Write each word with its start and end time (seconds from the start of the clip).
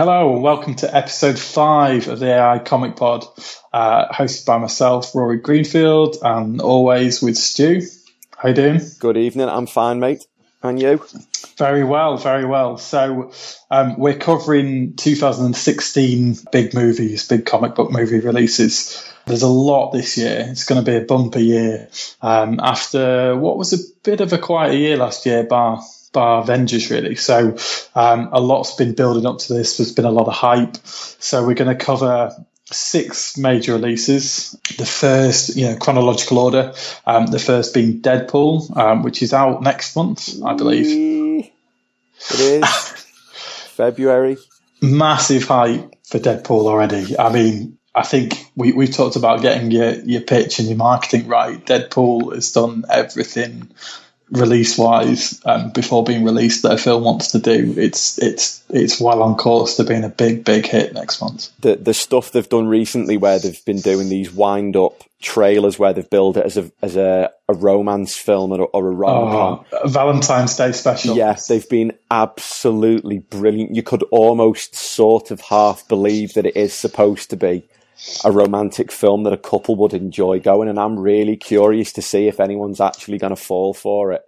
Hello, 0.00 0.32
and 0.32 0.42
welcome 0.42 0.76
to 0.76 0.96
episode 0.96 1.38
five 1.38 2.08
of 2.08 2.20
the 2.20 2.32
AI 2.32 2.58
Comic 2.58 2.96
Pod, 2.96 3.26
uh, 3.70 4.08
hosted 4.08 4.46
by 4.46 4.56
myself, 4.56 5.14
Rory 5.14 5.36
Greenfield, 5.36 6.16
and 6.22 6.62
always 6.62 7.20
with 7.20 7.36
Stu. 7.36 7.82
How 8.34 8.48
you 8.48 8.54
doing? 8.54 8.80
Good 8.98 9.18
evening. 9.18 9.50
I'm 9.50 9.66
fine, 9.66 10.00
mate. 10.00 10.26
And 10.62 10.80
you? 10.80 11.04
Very 11.58 11.84
well, 11.84 12.16
very 12.16 12.46
well. 12.46 12.78
So 12.78 13.32
um, 13.70 13.98
we're 13.98 14.16
covering 14.16 14.96
2016 14.96 16.36
big 16.50 16.72
movies, 16.72 17.28
big 17.28 17.44
comic 17.44 17.74
book 17.74 17.92
movie 17.92 18.20
releases. 18.20 19.06
There's 19.26 19.42
a 19.42 19.48
lot 19.48 19.90
this 19.90 20.16
year. 20.16 20.46
It's 20.48 20.64
going 20.64 20.82
to 20.82 20.90
be 20.90 20.96
a 20.96 21.04
bumper 21.04 21.40
year 21.40 21.90
um, 22.22 22.58
after 22.58 23.36
what 23.36 23.58
was 23.58 23.74
a 23.74 23.84
bit 24.02 24.22
of 24.22 24.32
a 24.32 24.38
quieter 24.38 24.78
year 24.78 24.96
last 24.96 25.26
year, 25.26 25.44
bar 25.44 25.82
bar 26.12 26.42
Avengers 26.42 26.90
really. 26.90 27.14
So 27.14 27.56
um, 27.94 28.30
a 28.32 28.40
lot's 28.40 28.74
been 28.74 28.94
building 28.94 29.26
up 29.26 29.38
to 29.38 29.54
this. 29.54 29.76
There's 29.76 29.92
been 29.92 30.04
a 30.04 30.10
lot 30.10 30.26
of 30.26 30.34
hype. 30.34 30.76
So 30.84 31.46
we're 31.46 31.54
going 31.54 31.76
to 31.76 31.84
cover 31.84 32.34
six 32.72 33.36
major 33.36 33.74
releases. 33.74 34.56
The 34.76 34.86
first, 34.86 35.56
you 35.56 35.66
know, 35.66 35.76
chronological 35.76 36.38
order. 36.38 36.74
Um, 37.06 37.26
the 37.26 37.38
first 37.38 37.74
being 37.74 38.00
Deadpool, 38.00 38.76
um, 38.76 39.02
which 39.02 39.22
is 39.22 39.32
out 39.32 39.62
next 39.62 39.96
month, 39.96 40.42
I 40.44 40.54
believe. 40.54 41.50
It 42.30 42.40
is 42.40 42.64
February. 43.74 44.36
Massive 44.82 45.44
hype 45.44 45.94
for 46.04 46.18
Deadpool 46.18 46.66
already. 46.66 47.18
I 47.18 47.32
mean. 47.32 47.76
I 47.92 48.04
think 48.04 48.46
we, 48.54 48.70
we 48.70 48.86
talked 48.86 49.16
about 49.16 49.42
getting 49.42 49.72
your, 49.72 49.90
your 49.90 50.20
pitch 50.20 50.60
and 50.60 50.68
your 50.68 50.76
marketing 50.76 51.26
right. 51.26 51.58
Deadpool 51.66 52.32
has 52.32 52.52
done 52.52 52.84
everything 52.88 53.72
release 54.30 54.78
wise 54.78 55.40
um, 55.44 55.70
before 55.70 56.04
being 56.04 56.24
released 56.24 56.62
that 56.62 56.72
a 56.72 56.78
film 56.78 57.02
wants 57.02 57.32
to 57.32 57.38
do 57.38 57.74
it's 57.76 58.18
it's 58.18 58.62
it's 58.68 59.00
well 59.00 59.22
on 59.22 59.34
course 59.36 59.76
to 59.76 59.84
being 59.84 60.04
a 60.04 60.08
big 60.08 60.44
big 60.44 60.66
hit 60.66 60.92
next 60.92 61.20
month. 61.20 61.48
The 61.60 61.76
the 61.76 61.94
stuff 61.94 62.30
they've 62.30 62.48
done 62.48 62.68
recently, 62.68 63.16
where 63.16 63.38
they've 63.38 63.64
been 63.64 63.80
doing 63.80 64.08
these 64.08 64.30
wind 64.30 64.76
up 64.76 65.02
trailers, 65.20 65.78
where 65.78 65.92
they've 65.92 66.08
billed 66.08 66.36
it 66.36 66.46
as 66.46 66.56
a 66.56 66.70
as 66.82 66.96
a, 66.96 67.30
a 67.48 67.54
romance 67.54 68.16
film 68.16 68.52
or, 68.52 68.62
or 68.72 68.88
a 68.88 68.90
rom 68.90 69.64
oh, 69.72 69.88
valentine's 69.88 70.56
day 70.56 70.72
special. 70.72 71.16
Yeah, 71.16 71.36
they've 71.48 71.68
been 71.68 71.92
absolutely 72.10 73.18
brilliant. 73.18 73.74
You 73.74 73.82
could 73.82 74.02
almost 74.10 74.74
sort 74.74 75.30
of 75.30 75.40
half 75.40 75.86
believe 75.88 76.34
that 76.34 76.46
it 76.46 76.56
is 76.56 76.72
supposed 76.72 77.30
to 77.30 77.36
be 77.36 77.64
a 78.24 78.32
romantic 78.32 78.90
film 78.92 79.24
that 79.24 79.32
a 79.32 79.36
couple 79.38 79.76
would 79.76 79.94
enjoy 79.94 80.40
going, 80.40 80.68
and 80.68 80.78
I'm 80.78 80.98
really 80.98 81.36
curious 81.36 81.92
to 81.94 82.02
see 82.02 82.28
if 82.28 82.40
anyone's 82.40 82.80
actually 82.80 83.18
going 83.18 83.34
to 83.34 83.36
fall 83.36 83.74
for 83.74 84.12
it. 84.12 84.22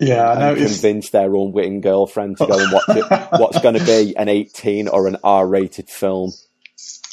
yeah 0.00 0.30
i 0.30 0.38
know 0.38 0.54
and 0.54 0.58
convince 0.68 1.10
their 1.10 1.34
unwitting 1.34 1.80
girlfriend 1.80 2.36
to 2.38 2.46
go 2.46 2.58
and 2.58 2.70
watch 2.72 2.84
it. 2.88 3.04
What's 3.40 3.58
going 3.58 3.74
to 3.78 3.84
be 3.84 4.16
an 4.16 4.28
18 4.28 4.88
or 4.88 5.08
an 5.08 5.16
R-rated 5.24 5.88
film? 5.88 6.32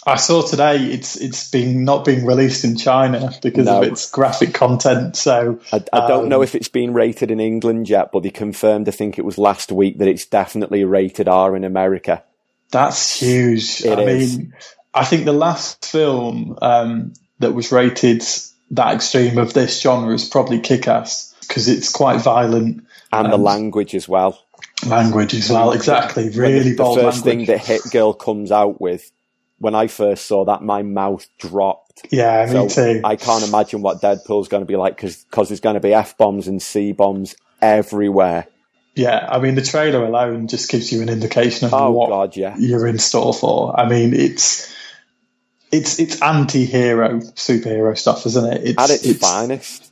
i 0.08 0.16
saw 0.18 0.44
today 0.44 0.78
it's 0.78 1.16
it's 1.16 1.50
been 1.50 1.84
not 1.84 2.06
being 2.06 2.26
released 2.28 2.64
in 2.64 2.78
china 2.78 3.32
because 3.42 3.66
No. 3.66 3.78
of 3.82 3.84
its 3.84 4.12
graphic 4.12 4.54
content 4.54 5.16
so 5.16 5.60
I, 5.74 5.84
I 5.92 6.08
don't 6.08 6.24
um, 6.26 6.30
know 6.30 6.44
if 6.44 6.54
it's 6.54 6.68
been 6.68 6.94
rated 6.94 7.32
in 7.32 7.40
England 7.40 7.90
yet, 7.90 8.12
but 8.12 8.22
they 8.22 8.30
confirmed, 8.30 8.88
I 8.88 8.92
think 8.92 9.18
it 9.18 9.26
was 9.26 9.38
last 9.40 9.72
week, 9.72 9.98
that 9.98 10.08
it's 10.08 10.26
definitely 10.26 10.84
rated 10.86 11.28
R 11.28 11.56
in 11.56 11.64
America. 11.64 12.24
That's 12.72 13.20
huge. 13.20 13.82
It 13.84 13.98
I 13.98 14.04
is. 14.04 14.38
mean, 14.38 14.54
I 14.96 15.04
think 15.06 15.26
the 15.26 15.34
last 15.34 15.86
film 15.86 16.58
um, 16.62 17.14
that 17.40 17.54
was 17.54 17.72
rated 17.72 18.24
that 18.72 18.96
extreme 18.96 19.38
of 19.38 19.54
this 19.54 19.80
genre 19.82 20.14
is 20.14 20.28
probably 20.28 20.60
Kick-Ass 20.60 21.36
because 21.42 21.68
it's 21.68 21.92
quite 21.92 22.22
violent 22.22 22.84
And 23.14 23.30
the 23.32 23.36
Um, 23.36 23.44
language 23.44 23.94
as 23.94 24.08
well. 24.10 24.40
language 24.88 25.34
as 25.36 25.50
well. 25.50 25.72
Exactly, 25.74 26.30
really 26.30 26.72
the, 26.72 26.76
bold 26.76 26.98
the 26.98 27.04
first 27.04 27.26
language. 27.26 27.48
thing 27.48 27.56
that 27.56 27.66
Hit 27.66 27.82
Girl 27.92 28.14
comes 28.14 28.52
out 28.52 28.82
with, 28.82 29.12
when 29.60 29.76
I 29.76 29.88
first 29.88 30.26
saw 30.26 30.46
that, 30.46 30.64
my 30.64 30.82
mouth 30.82 31.28
dropped. 31.38 32.08
yeah, 32.10 32.46
me 32.46 32.68
So 32.68 32.68
too. 32.68 33.02
I 33.04 33.16
can't 33.16 33.44
imagine 33.48 33.82
what 33.82 34.02
Deadpool's 34.02 34.48
going 34.48 34.62
to 34.62 34.68
be 34.68 34.76
like 34.76 34.96
because 35.00 35.26
there's 35.48 35.60
going 35.62 35.76
to 35.76 35.80
be 35.80 35.94
F 35.94 36.18
bombs 36.18 36.48
and 36.48 36.62
C 36.62 36.92
bombs 36.92 37.36
everywhere. 37.62 38.48
yeah, 38.96 39.28
I 39.30 39.40
mean, 39.40 39.56
the 39.56 39.62
trailer 39.62 40.04
alone 40.06 40.48
just 40.48 40.70
gives 40.72 40.92
you 40.92 41.02
an 41.02 41.10
indication 41.10 41.68
of 41.68 41.74
Oh, 41.74 41.92
what 41.92 42.10
God, 42.10 42.36
yeah. 42.36 42.56
you're 42.58 42.88
in 42.88 42.98
store 43.00 43.34
for. 43.34 43.80
I 43.80 43.88
mean, 43.88 44.14
it's 44.14 44.74
it's 45.72 46.00
it's 46.00 46.22
anti-hero 46.22 47.20
superhero 47.20 47.98
stuff, 47.98 48.26
isn't 48.26 48.54
it? 48.54 48.62
It's, 48.70 48.84
At 48.84 48.90
its, 48.90 49.20
finest. 49.20 49.92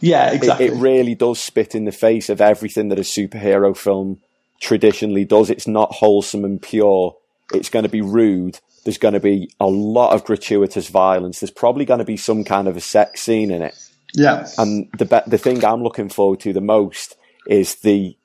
Yeah, 0.00 0.30
It, 0.30 0.36
exactly. 0.36 0.66
it 0.66 0.72
really 0.74 1.14
does 1.14 1.38
spit 1.40 1.74
in 1.74 1.84
the 1.84 1.92
face 1.92 2.28
of 2.28 2.40
everything 2.40 2.88
that 2.88 2.98
a 2.98 3.02
superhero 3.02 3.76
film 3.76 4.20
traditionally 4.60 5.24
does. 5.24 5.50
It's 5.50 5.66
not 5.66 5.92
wholesome 5.92 6.44
and 6.44 6.60
pure. 6.60 7.16
It's 7.52 7.68
going 7.70 7.82
to 7.84 7.88
be 7.90 8.00
rude. 8.02 8.58
There's 8.84 8.98
going 8.98 9.14
to 9.14 9.20
be 9.20 9.50
a 9.60 9.66
lot 9.66 10.14
of 10.14 10.24
gratuitous 10.24 10.88
violence. 10.88 11.40
There's 11.40 11.50
probably 11.50 11.84
going 11.84 11.98
to 11.98 12.04
be 12.04 12.16
some 12.16 12.44
kind 12.44 12.66
of 12.68 12.76
a 12.76 12.80
sex 12.80 13.20
scene 13.20 13.50
in 13.50 13.60
it. 13.62 13.74
yeah, 14.14 14.48
And 14.56 14.88
the 14.96 15.04
be- 15.04 15.30
the 15.30 15.38
thing 15.38 15.64
I'm 15.64 15.82
looking 15.82 16.08
forward 16.08 16.40
to 16.40 16.52
the 16.54 16.60
most 16.62 17.16
is 17.46 17.76
the 17.76 18.16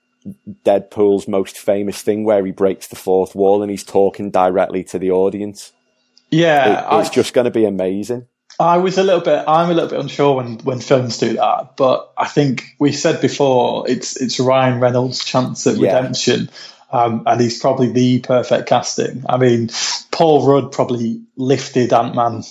Deadpool's 0.63 1.27
most 1.27 1.57
famous 1.57 2.01
thing 2.01 2.23
where 2.23 2.45
he 2.45 2.51
breaks 2.51 2.87
the 2.87 2.95
fourth 2.95 3.35
wall 3.35 3.61
and 3.61 3.69
he's 3.69 3.83
talking 3.83 4.31
directly 4.31 4.83
to 4.85 4.97
the 4.99 5.11
audience. 5.11 5.71
Yeah. 6.35 6.65
It- 6.95 6.99
it's 7.01 7.09
I- 7.09 7.13
just 7.13 7.33
going 7.33 7.45
to 7.45 7.51
be 7.51 7.65
amazing. 7.65 8.27
I 8.57 8.77
was 8.77 8.97
a 8.97 9.03
little 9.03 9.19
bit. 9.19 9.43
I'm 9.47 9.69
a 9.69 9.73
little 9.73 9.89
bit 9.89 9.99
unsure 9.99 10.35
when, 10.37 10.59
when 10.59 10.79
films 10.79 11.17
do 11.17 11.33
that, 11.33 11.75
but 11.75 12.13
I 12.17 12.25
think 12.27 12.63
we 12.79 12.93
said 12.93 13.19
before 13.19 13.89
it's 13.89 14.15
it's 14.15 14.39
Ryan 14.39 14.79
Reynolds' 14.79 15.25
chance 15.25 15.67
at 15.67 15.75
Yeah. 15.75 15.97
redemption, 15.97 16.49
um, 16.89 17.23
and 17.25 17.41
he's 17.41 17.59
probably 17.59 17.91
the 17.91 18.19
perfect 18.19 18.69
casting. 18.69 19.25
I 19.27 19.35
mean, 19.35 19.71
Paul 20.09 20.47
Rudd 20.47 20.71
probably 20.71 21.21
lifted 21.35 21.91
Ant 21.91 22.15
Man 22.15 22.43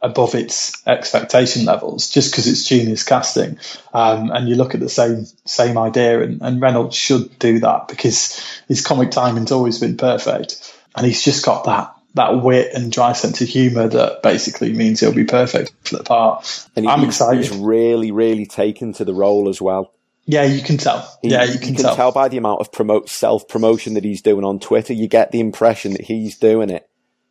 above 0.00 0.34
its 0.34 0.82
expectation 0.84 1.64
levels 1.64 2.08
just 2.10 2.32
because 2.32 2.48
it's 2.48 2.66
genius 2.66 3.04
casting. 3.04 3.56
Um, 3.94 4.32
and 4.32 4.48
you 4.48 4.56
look 4.56 4.74
at 4.74 4.80
the 4.80 4.88
same 4.88 5.26
same 5.44 5.78
idea, 5.78 6.22
and, 6.22 6.42
and 6.42 6.60
Reynolds 6.60 6.96
should 6.96 7.38
do 7.38 7.60
that 7.60 7.86
because 7.86 8.44
his 8.66 8.84
comic 8.84 9.12
timing's 9.12 9.52
always 9.52 9.78
been 9.78 9.96
perfect. 9.96 10.74
and 10.96 11.06
he's 11.06 11.22
just 11.22 11.44
got 11.44 11.64
that 11.64 11.94
that 12.14 12.42
wit 12.42 12.72
and 12.74 12.92
dry 12.92 13.12
sense 13.12 13.40
of 13.40 13.48
humour 13.48 13.88
that 13.88 14.22
basically 14.22 14.72
means 14.72 15.00
he'll 15.00 15.14
be 15.14 15.24
perfect 15.24 15.72
for 15.84 15.96
the 15.96 16.04
part. 16.04 16.66
And 16.76 16.86
I'm 16.86 17.00
he's, 17.00 17.08
excited. 17.08 17.44
He's 17.44 17.56
really, 17.56 18.10
really 18.10 18.46
taken 18.46 18.92
to 18.94 19.04
the 19.04 19.14
role 19.14 19.48
as 19.48 19.60
well. 19.60 19.92
Yeah, 20.24 20.44
you 20.44 20.62
can 20.62 20.76
tell. 20.76 21.00
He- 21.22 21.30
yeah, 21.30 21.44
you 21.44 21.58
can, 21.58 21.74
tell. 21.74 22.12
by 22.12 22.28
the 22.28 22.36
amount 22.36 22.60
of 22.60 22.70
promote 22.70 23.08
self 23.08 23.48
promotion 23.48 23.94
that 23.94 24.04
he's 24.04 24.22
doing 24.22 24.44
on 24.44 24.60
Twitter. 24.60 24.92
You 24.92 25.08
get 25.08 25.32
the 25.32 25.40
impression 25.40 25.92
that 25.92 26.02
he's 26.02 26.38
doing 26.38 26.70
it 26.70 26.88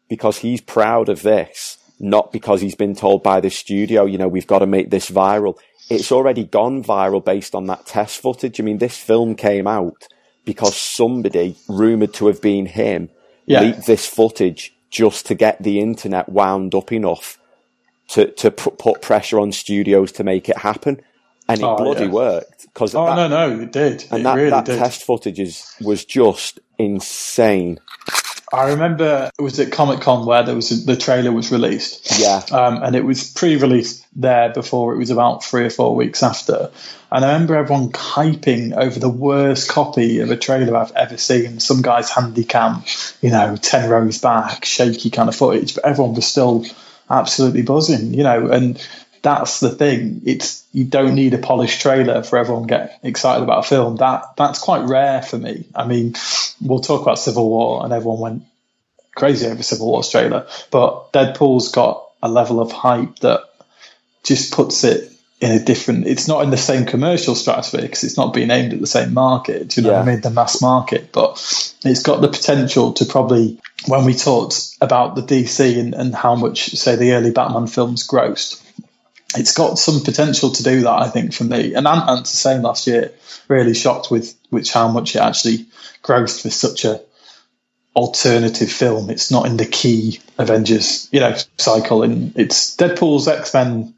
because 0.10 0.40
he's 0.40 0.62
proud 0.62 1.08
of 1.08 1.22
this, 1.22 1.78
not 2.00 2.34
because 2.34 2.60
he's 2.60 2.76
been 2.76 2.96
told 2.96 3.24
by 3.24 3.40
the 3.40 3.50
studio, 3.50 4.06
you 4.06 4.18
know, 4.18 4.28
we've 4.28 4.48
got 4.48 4.60
to 4.60 4.68
make 4.68 4.90
this 4.90 5.10
viral. 5.10 5.58
It's 5.90 6.12
already 6.12 6.44
gone 6.44 6.84
viral 6.84 7.24
based 7.24 7.56
on 7.56 7.68
that 7.68 7.86
test 7.86 8.22
footage. 8.22 8.60
I 8.60 8.64
mean, 8.64 8.80
this 8.80 8.98
film 8.98 9.36
came 9.36 9.68
out 9.68 10.08
because 10.44 10.76
somebody 10.76 11.56
rumored 11.70 12.14
to 12.16 12.28
have 12.28 12.42
been 12.42 12.66
him 12.66 13.10
Yeah. 13.52 13.62
leaked 13.62 13.86
this 13.88 14.06
footage 14.08 14.74
just 14.92 15.26
to 15.28 15.36
get 15.36 15.62
the 15.64 15.80
internet 15.80 16.30
wound 16.30 16.76
up 16.76 16.92
enough 16.92 17.38
to 18.10 18.32
to 18.34 18.52
pu- 18.52 18.72
put 18.72 19.02
pressure 19.02 19.40
on 19.40 19.52
studios 19.52 20.12
to 20.14 20.24
make 20.24 20.50
it 20.50 20.58
happen, 20.58 21.02
and 21.50 21.62
it 21.62 21.66
Oh, 21.66 21.76
bloody 21.78 22.06
yeah. 22.06 22.12
worked 22.12 22.66
because 22.74 22.96
Oh 22.96 23.14
no, 23.16 23.28
no, 23.28 23.60
it 23.62 23.72
did. 23.72 24.06
and 24.12 24.22
it 24.22 24.24
that, 24.24 24.36
really 24.36 24.50
that 24.52 24.66
did. 24.66 24.78
test 24.80 25.04
footage 25.04 25.40
is, 25.40 25.66
was 25.82 26.06
just 26.06 26.60
insane. 26.80 27.80
I 28.54 28.70
remember 28.72 29.32
it 29.38 29.42
was 29.42 29.60
at 29.60 29.72
Comic 29.72 30.02
Con 30.02 30.26
where 30.26 30.44
there 30.44 30.56
was 30.56 30.72
a, 30.72 30.86
the 30.86 30.98
trailer 30.98 31.32
was 31.32 31.52
released. 31.52 32.20
Yeah. 32.20 32.42
Um, 32.52 32.84
and 32.84 32.96
it 32.96 33.06
was 33.06 33.32
pre-released 33.32 34.06
there 34.16 34.50
before 34.50 34.94
it 34.94 34.98
was 34.98 35.10
about 35.10 35.44
three 35.44 35.66
or 35.66 35.70
four 35.70 35.96
weeks 35.96 36.22
after. 36.22 36.70
And 37.12 37.26
I 37.26 37.34
remember 37.34 37.56
everyone 37.56 37.92
hyping 37.92 38.76
over 38.76 39.00
the 39.00 39.10
worst 39.10 39.70
copy 39.70 40.20
of 40.20 40.32
a 40.32 40.38
trailer 40.38 40.76
I've 40.76 40.92
ever 40.94 41.18
seen. 41.18 41.60
Some 41.60 41.82
guy's 41.82 42.10
handy 42.10 42.44
cam, 42.44 42.84
you 43.22 43.30
know, 43.30 43.56
ten 43.56 43.90
rows 43.90 44.20
back, 44.20 44.66
shaky 44.66 45.10
kind 45.10 45.30
of 45.30 45.36
footage, 45.36 45.76
but 45.76 45.86
everyone 45.86 46.16
was 46.16 46.26
still 46.26 46.66
absolutely 47.10 47.62
buzzing, 47.62 48.14
you 48.14 48.24
know. 48.24 48.48
And 48.48 48.78
that's 49.22 49.60
the 49.60 49.70
thing. 49.70 50.22
It's 50.26 50.66
you 50.72 50.86
don't 50.86 51.16
need 51.16 51.34
a 51.34 51.38
polished 51.38 51.82
trailer 51.82 52.24
for 52.24 52.38
everyone 52.38 52.64
to 52.64 52.68
get 52.68 53.00
excited 53.04 53.44
about 53.44 53.66
a 53.66 53.68
film. 53.68 53.98
That 53.98 54.36
that's 54.38 54.60
quite 54.60 54.88
rare 54.88 55.22
for 55.22 55.38
me. 55.38 55.66
I 55.76 55.86
mean, 55.88 56.16
we'll 56.62 56.80
talk 56.80 57.02
about 57.02 57.20
Civil 57.20 57.50
War, 57.50 57.84
and 57.84 57.94
everyone 57.94 58.20
went 58.20 58.44
crazy 59.16 59.48
over 59.48 59.62
Civil 59.64 59.88
War's 59.88 60.10
trailer, 60.10 60.48
but 60.72 61.12
Deadpool's 61.12 61.70
got 61.70 62.08
a 62.24 62.30
level 62.30 62.60
of 62.60 62.72
hype 62.72 63.20
that 63.20 63.42
just 64.24 64.54
puts 64.54 64.84
it 64.84 65.12
in 65.40 65.52
a 65.52 65.60
different. 65.60 66.08
It's 66.08 66.28
not 66.28 66.44
in 66.44 66.52
the 66.52 66.58
same 66.58 66.86
commercial 66.86 67.36
stratosphere 67.36 67.82
because 67.82 68.04
it's 68.04 68.18
not 68.18 68.34
being 68.34 68.52
aimed 68.52 68.74
at 68.74 68.80
the 68.80 68.88
same 68.88 69.14
market. 69.14 69.76
You 69.76 69.84
know 69.84 69.94
what 69.94 70.04
I 70.04 70.06
mean? 70.06 70.22
The 70.22 70.30
mass 70.30 70.62
market, 70.62 71.12
but 71.12 71.32
it's 71.84 72.04
got 72.04 72.22
the 72.22 72.28
potential 72.28 72.94
to 72.94 73.06
probably. 73.06 73.60
When 73.88 74.06
we 74.06 74.14
talked 74.14 74.78
about 74.80 75.16
the 75.16 75.24
DC 75.24 75.80
and, 75.80 75.96
and 75.96 76.14
how 76.14 76.36
much, 76.36 76.70
say, 76.76 76.98
the 76.98 77.14
early 77.14 77.32
Batman 77.32 77.66
films 77.66 78.08
grossed, 78.08 78.61
it's 79.36 79.54
got 79.54 79.80
some 79.80 80.02
potential 80.02 80.52
to 80.52 80.64
do 80.64 80.82
that, 80.82 81.02
I 81.02 81.10
think, 81.10 81.34
for 81.34 81.44
me. 81.44 81.74
And 81.74 81.88
Ant 81.88 82.06
Man's 82.06 82.32
the 82.32 82.38
same 82.38 82.62
last 82.62 82.88
year. 82.88 83.14
Really 83.48 83.74
shocked 83.74 84.10
with 84.10 84.38
which 84.50 84.72
how 84.72 84.88
much 84.88 85.16
it 85.16 85.20
actually 85.20 85.66
grossed 86.04 86.42
for 86.42 86.50
such 86.50 86.86
a 86.86 87.02
alternative 87.96 88.72
film. 88.72 89.10
It's 89.10 89.32
not 89.32 89.46
in 89.46 89.58
the 89.58 89.66
key 89.66 90.22
Avengers, 90.38 91.10
you 91.12 91.20
know, 91.20 91.36
cycle, 91.58 92.04
and 92.04 92.38
it's 92.38 92.76
Deadpool's 92.78 93.28
X 93.28 93.54
Men 93.54 93.94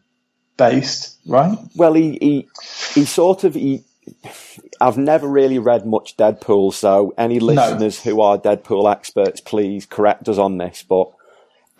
based, 0.57 1.17
right? 1.27 1.57
Well, 1.75 1.93
he, 1.93 2.17
he, 2.19 2.47
he 2.93 3.05
sort 3.05 3.43
of, 3.43 3.53
he, 3.53 3.83
I've 4.81 4.97
never 4.97 5.27
really 5.27 5.59
read 5.59 5.85
much 5.85 6.17
Deadpool, 6.17 6.73
so 6.73 7.13
any 7.17 7.39
listeners 7.39 8.01
who 8.01 8.21
are 8.21 8.37
Deadpool 8.37 8.91
experts, 8.91 9.41
please 9.41 9.85
correct 9.85 10.27
us 10.27 10.37
on 10.37 10.57
this, 10.57 10.83
but 10.87 11.11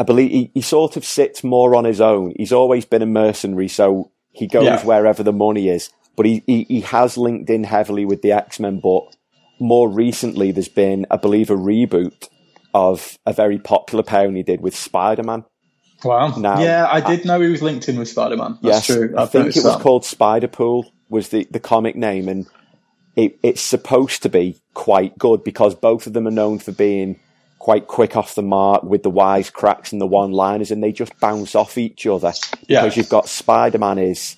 I 0.04 0.06
believe 0.06 0.32
he, 0.32 0.52
he 0.54 0.62
sort 0.62 0.98
of 0.98 1.06
sits 1.06 1.46
more 1.46 1.76
on 1.76 1.86
his 1.86 2.02
own. 2.02 2.34
He's 2.36 2.52
always 2.52 2.84
been 2.84 3.02
a 3.02 3.06
mercenary, 3.06 3.70
so 3.70 4.12
he 4.34 4.48
goes 4.48 4.66
Yeah. 4.66 4.84
wherever 4.84 5.24
the 5.24 5.32
money 5.32 5.70
is, 5.70 5.92
but 6.18 6.26
he, 6.26 6.44
he, 6.46 6.64
he 6.66 6.82
has 6.82 7.18
linked 7.18 7.50
in 7.50 7.64
heavily 7.64 8.04
with 8.04 8.22
the 8.22 8.34
X-Men, 8.34 8.82
but 8.82 9.04
more 9.62 9.88
recently 9.90 10.52
there's 10.52 10.68
been, 10.68 11.06
I 11.10 11.16
believe, 11.16 11.50
a 11.50 11.56
reboot 11.56 12.28
of 12.74 13.18
a 13.26 13.32
very 13.32 13.60
popular 13.60 14.04
pairing 14.04 14.36
he 14.36 14.44
did 14.44 14.60
with 14.60 14.76
Spider-Man. 14.76 15.46
Wow. 16.04 16.36
Now- 16.36 16.62
yeah, 16.62 16.86
I 16.92 17.00
did 17.00 17.24
know 17.24 17.40
he 17.40 17.48
was 17.48 17.62
linked 17.62 17.88
in 17.88 17.98
with 17.98 18.10
Spider 18.10 18.36
Man. 18.36 18.58
That's 18.62 18.90
yes, 18.90 18.98
true. 18.98 19.14
I 19.18 19.22
I've 19.22 19.32
think 19.32 19.44
it 19.44 19.46
noticed 19.46 19.66
was 19.66 19.76
that. 19.78 19.82
called 19.82 20.04
Spider 20.04 20.50
Pool 20.50 20.92
was 21.08 21.30
the, 21.30 21.48
the 21.50 21.62
comic 21.62 21.96
name, 21.96 22.28
and 22.28 22.46
it, 23.16 23.40
it's 23.42 23.62
supposed 23.62 24.22
to 24.24 24.30
be 24.30 24.60
quite 24.74 25.18
good 25.18 25.46
because 25.46 25.76
both 25.76 26.06
of 26.06 26.12
them 26.12 26.28
are 26.28 26.32
known 26.32 26.60
for 26.60 26.74
being 26.74 27.20
quite 27.64 27.88
quick 27.88 28.18
off 28.18 28.36
the 28.36 28.42
mark 28.42 28.84
with 28.84 29.04
the 29.04 29.10
wise 29.10 29.50
cracks 29.50 29.94
and 29.94 30.02
the 30.02 30.06
one 30.06 30.34
liners, 30.34 30.70
and 30.70 30.84
they 30.84 30.92
just 30.92 31.18
bounce 31.22 31.56
off 31.56 31.78
each 31.78 32.06
other. 32.06 32.34
Yeah. 32.68 32.82
Because 32.82 32.98
you've 32.98 33.08
got 33.08 33.30
Spider 33.30 33.78
Man 33.78 33.98
is, 33.98 34.36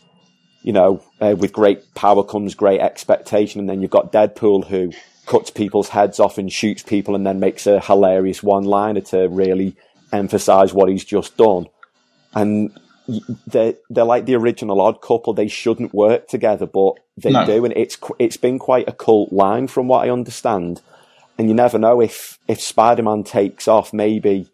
you 0.61 0.71
know, 0.71 1.01
uh, 1.19 1.35
with 1.35 1.51
great 1.51 1.79
power 1.95 2.23
comes 2.23 2.53
great 2.53 2.81
expectation, 2.81 3.59
and 3.59 3.67
then 3.67 3.81
you've 3.81 3.89
got 3.89 4.13
Deadpool 4.13 4.67
who 4.67 4.91
cuts 5.25 5.49
people's 5.49 5.89
heads 5.89 6.19
off 6.19 6.37
and 6.37 6.53
shoots 6.53 6.83
people, 6.83 7.15
and 7.15 7.25
then 7.25 7.39
makes 7.39 7.65
a 7.65 7.79
hilarious 7.79 8.43
one 8.43 8.63
liner 8.65 9.01
to 9.01 9.27
really 9.27 9.75
emphasize 10.13 10.71
what 10.71 10.87
he's 10.87 11.03
just 11.03 11.35
done 11.35 11.65
and 12.35 12.71
they're 13.47 13.73
they're 13.89 14.03
like 14.05 14.25
the 14.25 14.35
original 14.35 14.81
odd 14.81 15.01
couple. 15.01 15.33
They 15.33 15.47
shouldn't 15.47 15.93
work 15.93 16.27
together, 16.27 16.65
but 16.65 16.93
they 17.17 17.31
No. 17.31 17.45
do, 17.45 17.65
and 17.65 17.73
it's 17.75 17.97
it's 18.19 18.37
been 18.37 18.59
quite 18.59 18.87
a 18.87 18.91
cult 18.91 19.31
line 19.33 19.67
from 19.67 19.87
what 19.87 20.05
I 20.05 20.11
understand. 20.11 20.81
And 21.37 21.49
you 21.49 21.53
never 21.55 21.77
know 21.77 22.01
if 22.01 22.39
if 22.47 22.61
Spider 22.61 23.03
Man 23.03 23.23
takes 23.23 23.67
off, 23.67 23.93
maybe 23.93 24.49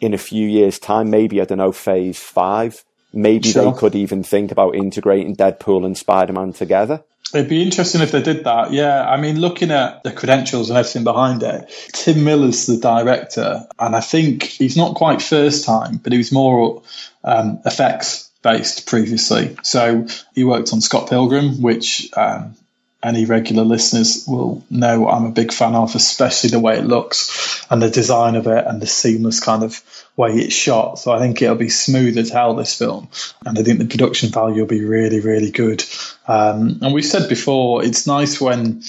in 0.00 0.14
a 0.14 0.18
few 0.18 0.46
years' 0.46 0.78
time, 0.78 1.10
maybe 1.10 1.40
I 1.40 1.44
don't 1.44 1.58
know, 1.58 1.72
Phase 1.72 2.18
Five. 2.18 2.84
Maybe 3.12 3.48
Sure. 3.50 3.72
they 3.72 3.78
could 3.78 3.94
even 3.94 4.22
think 4.22 4.52
about 4.52 4.74
integrating 4.74 5.36
Deadpool 5.36 5.86
and 5.86 5.96
Spider 5.96 6.32
Man 6.32 6.52
together. 6.52 7.02
It'd 7.34 7.48
be 7.48 7.62
interesting 7.62 8.02
if 8.02 8.12
they 8.12 8.22
did 8.22 8.44
that. 8.44 8.72
Yeah, 8.72 9.04
I 9.04 9.16
mean, 9.16 9.40
looking 9.40 9.70
at 9.70 10.02
the 10.04 10.12
credentials 10.12 10.70
and 10.70 10.78
everything 10.78 11.02
behind 11.04 11.42
it, 11.42 11.68
Tim 11.92 12.24
Miller's 12.24 12.66
the 12.66 12.76
director, 12.76 13.66
and 13.78 13.96
I 13.96 14.00
think 14.00 14.44
he's 14.44 14.76
not 14.76 14.94
quite 14.94 15.20
first 15.22 15.64
time, 15.64 15.96
but 15.96 16.12
he 16.12 16.18
was 16.18 16.30
more 16.30 16.82
um, 17.24 17.60
effects 17.64 18.30
based 18.42 18.86
previously. 18.86 19.56
So 19.62 20.06
he 20.34 20.44
worked 20.44 20.72
on 20.72 20.80
Scott 20.80 21.08
Pilgrim, 21.08 21.60
which 21.62 22.08
um, 22.16 22.54
any 23.02 23.24
regular 23.24 23.62
listeners 23.62 24.24
will 24.26 24.64
know 24.70 25.08
I'm 25.08 25.26
a 25.26 25.30
big 25.30 25.52
fan 25.52 25.74
of, 25.74 25.94
especially 25.94 26.50
the 26.50 26.60
way 26.60 26.78
it 26.78 26.86
looks 26.86 27.64
and 27.70 27.80
the 27.80 27.90
design 27.90 28.36
of 28.36 28.46
it 28.46 28.66
and 28.66 28.80
the 28.80 28.86
seamless 28.86 29.38
kind 29.38 29.62
of 29.62 29.80
way 30.16 30.30
it's 30.32 30.54
shot. 30.54 30.98
So 30.98 31.12
I 31.12 31.18
think 31.18 31.40
it'll 31.40 31.56
be 31.56 31.68
smooth 31.68 32.16
as 32.18 32.30
hell, 32.30 32.54
this 32.54 32.76
film. 32.76 33.08
And 33.44 33.58
I 33.58 33.62
think 33.62 33.78
the 33.78 33.86
production 33.86 34.30
value 34.30 34.60
will 34.60 34.68
be 34.68 34.84
really, 34.84 35.20
really 35.20 35.50
good. 35.50 35.84
Um, 36.26 36.78
and 36.82 36.94
we 36.94 37.02
said 37.02 37.28
before, 37.28 37.84
it's 37.84 38.06
nice 38.06 38.40
when, 38.40 38.82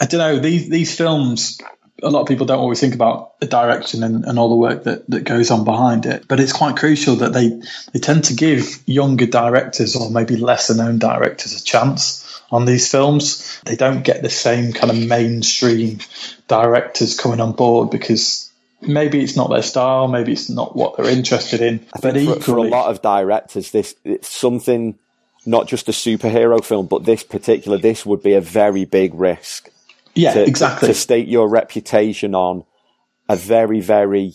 I 0.00 0.06
don't 0.06 0.18
know, 0.18 0.38
these, 0.38 0.68
these 0.68 0.94
films, 0.94 1.60
a 2.02 2.10
lot 2.10 2.22
of 2.22 2.28
people 2.28 2.44
don't 2.44 2.58
always 2.58 2.80
think 2.80 2.94
about 2.94 3.40
the 3.40 3.46
direction 3.46 4.02
and, 4.02 4.24
and 4.24 4.38
all 4.38 4.50
the 4.50 4.56
work 4.56 4.84
that, 4.84 5.08
that 5.08 5.24
goes 5.24 5.50
on 5.50 5.64
behind 5.64 6.04
it. 6.06 6.26
But 6.28 6.40
it's 6.40 6.52
quite 6.52 6.76
crucial 6.76 7.16
that 7.16 7.32
they, 7.32 7.62
they 7.92 8.00
tend 8.00 8.24
to 8.24 8.34
give 8.34 8.82
younger 8.84 9.26
directors 9.26 9.96
or 9.96 10.10
maybe 10.10 10.36
lesser 10.36 10.74
known 10.74 10.98
directors 10.98 11.58
a 11.58 11.64
chance 11.64 12.25
on 12.50 12.64
these 12.64 12.90
films. 12.90 13.60
They 13.64 13.76
don't 13.76 14.02
get 14.02 14.22
the 14.22 14.30
same 14.30 14.72
kind 14.72 14.90
of 14.90 14.98
mainstream 14.98 15.98
directors 16.48 17.18
coming 17.18 17.40
on 17.40 17.52
board 17.52 17.90
because 17.90 18.50
maybe 18.80 19.22
it's 19.22 19.36
not 19.36 19.50
their 19.50 19.62
style, 19.62 20.08
maybe 20.08 20.32
it's 20.32 20.48
not 20.48 20.76
what 20.76 20.96
they're 20.96 21.08
interested 21.10 21.60
in. 21.60 21.86
I 21.94 22.00
but 22.00 22.16
for, 22.16 22.40
for 22.40 22.56
a 22.58 22.62
lot 22.62 22.90
of 22.90 23.02
directors, 23.02 23.70
this 23.70 23.94
it's 24.04 24.34
something 24.34 24.98
not 25.44 25.68
just 25.68 25.88
a 25.88 25.92
superhero 25.92 26.62
film, 26.64 26.86
but 26.86 27.04
this 27.04 27.22
particular 27.22 27.78
this 27.78 28.04
would 28.04 28.22
be 28.22 28.34
a 28.34 28.40
very 28.40 28.84
big 28.84 29.14
risk. 29.14 29.70
yeah, 30.14 30.34
to, 30.34 30.44
exactly. 30.44 30.88
to 30.88 30.94
state 30.94 31.28
your 31.28 31.48
reputation 31.48 32.34
on 32.34 32.64
a 33.28 33.36
very, 33.36 33.80
very 33.80 34.34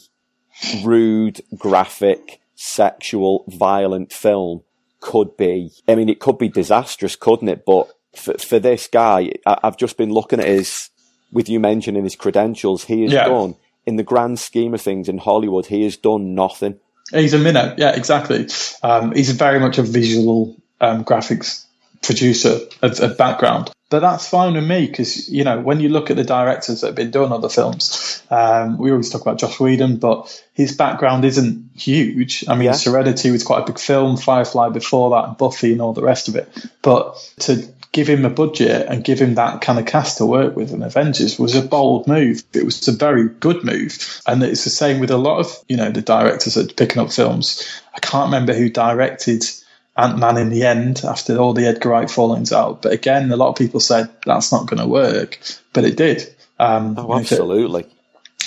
rude, 0.83 1.41
graphic, 1.57 2.39
sexual, 2.55 3.43
violent 3.47 4.11
film 4.11 4.63
could 4.99 5.35
be, 5.35 5.71
I 5.87 5.95
mean, 5.95 6.09
it 6.09 6.19
could 6.19 6.37
be 6.37 6.49
disastrous, 6.49 7.15
couldn't 7.15 7.49
it? 7.49 7.65
But 7.65 7.89
for, 8.15 8.33
for 8.37 8.59
this 8.59 8.87
guy, 8.87 9.31
I, 9.45 9.57
I've 9.63 9.77
just 9.77 9.97
been 9.97 10.11
looking 10.11 10.39
at 10.39 10.47
his, 10.47 10.89
with 11.31 11.49
you 11.49 11.59
mentioning 11.59 12.03
his 12.03 12.15
credentials, 12.15 12.85
he 12.85 13.03
has 13.03 13.13
Yeah. 13.13 13.25
done, 13.25 13.55
in 13.85 13.95
the 13.95 14.03
grand 14.03 14.39
scheme 14.39 14.73
of 14.73 14.81
things 14.81 15.09
in 15.09 15.17
Hollywood, 15.17 15.65
he 15.67 15.83
has 15.83 15.97
done 15.97 16.35
nothing. 16.35 16.79
He's 17.11 17.33
a 17.33 17.39
minnow, 17.39 17.73
yeah, 17.77 17.95
exactly. 17.95 18.47
Um, 18.83 19.11
he's 19.13 19.31
very 19.31 19.59
much 19.59 19.77
a 19.77 19.83
visual 19.83 20.55
um, 20.79 21.03
graphics 21.03 21.65
producer 22.01 22.59
of, 22.81 22.99
of 22.99 23.17
background. 23.17 23.71
But 23.89 23.99
that's 23.99 24.25
fine 24.29 24.53
with 24.53 24.63
me 24.65 24.87
because, 24.87 25.27
you 25.29 25.43
know, 25.43 25.59
when 25.59 25.81
you 25.81 25.89
look 25.89 26.09
at 26.09 26.15
the 26.15 26.23
directors 26.23 26.79
that 26.79 26.87
have 26.87 26.95
been 26.95 27.11
doing 27.11 27.33
other 27.33 27.49
films, 27.49 28.23
um, 28.31 28.77
we 28.77 28.89
always 28.91 29.09
talk 29.09 29.21
about 29.21 29.37
Josh 29.39 29.59
Whedon, 29.59 29.97
but 29.97 30.41
his 30.53 30.77
background 30.77 31.25
isn't 31.25 31.71
huge. 31.75 32.45
I 32.47 32.55
mean, 32.55 32.67
Yeah. 32.67 32.71
Serenity 32.71 33.31
was 33.31 33.43
quite 33.43 33.63
a 33.63 33.65
big 33.65 33.79
film, 33.79 34.15
Firefly 34.15 34.69
before 34.69 35.09
that, 35.09 35.27
and 35.27 35.37
Buffy 35.37 35.73
and 35.73 35.81
all 35.81 35.91
the 35.91 36.03
rest 36.03 36.29
of 36.29 36.37
it. 36.37 36.49
But 36.81 37.17
to 37.39 37.67
give 37.91 38.07
him 38.07 38.23
a 38.23 38.29
budget 38.29 38.87
and 38.87 39.03
give 39.03 39.19
him 39.19 39.35
that 39.35 39.61
kind 39.61 39.77
of 39.77 39.85
cast 39.85 40.17
to 40.17 40.25
work 40.25 40.55
with 40.55 40.71
in 40.71 40.81
Avengers 40.81 41.37
was 41.37 41.55
a 41.55 41.61
bold 41.61 42.07
move. 42.07 42.43
It 42.53 42.63
was 42.63 42.87
a 42.87 42.93
very 42.93 43.27
good 43.27 43.63
move. 43.63 44.21
And 44.25 44.41
it's 44.43 44.63
the 44.63 44.69
same 44.69 44.99
with 44.99 45.11
a 45.11 45.17
lot 45.17 45.39
of, 45.39 45.53
you 45.67 45.75
know, 45.75 45.91
the 45.91 46.01
directors 46.01 46.53
that 46.53 46.71
are 46.71 46.73
picking 46.73 47.01
up 47.01 47.11
films. 47.11 47.81
I 47.93 47.99
can't 47.99 48.27
remember 48.27 48.53
who 48.53 48.69
directed 48.69 49.43
Ant 49.97 50.19
Man 50.19 50.37
in 50.37 50.49
the 50.49 50.63
end 50.63 51.01
after 51.03 51.37
all 51.37 51.53
the 51.53 51.67
Edgar 51.67 51.89
Wright 51.89 52.09
fallings 52.09 52.53
out. 52.53 52.81
But 52.81 52.93
again, 52.93 53.29
a 53.31 53.35
lot 53.35 53.49
of 53.49 53.55
people 53.55 53.81
said 53.81 54.09
that's 54.25 54.53
not 54.53 54.67
going 54.67 54.81
to 54.81 54.87
work, 54.87 55.39
but 55.73 55.83
it 55.83 55.97
did. 55.97 56.33
Um, 56.59 56.95
oh, 56.97 57.17
absolutely. 57.17 57.87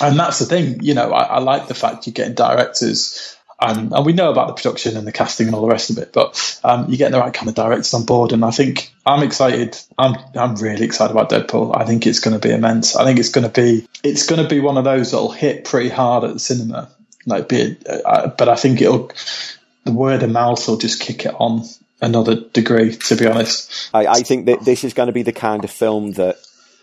And 0.01 0.19
that's 0.19 0.39
the 0.39 0.45
thing, 0.45 0.81
you 0.81 0.93
know, 0.93 1.13
I, 1.13 1.23
I 1.23 1.39
like 1.39 1.67
the 1.67 1.73
fact 1.73 2.05
you're 2.05 2.13
getting 2.13 2.33
directors 2.33 3.34
um, 3.65 3.93
and 3.93 4.05
we 4.05 4.13
know 4.13 4.29
about 4.29 4.47
the 4.47 4.53
production 4.53 4.95
and 4.95 5.07
the 5.07 5.11
casting 5.11 5.47
and 5.47 5.55
all 5.55 5.61
the 5.61 5.67
rest 5.67 5.89
of 5.89 5.97
it, 5.97 6.13
but 6.13 6.59
um, 6.63 6.87
you're 6.87 6.97
getting 6.97 7.13
the 7.13 7.19
right 7.19 7.33
kind 7.33 7.49
of 7.49 7.55
directors 7.55 7.93
on 7.93 8.05
board. 8.05 8.31
And 8.31 8.45
I 8.45 8.51
think 8.51 8.93
I'm 9.05 9.23
excited. 9.23 9.77
I'm 9.97 10.15
I'm 10.35 10.55
really 10.55 10.85
excited 10.85 11.11
about 11.11 11.29
Deadpool. 11.29 11.75
I 11.75 11.85
think 11.85 12.05
it's 12.05 12.19
going 12.19 12.39
to 12.39 12.47
be 12.47 12.53
immense. 12.53 12.95
I 12.95 13.03
think 13.03 13.19
it's 13.19 13.29
going 13.29 13.49
to 13.49 13.61
be 13.61 13.87
it's 14.03 14.27
going 14.27 14.41
to 14.41 14.47
be 14.47 14.59
one 14.59 14.77
of 14.77 14.83
those 14.83 15.11
that'll 15.11 15.31
hit 15.31 15.65
pretty 15.65 15.89
hard 15.89 16.23
at 16.23 16.33
the 16.33 16.39
cinema. 16.39 16.89
Like, 17.25 17.49
be 17.49 17.77
uh, 17.87 18.27
but 18.27 18.49
I 18.49 18.55
think 18.55 18.81
it'll 18.81 19.11
the 19.83 19.91
word 19.91 20.21
of 20.21 20.29
mouth 20.29 20.67
will 20.67 20.77
just 20.77 20.99
kick 20.99 21.25
it 21.25 21.33
on 21.39 21.63
another 22.01 22.35
degree. 22.35 22.95
To 22.95 23.15
be 23.15 23.25
honest, 23.25 23.89
I, 23.93 24.07
I 24.07 24.21
think 24.21 24.45
that 24.45 24.63
this 24.63 24.83
is 24.83 24.93
going 24.93 25.07
to 25.07 25.13
be 25.13 25.23
the 25.23 25.33
kind 25.33 25.63
of 25.63 25.71
film 25.71 26.11
that 26.13 26.35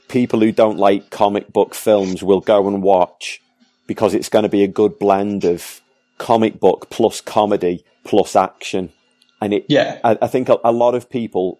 people 0.08 0.40
who 0.40 0.52
don't 0.52 0.78
like 0.78 1.10
comic 1.10 1.52
book 1.52 1.74
films 1.74 2.22
will 2.22 2.40
go 2.40 2.66
and 2.66 2.82
watch 2.82 3.40
because 3.86 4.14
it's 4.14 4.28
going 4.28 4.44
to 4.44 4.48
be 4.48 4.64
a 4.64 4.68
good 4.68 4.98
blend 4.98 5.44
of 5.44 5.81
comic 6.22 6.60
book 6.60 6.88
plus 6.88 7.20
comedy 7.20 7.84
plus 8.04 8.36
action. 8.36 8.90
And 9.40 9.52
it, 9.52 9.66
yeah, 9.68 9.98
I, 10.04 10.16
I 10.22 10.28
think 10.28 10.48
a, 10.48 10.58
a, 10.62 10.70
lot 10.70 10.94
of 10.94 11.10
people 11.10 11.58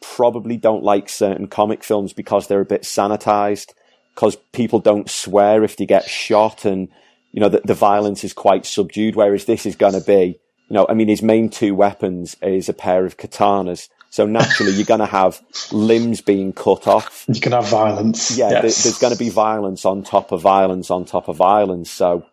probably 0.00 0.56
don't 0.56 0.84
like 0.84 1.08
certain 1.08 1.48
comic 1.48 1.82
films 1.82 2.12
because 2.12 2.46
they're 2.46 2.60
a 2.60 2.64
bit 2.64 2.82
sanitized, 2.82 3.74
because 4.14 4.36
people 4.52 4.78
don't 4.78 5.10
swear 5.10 5.64
if 5.64 5.76
they 5.76 5.84
get 5.84 6.04
shot, 6.04 6.64
and 6.64 6.88
you 7.32 7.40
know 7.40 7.48
the, 7.48 7.62
the 7.64 7.74
violence 7.74 8.22
is 8.22 8.32
quite 8.32 8.66
subdued. 8.66 9.16
Whereas 9.16 9.46
this 9.46 9.66
is 9.66 9.74
going 9.74 9.94
to 9.94 10.00
be, 10.00 10.38
you 10.68 10.74
know, 10.74 10.86
I 10.88 10.94
mean, 10.94 11.08
his 11.08 11.22
main 11.22 11.50
two 11.50 11.74
weapons 11.74 12.36
is 12.40 12.68
a 12.68 12.72
pair 12.72 13.04
of 13.04 13.16
katanas. 13.16 13.88
So 14.10 14.26
naturally, 14.26 14.70
you're 14.74 14.86
going 14.86 15.00
to 15.00 15.06
have 15.06 15.42
limbs 15.72 16.20
being 16.20 16.52
cut 16.52 16.86
off. 16.86 17.24
You 17.26 17.40
can 17.40 17.50
have 17.50 17.68
violence. 17.68 18.38
Yeah, 18.38 18.50
yes. 18.50 18.84
there's 18.84 18.98
going 18.98 19.12
to 19.12 19.18
be 19.18 19.28
violence 19.28 19.84
on 19.84 20.04
top 20.04 20.30
of 20.30 20.40
violence 20.40 20.88
on 20.88 21.04
top 21.04 21.26
of 21.26 21.34
violence. 21.34 21.90
So 21.90 22.24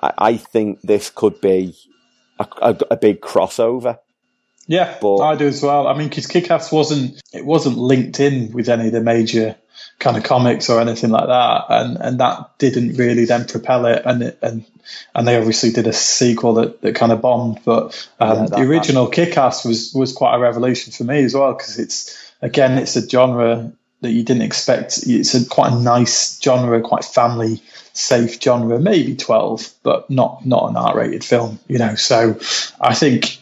I, 0.00 0.12
I 0.18 0.36
think 0.36 0.80
this 0.82 1.10
could 1.10 1.40
be 1.40 1.74
a, 2.38 2.46
a, 2.60 2.76
a 2.92 2.96
big 2.96 3.20
crossover. 3.20 3.98
Yeah, 4.66 4.96
but, 5.00 5.18
I 5.18 5.34
do 5.34 5.46
as 5.46 5.62
well. 5.62 5.86
I 5.88 5.96
mean, 5.98 6.08
because 6.08 6.26
Kick-Ass 6.26 6.70
wasn't 6.70 7.20
it 7.32 7.44
wasn't 7.44 7.78
linked 7.78 8.20
in 8.20 8.52
with 8.52 8.68
any 8.68 8.86
of 8.86 8.92
the 8.92 9.00
major 9.00 9.56
kind 9.98 10.16
of 10.16 10.22
comics 10.22 10.70
or 10.70 10.80
anything 10.80 11.10
like 11.10 11.26
that, 11.26 11.64
and 11.68 11.96
and 11.96 12.20
that 12.20 12.58
didn't 12.58 12.96
really 12.96 13.24
then 13.24 13.46
propel 13.46 13.86
it. 13.86 14.02
And 14.04 14.22
it, 14.22 14.38
and 14.40 14.64
and 15.14 15.26
they 15.26 15.36
obviously 15.36 15.72
did 15.72 15.88
a 15.88 15.92
sequel 15.92 16.54
that, 16.54 16.80
that 16.82 16.94
kind 16.94 17.10
of 17.10 17.20
bombed. 17.20 17.60
But 17.64 18.08
um, 18.20 18.44
yeah, 18.44 18.46
the 18.46 18.62
original 18.62 19.08
Kick-Ass 19.08 19.64
was 19.64 19.92
was 19.94 20.12
quite 20.12 20.36
a 20.36 20.38
revolution 20.38 20.92
for 20.92 21.04
me 21.04 21.24
as 21.24 21.34
well 21.34 21.54
because 21.54 21.78
it's 21.80 22.32
again 22.40 22.78
it's 22.78 22.94
a 22.94 23.08
genre 23.08 23.72
that 24.02 24.10
you 24.10 24.22
didn't 24.24 24.42
expect. 24.42 25.00
It's 25.06 25.34
a 25.34 25.46
quite 25.46 25.72
a 25.72 25.78
nice 25.78 26.40
genre, 26.40 26.80
quite 26.82 27.04
family 27.04 27.62
safe 27.94 28.42
genre, 28.42 28.78
maybe 28.78 29.16
12, 29.16 29.72
but 29.82 30.10
not 30.10 30.44
not 30.44 30.70
an 30.70 30.76
R-rated 30.76 31.24
film, 31.24 31.58
you 31.68 31.78
know. 31.78 31.94
So 31.94 32.38
I 32.80 32.94
think, 32.94 33.38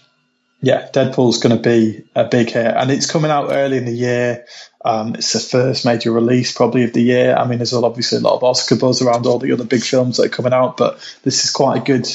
yeah, 0.60 0.88
Deadpool's 0.92 1.38
going 1.38 1.56
to 1.56 1.62
be 1.62 2.04
a 2.14 2.24
big 2.24 2.50
hit, 2.50 2.66
and 2.66 2.90
it's 2.90 3.10
coming 3.10 3.30
out 3.30 3.50
early 3.50 3.78
in 3.78 3.86
the 3.86 3.92
year. 3.92 4.46
Um, 4.84 5.14
it's 5.14 5.32
the 5.32 5.40
first 5.40 5.84
major 5.84 6.12
release 6.12 6.52
probably 6.52 6.84
of 6.84 6.92
the 6.92 7.02
year. 7.02 7.34
I 7.36 7.46
mean, 7.46 7.58
there's 7.58 7.74
obviously 7.74 8.18
a 8.18 8.22
lot 8.22 8.36
of 8.36 8.44
Oscar 8.44 8.76
buzz 8.76 9.02
around 9.02 9.26
all 9.26 9.38
the 9.38 9.52
other 9.52 9.64
big 9.64 9.82
films 9.82 10.16
that 10.16 10.26
are 10.26 10.36
coming 10.36 10.52
out, 10.52 10.76
but 10.76 10.98
this 11.22 11.44
is 11.44 11.50
quite 11.50 11.82
a 11.82 11.84
good 11.84 12.06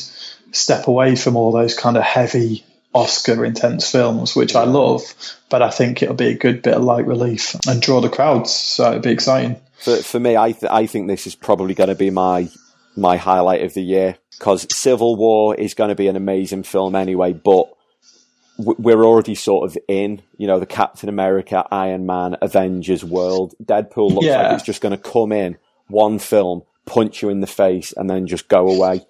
step 0.51 0.87
away 0.87 1.15
from 1.15 1.35
all 1.35 1.51
those 1.51 1.75
kind 1.75 1.97
of 1.97 2.03
heavy 2.03 2.63
Oscar 2.95 3.45
intense 3.45 3.91
films, 3.91 4.35
which 4.35 4.55
I 4.55 4.63
love. 4.63 5.03
But 5.49 5.61
I 5.61 5.69
think 5.69 6.01
it'll 6.01 6.15
be 6.15 6.29
a 6.29 6.37
good 6.37 6.63
bit 6.63 6.73
of 6.73 6.83
light 6.83 7.05
relief 7.05 7.55
and 7.67 7.81
draw 7.81 8.01
the 8.01 8.09
crowds, 8.09 8.51
so 8.51 8.87
it'll 8.87 9.01
be 9.01 9.11
exciting 9.11 9.61
for 9.85 9.97
for 9.97 10.19
me, 10.19 10.35
I 10.35 10.51
th- 10.51 10.71
I 10.71 10.87
think 10.87 11.07
this 11.07 11.27
is 11.27 11.35
probably 11.35 11.73
going 11.73 11.89
to 11.89 11.95
be 11.95 12.09
my 12.09 12.49
my 12.95 13.17
highlight 13.17 13.63
of 13.63 13.73
the 13.73 13.83
year 13.83 14.17
because 14.31 14.65
Civil 14.75 15.15
War 15.15 15.55
is 15.55 15.73
going 15.73 15.89
to 15.89 15.95
be 15.95 16.07
an 16.07 16.15
amazing 16.15 16.63
film 16.63 16.95
anyway, 16.95 17.33
but 17.33 17.69
we're 18.57 19.03
already 19.03 19.35
sort 19.35 19.69
of 19.69 19.77
in, 19.89 20.21
you 20.37 20.47
know, 20.47 20.59
the 20.59 20.65
Captain 20.65 21.09
America, 21.09 21.65
Iron 21.71 22.05
Man, 22.05 22.37
Avengers 22.41 23.03
world. 23.03 23.53
Deadpool 23.61 24.11
looks 24.11 24.25
yeah. 24.25 24.43
like 24.43 24.53
it's 24.53 24.63
just 24.63 24.81
going 24.81 24.97
to 24.97 24.97
come 24.97 25.33
in 25.33 25.57
one 25.87 26.19
film, 26.19 26.63
punch 26.85 27.21
you 27.21 27.29
in 27.29 27.41
the 27.41 27.47
face, 27.47 27.93
and 27.95 28.09
then 28.09 28.27
just 28.27 28.47
go 28.47 28.69
away. 28.69 29.05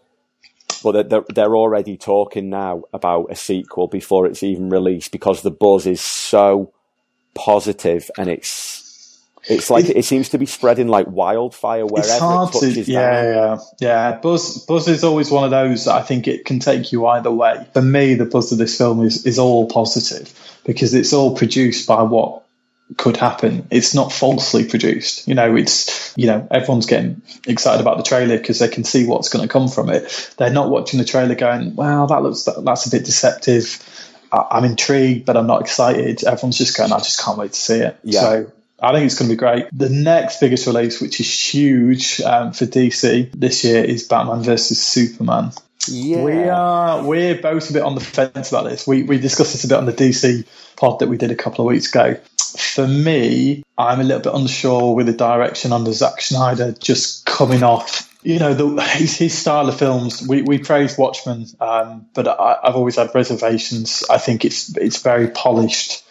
But 0.86 1.10
they're, 1.10 1.25
they're 1.34 1.56
already 1.56 1.98
talking 1.98 2.51
now 2.51 2.84
about 2.94 3.32
a 3.32 3.36
sequel 3.36 3.88
before 3.88 4.27
it's 4.27 4.44
even 4.44 4.70
released 4.70 5.12
because 5.12 5.42
the 5.42 5.50
buzz 5.50 5.88
is 5.88 6.00
so 6.00 6.72
positive 7.34 8.12
and 8.20 8.30
it's 8.30 9.20
it's 9.48 9.70
like 9.72 9.86
it, 9.86 9.98
it, 9.98 10.06
seems 10.06 10.30
to 10.30 10.38
be 10.38 10.46
spreading 10.46 10.88
like 10.88 11.08
wildfire 11.08 11.86
wherever 11.86 12.08
it's 12.08 12.20
hard 12.20 12.50
it 12.50 12.54
touches 12.54 12.86
to, 12.86 12.92
yeah. 12.92 13.24
Yeah, 13.24 13.58
yeah. 13.80 14.20
Buzz, 14.20 14.65
Buzz 14.65 14.88
is 14.88 15.04
always 15.04 15.32
one 15.32 15.44
of 15.44 15.51
those 15.51 15.86
that 15.86 15.96
I 15.96 16.04
think 16.04 16.27
it 16.27 16.46
can 16.46 16.60
take 16.60 16.92
you 16.92 17.08
either 17.08 17.32
way. 17.32 17.65
For 17.74 17.82
me, 17.82 18.13
the 18.13 18.25
buzz 18.25 18.51
of 18.51 18.60
this 18.60 18.77
film 18.77 19.04
is 19.04 19.25
is 19.25 19.39
all 19.39 19.68
positive 19.68 20.32
because 20.65 20.94
it's 20.94 21.13
all 21.13 21.36
produced 21.36 21.88
by 21.88 22.04
what 22.04 22.45
could 22.98 23.18
happen. 23.18 23.68
It's 23.72 23.96
not 23.96 24.12
falsely 24.12 24.65
produced. 24.65 25.27
You 25.27 25.36
know, 25.36 25.56
it's 25.56 26.13
you 26.15 26.27
know 26.27 26.48
everyone's 26.51 26.86
getting 26.86 27.22
excited 27.48 27.82
about 27.82 27.98
the 27.98 28.04
trailer 28.04 28.38
because 28.38 28.60
they 28.60 28.68
can 28.68 28.84
see 28.84 29.06
what's 29.06 29.30
going 29.30 29.48
to 29.48 29.51
come 29.51 29.68
from 29.68 29.89
it. 29.89 30.34
They're 30.38 30.51
not 30.51 30.70
watching 30.70 31.00
the 31.00 31.06
trailer 31.06 31.36
going, 31.36 31.75
"Well, 31.75 32.08
that 32.08 32.22
looks 32.22 32.44
that, 32.44 32.63
that's 32.63 32.86
a 32.86 32.92
bit 32.92 33.06
deceptive." 33.06 33.84
I'm 34.32 34.65
intrigued, 34.65 35.25
but 35.25 35.38
I'm 35.38 35.48
not 35.48 35.62
excited. 35.62 36.24
Everyone's 36.24 36.58
just 36.58 36.75
going, 36.75 36.92
I 36.92 36.98
just 36.98 37.24
can't 37.24 37.38
wait 37.38 37.54
to 37.54 37.60
see 37.60 37.80
it. 37.80 37.98
Yeah. 38.04 38.20
So 38.20 38.51
I 38.82 38.92
think 38.92 39.06
it's 39.06 39.18
going 39.18 39.30
to 39.30 39.36
be 39.36 39.39
great. 39.39 39.68
The 39.72 39.89
next 39.89 40.39
biggest 40.39 40.68
release, 40.68 41.00
which 41.00 41.20
is 41.20 41.54
huge 41.54 42.20
um, 42.22 42.51
for 42.51 42.65
DC 42.65 43.32
this 43.32 43.63
year, 43.63 43.84
is 43.84 44.08
Batman 44.08 44.44
versus 44.44 44.84
Superman. 44.84 45.51
Yeah. 45.88 46.24
We 46.24 46.34
are 46.50 47.04
we're 47.04 47.39
both 47.39 47.70
a 47.70 47.74
bit 47.74 47.84
on 47.84 47.96
the 47.96 48.01
fence 48.01 48.50
about 48.50 48.65
this. 48.65 48.88
We 48.88 49.04
we 49.04 49.20
discussed 49.20 49.54
this 49.54 49.63
a 49.63 49.68
bit 49.68 49.77
on 49.77 49.86
the 49.86 49.94
DC 49.94 50.46
pod 50.75 51.00
that 51.00 51.08
we 51.08 51.18
did 51.18 51.32
a 51.32 51.36
couple 51.36 51.65
of 51.65 51.72
weeks 51.72 51.89
ago. 51.89 52.18
For 52.58 52.88
me, 52.88 53.64
I'm 53.78 54.00
a 54.00 54.04
little 54.04 54.22
bit 54.22 54.34
unsure 54.34 54.96
with 54.96 55.08
the 55.08 55.14
direction 55.14 55.74
under 55.74 55.92
Zack 55.92 56.22
Snyder 56.22 56.74
just 56.74 57.26
coming 57.26 57.64
off. 57.64 58.12
You 58.24 58.40
know, 58.40 58.54
the, 58.54 58.82
his, 58.82 59.18
his 59.18 59.38
style 59.38 59.70
of 59.70 59.78
films. 59.78 60.26
We 60.28 60.42
we 60.42 60.58
praised 60.58 60.98
Watchmen, 60.98 61.46
um, 61.60 62.08
but 62.14 62.28
I, 62.28 62.58
I've 62.64 62.76
always 62.76 62.96
had 62.96 63.14
reservations. 63.14 64.04
I 64.10 64.18
think 64.18 64.46
it's 64.46 64.76
it's 64.78 65.02
very 65.02 65.30
polished 65.30 66.04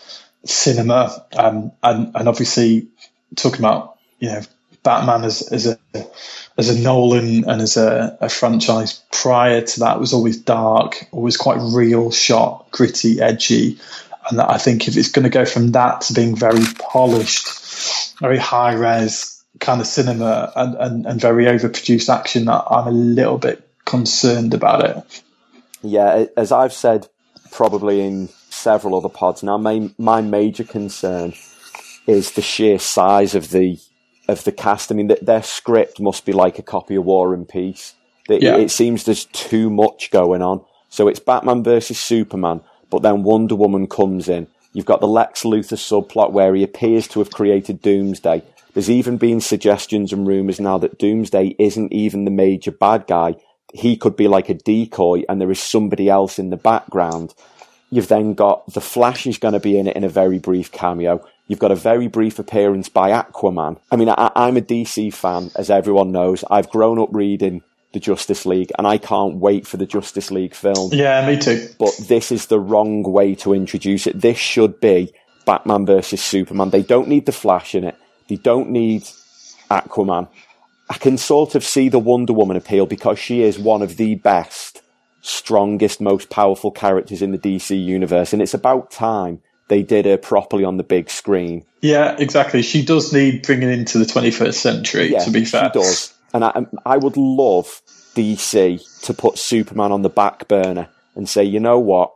cinema, 0.45 1.27
um, 1.37 1.73
and 1.83 2.13
and 2.15 2.29
obviously 2.29 2.89
talking 3.35 3.61
about 3.61 3.99
you 4.21 4.29
know 4.29 4.43
Batman 4.85 5.25
as 5.25 5.43
as 5.43 5.67
a 5.67 5.79
as 6.57 6.69
a 6.69 6.81
Nolan 6.81 7.49
and 7.49 7.61
as 7.61 7.77
a, 7.77 8.17
a 8.21 8.29
franchise 8.29 9.03
prior 9.11 9.63
to 9.63 9.81
that 9.81 9.99
was 9.99 10.13
always 10.13 10.39
dark, 10.39 11.09
always 11.11 11.37
quite 11.37 11.59
real 11.61 12.11
shot, 12.13 12.71
gritty, 12.71 13.21
edgy. 13.21 13.79
And 14.31 14.41
I 14.41 14.59
think 14.59 14.89
if 14.89 14.97
it's 14.97 15.11
going 15.11 15.25
to 15.25 15.31
go 15.31 15.45
from 15.45 15.73
that 15.73 16.03
to 16.03 16.15
being 16.15 16.37
very 16.37 16.65
polished, 16.79 18.19
very 18.21 18.39
high 18.39 18.75
res 18.75 19.45
kind 19.61 19.81
of 19.81 19.87
cinema 19.87 20.53
and, 20.57 20.75
and, 20.77 21.07
and 21.07 21.21
very 21.21 21.45
overproduced 21.45 22.13
action, 22.13 22.49
I'm 22.49 22.87
a 22.87 22.91
little 22.91 23.39
bit 23.39 23.69
concerned 23.85 24.55
about 24.55 24.85
it. 24.85 25.23
Yeah, 25.83 26.27
as 26.37 26.51
I've 26.51 26.73
said 26.73 27.09
probably 27.55 28.01
in 28.01 28.29
several 28.51 28.97
other 28.97 29.09
pods. 29.09 29.43
Now, 29.43 29.57
my 29.57 29.91
my 29.97 30.21
major 30.21 30.65
concern 30.65 31.35
is 32.07 32.33
the 32.33 32.43
sheer 32.43 32.79
size 32.79 33.35
of 33.35 33.51
the 33.51 33.79
of 34.29 34.45
the 34.45 34.53
cast. 34.53 34.91
I 34.91 34.95
mean, 34.95 35.09
the, 35.09 35.19
their 35.23 35.43
script 35.43 36.01
must 36.01 36.27
be 36.27 36.33
like 36.33 36.59
a 36.59 36.63
copy 36.63 36.97
of 36.97 37.05
War 37.05 37.33
and 37.33 37.49
Peace. 37.49 37.95
It, 38.29 38.43
yeah. 38.43 38.57
it 38.57 38.71
seems 38.71 39.05
there's 39.05 39.27
too 39.27 39.71
much 39.71 40.11
going 40.11 40.43
on. 40.43 40.65
So 40.89 41.09
it's 41.09 41.21
Batman 41.21 41.63
versus 41.63 41.99
Superman, 41.99 42.63
but 42.91 43.03
then 43.03 43.23
Wonder 43.23 43.55
Woman 43.55 43.87
comes 43.87 44.29
in. 44.29 44.47
You've 44.73 44.87
got 44.87 45.01
the 45.01 45.07
Lex 45.07 45.45
Luthor 45.45 45.79
subplot 45.79 46.33
where 46.33 46.55
he 46.55 46.63
appears 46.63 47.07
to 47.09 47.21
have 47.21 47.31
created 47.31 47.81
Doomsday. 47.81 48.43
There's 48.73 48.91
even 48.91 49.19
been 49.19 49.41
suggestions 49.41 50.13
and 50.13 50.27
rumours 50.27 50.59
now 50.59 50.79
that 50.79 50.99
Doomsday 50.99 51.55
isn't 51.59 51.93
even 51.93 52.25
the 52.25 52.31
major 52.31 52.73
bad 52.73 53.07
guy. 53.07 53.37
He 53.73 53.97
could 53.97 54.17
be 54.17 54.27
like 54.27 54.49
a 54.49 54.55
decoy 54.55 55.23
and 55.29 55.41
there 55.41 55.51
is 55.51 55.63
somebody 55.63 56.09
else 56.09 56.39
in 56.41 56.51
the 56.51 56.57
background. 56.57 57.35
You've 57.91 58.09
then 58.09 58.35
got 58.35 58.67
The 58.73 58.81
Flash 58.81 59.27
is 59.29 59.39
going 59.39 59.55
to 59.55 59.61
be 59.61 59.79
in 59.79 59.87
it 59.87 59.95
in 59.95 60.03
a 60.03 60.09
very 60.09 60.41
brief 60.41 60.73
cameo. 60.73 61.25
You've 61.47 61.61
got 61.61 61.71
a 61.71 61.77
very 61.77 62.09
brief 62.09 62.41
appearance 62.41 62.89
by 62.89 63.11
Aquaman. 63.11 63.79
I 63.93 63.97
mean, 63.97 64.09
I, 64.09 64.33
am 64.35 64.57
a 64.57 64.61
DC 64.61 65.13
fan, 65.15 65.51
as 65.55 65.71
everyone 65.71 66.11
knows. 66.11 66.43
I've 66.51 66.71
grown 66.71 66.99
up 66.99 67.11
reading 67.13 67.63
the 67.95 68.01
Justice 68.01 68.45
League, 68.45 68.71
and 68.77 68.87
I 68.87 68.99
can't 68.99 69.37
wait 69.37 69.67
for 69.67 69.79
the 69.79 69.87
Justice 69.87 70.31
League 70.31 70.55
film. 70.55 70.91
Yeah, 70.93 71.27
me 71.27 71.39
too. 71.39 71.69
But 71.79 71.97
this 72.09 72.31
is 72.31 72.47
the 72.47 72.61
wrong 72.61 73.03
way 73.03 73.35
to 73.37 73.55
introduce 73.55 74.07
it. 74.07 74.21
This 74.21 74.37
should 74.37 74.81
be 74.81 75.15
Batman 75.47 75.87
versus 75.87 76.23
Superman. 76.23 76.71
They 76.71 76.83
don't 76.83 77.09
need 77.09 77.25
the 77.25 77.33
Flash 77.33 77.75
in 77.75 77.85
it. 77.85 77.97
They 78.29 78.37
don't 78.37 78.71
need 78.71 79.05
Aquaman. 79.71 80.29
I 80.89 80.95
can 80.95 81.17
sort 81.17 81.55
of 81.55 81.65
see 81.65 81.89
the 81.89 81.99
Wonder 81.99 82.33
Woman 82.33 82.57
appeal 82.57 82.87
because 82.87 83.19
she 83.19 83.43
is 83.43 83.59
one 83.59 83.81
of 83.81 83.97
the 83.97 84.17
best, 84.17 84.83
strongest, 85.23 86.01
most 86.01 86.29
powerful 86.29 86.71
characters 86.71 87.23
in 87.23 87.31
the 87.31 87.39
DC 87.39 87.83
universe, 87.83 88.33
and 88.33 88.43
it's 88.43 88.55
about 88.55 88.91
time 88.91 89.41
they 89.69 89.83
did 89.83 90.05
her 90.05 90.19
properly 90.19 90.65
on 90.65 90.77
the 90.77 90.83
big 90.83 91.09
screen. 91.09 91.65
Yeah, 91.81 92.17
exactly. 92.19 92.61
She 92.63 92.85
does 92.85 93.13
need 93.13 93.47
bringing 93.47 93.71
into 93.71 93.99
the 93.99 94.05
21st 94.05 94.55
century. 94.55 95.13
Yeah, 95.13 95.21
to 95.21 95.31
be 95.31 95.45
fair, 95.45 95.71
she 95.73 95.79
does, 95.79 96.15
and 96.35 96.45
I, 96.45 96.67
I 96.85 96.99
would 96.99 97.17
love 97.17 97.81
DC 98.15 99.01
to 99.03 99.15
put 99.15 99.39
Superman 99.39 99.93
on 99.93 100.03
the 100.03 100.09
back 100.09 100.49
burner 100.49 100.89
and 101.15 101.29
say, 101.29 101.45
you 101.45 101.61
know 101.61 101.79
what, 101.79 102.13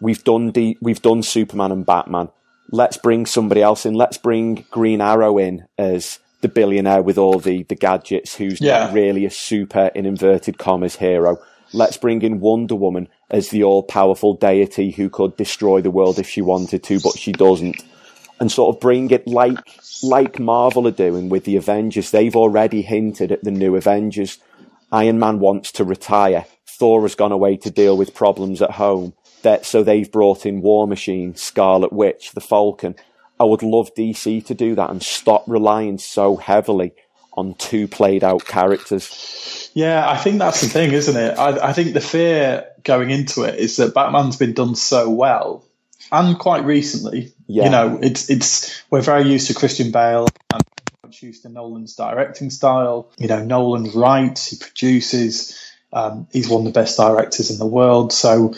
we've 0.00 0.24
done 0.24 0.50
D- 0.50 0.76
we've 0.80 1.02
done 1.02 1.22
Superman 1.22 1.72
and 1.72 1.86
Batman. 1.86 2.28
Let's 2.70 2.96
bring 2.96 3.26
somebody 3.26 3.62
else 3.62 3.84
in. 3.84 3.94
Let's 3.94 4.16
bring 4.18 4.64
Green 4.70 5.00
Arrow 5.00 5.38
in 5.38 5.66
as 5.78 6.18
the 6.40 6.48
billionaire 6.48 7.02
with 7.02 7.18
all 7.18 7.38
the, 7.38 7.62
the 7.64 7.74
gadgets 7.74 8.36
who's 8.36 8.60
Yeah. 8.60 8.86
not 8.86 8.94
really 8.94 9.24
a 9.24 9.30
super, 9.30 9.90
in 9.94 10.06
inverted 10.06 10.58
commas, 10.58 10.96
hero. 10.96 11.38
Let's 11.72 11.96
bring 11.96 12.22
in 12.22 12.40
Wonder 12.40 12.74
Woman 12.74 13.08
as 13.30 13.48
the 13.50 13.64
all 13.64 13.82
powerful 13.82 14.34
deity 14.34 14.90
who 14.92 15.08
could 15.10 15.36
destroy 15.36 15.80
the 15.80 15.90
world 15.90 16.18
if 16.18 16.28
she 16.28 16.40
wanted 16.42 16.82
to, 16.84 17.00
but 17.00 17.18
she 17.18 17.32
doesn't. 17.32 17.82
And 18.40 18.50
sort 18.50 18.74
of 18.74 18.80
bring 18.80 19.10
it 19.10 19.26
like, 19.26 19.58
like 20.02 20.38
Marvel 20.38 20.86
are 20.88 20.92
doing 20.92 21.28
with 21.28 21.44
the 21.44 21.56
Avengers. 21.56 22.10
They've 22.10 22.34
already 22.36 22.82
hinted 22.82 23.30
at 23.32 23.44
the 23.44 23.50
new 23.50 23.76
Avengers. 23.76 24.38
Iron 24.94 25.18
Man 25.18 25.40
wants 25.40 25.72
to 25.72 25.84
retire. 25.84 26.46
Thor 26.68 27.02
has 27.02 27.16
gone 27.16 27.32
away 27.32 27.56
to 27.58 27.70
deal 27.70 27.96
with 27.96 28.14
problems 28.14 28.62
at 28.62 28.70
home. 28.70 29.12
That, 29.42 29.66
so 29.66 29.82
they've 29.82 30.10
brought 30.10 30.46
in 30.46 30.62
War 30.62 30.86
Machine, 30.86 31.34
Scarlet 31.34 31.92
Witch, 31.92 32.30
the 32.32 32.40
Falcon. 32.40 32.94
I 33.38 33.44
would 33.44 33.64
love 33.64 33.94
DC 33.94 34.46
to 34.46 34.54
do 34.54 34.76
that 34.76 34.90
and 34.90 35.02
stop 35.02 35.44
relying 35.48 35.98
so 35.98 36.36
heavily 36.36 36.92
on 37.32 37.54
two 37.54 37.88
played 37.88 38.22
out 38.22 38.44
characters. 38.46 39.70
Yeah, 39.74 40.08
I 40.08 40.16
think 40.16 40.38
that's 40.38 40.60
the 40.60 40.68
thing, 40.68 40.92
isn't 40.92 41.16
it? 41.16 41.36
I, 41.36 41.70
I 41.70 41.72
think 41.72 41.92
the 41.92 42.00
fear 42.00 42.68
going 42.84 43.10
into 43.10 43.42
it 43.42 43.58
is 43.58 43.76
that 43.78 43.94
Batman's 43.94 44.36
been 44.36 44.54
done 44.54 44.76
so 44.76 45.10
well, 45.10 45.64
and 46.12 46.38
quite 46.38 46.64
recently. 46.64 47.32
Yeah. 47.48 47.64
You 47.64 47.70
know, 47.70 47.98
it's 48.00 48.30
it's 48.30 48.82
we're 48.90 49.00
very 49.00 49.28
used 49.28 49.48
to 49.48 49.54
Christian 49.54 49.90
Bale 49.90 50.28
and 50.52 50.62
to 51.20 51.48
Nolan's 51.48 51.94
directing 51.94 52.50
style. 52.50 53.10
You 53.18 53.28
know, 53.28 53.44
Nolan 53.44 53.90
writes, 53.92 54.48
he 54.48 54.56
produces. 54.56 55.58
Um, 55.92 56.26
he's 56.32 56.48
one 56.48 56.66
of 56.66 56.72
the 56.72 56.78
best 56.78 56.96
directors 56.96 57.50
in 57.52 57.58
the 57.58 57.66
world. 57.66 58.12
So 58.12 58.54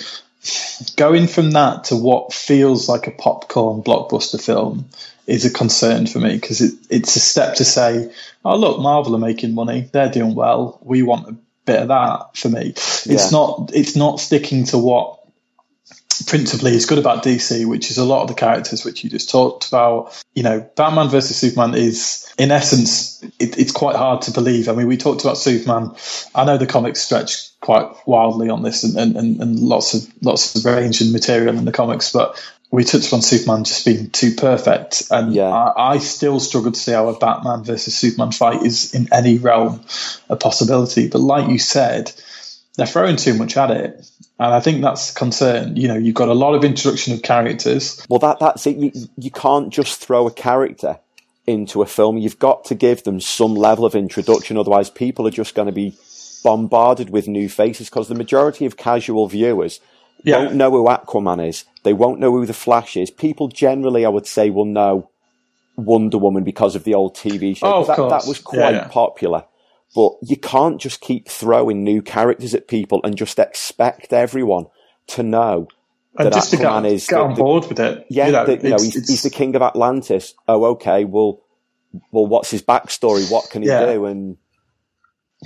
going 0.96 1.26
from 1.26 1.50
that 1.52 1.84
to 1.84 1.96
what 1.96 2.32
feels 2.32 2.88
like 2.88 3.06
a 3.06 3.10
popcorn 3.10 3.82
blockbuster 3.82 4.42
film 4.42 4.86
is 5.26 5.44
a 5.44 5.50
concern 5.50 6.06
for 6.06 6.18
me 6.18 6.34
because 6.34 6.60
it, 6.60 6.74
it's 6.88 7.16
a 7.16 7.20
step 7.20 7.56
to 7.56 7.64
say, 7.64 8.12
oh 8.44 8.56
look, 8.56 8.80
Marvel 8.80 9.16
are 9.16 9.18
making 9.18 9.54
money, 9.54 9.88
they're 9.92 10.08
doing 10.10 10.34
well, 10.34 10.78
we 10.82 11.02
want 11.02 11.28
a 11.28 11.36
bit 11.64 11.82
of 11.82 11.88
that. 11.88 12.36
For 12.36 12.48
me, 12.48 12.70
it's 12.70 13.06
Yeah. 13.06 13.28
not 13.32 13.70
it's 13.74 13.96
not 13.96 14.20
sticking 14.20 14.64
to 14.66 14.78
what 14.78 15.15
principally 16.22 16.74
is 16.74 16.86
good 16.86 16.98
about 16.98 17.22
DC, 17.22 17.66
which 17.66 17.90
is 17.90 17.98
a 17.98 18.04
lot 18.04 18.22
of 18.22 18.28
the 18.28 18.34
characters 18.34 18.84
which 18.84 19.04
you 19.04 19.10
just 19.10 19.30
talked 19.30 19.68
about. 19.68 20.22
You 20.34 20.42
know, 20.42 20.68
Batman 20.76 21.08
versus 21.08 21.36
Superman 21.36 21.74
is, 21.74 22.32
in 22.38 22.50
essence, 22.50 23.22
it, 23.38 23.58
it's 23.58 23.72
quite 23.72 23.96
hard 23.96 24.22
to 24.22 24.30
believe. 24.30 24.68
I 24.68 24.72
mean, 24.72 24.86
we 24.86 24.96
talked 24.96 25.22
about 25.22 25.38
Superman. 25.38 25.94
I 26.34 26.44
know 26.44 26.58
the 26.58 26.66
comics 26.66 27.00
stretch 27.00 27.58
quite 27.60 27.90
wildly 28.06 28.48
on 28.48 28.62
this, 28.62 28.84
and, 28.84 29.16
and, 29.16 29.40
and, 29.40 29.58
lots 29.58 29.94
of 29.94 30.06
lots 30.22 30.54
of 30.54 30.64
range 30.64 31.00
and 31.00 31.12
material 31.12 31.56
in 31.56 31.64
the 31.64 31.72
comics, 31.72 32.12
but. 32.12 32.42
We 32.68 32.82
touched 32.82 33.12
on 33.12 33.22
Superman 33.22 33.62
just 33.62 33.86
being 33.86 34.10
too 34.10 34.34
perfect, 34.34 35.04
and 35.12 35.32
Yeah. 35.32 35.48
I, 35.48 35.92
I 35.92 35.98
still 35.98 36.40
struggle 36.40 36.72
to 36.72 36.78
see 36.78 36.90
how 36.90 37.08
a 37.08 37.16
Batman 37.16 37.62
versus 37.62 37.96
Superman 37.96 38.32
fight 38.32 38.64
is 38.64 38.92
in 38.92 39.08
any 39.12 39.38
realm 39.38 39.82
a 40.28 40.34
possibility. 40.34 41.06
But 41.06 41.20
like 41.20 41.48
you 41.48 41.60
said, 41.60 42.10
they're 42.76 42.86
throwing 42.86 43.16
too 43.16 43.34
much 43.34 43.56
at 43.56 43.70
it. 43.70 44.10
And 44.38 44.52
I 44.52 44.60
think 44.60 44.82
that's 44.82 45.12
a 45.12 45.14
concern. 45.14 45.76
You 45.76 45.88
know, 45.88 45.96
you've 45.96 46.14
got 46.14 46.28
a 46.28 46.34
lot 46.34 46.54
of 46.54 46.62
introduction 46.64 47.14
of 47.14 47.22
characters. 47.22 48.04
Well, 48.08 48.18
that 48.20 48.38
that's 48.38 48.66
it. 48.66 48.76
You, 48.76 48.92
you 49.16 49.30
can't 49.30 49.70
just 49.72 49.98
throw 50.00 50.26
a 50.26 50.30
character 50.30 50.98
into 51.46 51.80
a 51.80 51.86
film. 51.86 52.18
You've 52.18 52.38
got 52.38 52.64
to 52.66 52.74
give 52.74 53.04
them 53.04 53.20
some 53.20 53.54
level 53.54 53.84
of 53.86 53.94
introduction. 53.94 54.58
Otherwise, 54.58 54.90
people 54.90 55.26
are 55.26 55.30
just 55.30 55.54
going 55.54 55.66
to 55.66 55.72
be 55.72 55.96
bombarded 56.44 57.10
with 57.10 57.28
new 57.28 57.48
faces 57.48 57.88
because 57.88 58.08
the 58.08 58.14
majority 58.14 58.66
of 58.66 58.76
casual 58.76 59.26
viewers 59.26 59.80
Yeah. 60.22 60.38
won't 60.38 60.54
know 60.54 60.70
who 60.70 60.84
Aquaman 60.84 61.48
is. 61.48 61.64
They 61.82 61.92
won't 61.92 62.20
know 62.20 62.32
who 62.32 62.46
the 62.46 62.52
Flash 62.52 62.96
is. 62.96 63.10
People 63.10 63.48
generally, 63.48 64.04
I 64.04 64.08
would 64.10 64.26
say, 64.26 64.50
will 64.50 64.64
know 64.66 65.08
Wonder 65.76 66.18
Woman 66.18 66.44
because 66.44 66.74
of 66.76 66.84
the 66.84 66.94
old 66.94 67.16
TV 67.16 67.56
show. 67.56 67.66
Oh, 67.72 67.84
that, 67.84 67.96
that 67.96 68.26
was 68.28 68.38
Yeah, 68.38 68.42
quite 68.44 68.74
yeah. 68.74 68.88
popular. 68.88 69.44
But 69.94 70.12
you 70.22 70.36
can't 70.36 70.80
just 70.80 71.00
keep 71.00 71.28
throwing 71.28 71.82
new 71.84 72.02
characters 72.02 72.54
at 72.54 72.68
people 72.68 73.00
and 73.04 73.16
just 73.16 73.38
expect 73.38 74.12
everyone 74.12 74.66
to 75.08 75.22
know 75.22 75.68
And 76.18 76.26
that 76.26 76.34
just 76.34 76.50
to 76.50 76.56
get, 76.58 76.84
is 76.86 77.06
get 77.06 77.16
the- 77.16 77.22
on 77.22 77.30
the- 77.34 77.36
board 77.42 77.66
with 77.66 77.80
it. 77.80 78.06
yeah, 78.10 78.26
you 78.26 78.32
know, 78.32 78.44
the- 78.46 78.56
you 78.62 78.68
know 78.70 78.76
he's, 78.76 79.08
he's 79.08 79.22
the 79.22 79.30
king 79.30 79.54
of 79.56 79.62
Atlantis. 79.62 80.34
Oh, 80.48 80.64
okay. 80.66 81.04
Well, 81.04 81.40
well, 82.12 82.26
what's 82.26 82.50
his 82.50 82.62
backstory? 82.62 83.30
What 83.30 83.48
can 83.48 83.62
he 83.62 83.68
Yeah. 83.68 83.86
do? 83.86 84.04
And 84.06 84.36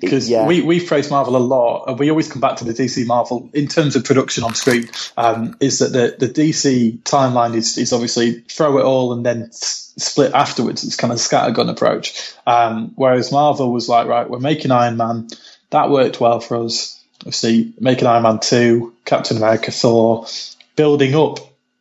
because 0.00 0.28
yeah. 0.28 0.46
we, 0.46 0.62
we 0.62 0.84
praise 0.84 1.10
Marvel 1.10 1.36
a 1.36 1.38
lot, 1.38 1.84
and 1.88 1.98
we 1.98 2.10
always 2.10 2.30
come 2.30 2.40
back 2.40 2.56
to 2.56 2.64
the 2.64 2.72
DC 2.72 3.06
Marvel 3.06 3.50
in 3.52 3.68
terms 3.68 3.96
of 3.96 4.04
production 4.04 4.44
on 4.44 4.54
screen. 4.54 4.88
Um, 5.16 5.56
is 5.60 5.78
that 5.80 5.92
the, 5.92 6.26
the 6.26 6.32
DC 6.32 7.02
timeline 7.02 7.54
is, 7.54 7.78
is 7.78 7.92
obviously 7.92 8.40
throw 8.48 8.78
it 8.78 8.84
all 8.84 9.12
and 9.12 9.24
then 9.24 9.44
s- 9.44 9.92
split 9.96 10.32
afterwards. 10.32 10.84
It's 10.84 10.96
kind 10.96 11.12
of 11.12 11.18
scattergun 11.18 11.70
approach. 11.70 12.32
Um, 12.46 12.92
whereas 12.96 13.32
Marvel 13.32 13.72
was 13.72 13.88
like, 13.88 14.06
right, 14.06 14.28
we're 14.28 14.40
making 14.40 14.70
Iron 14.70 14.96
Man. 14.96 15.28
That 15.70 15.90
worked 15.90 16.20
well 16.20 16.40
for 16.40 16.64
us. 16.64 16.98
Obviously, 17.20 17.74
making 17.78 18.06
Iron 18.06 18.22
Man 18.22 18.40
2, 18.40 18.94
Captain 19.04 19.36
America, 19.36 19.70
Thor, 19.70 20.26
building 20.74 21.14
up 21.14 21.38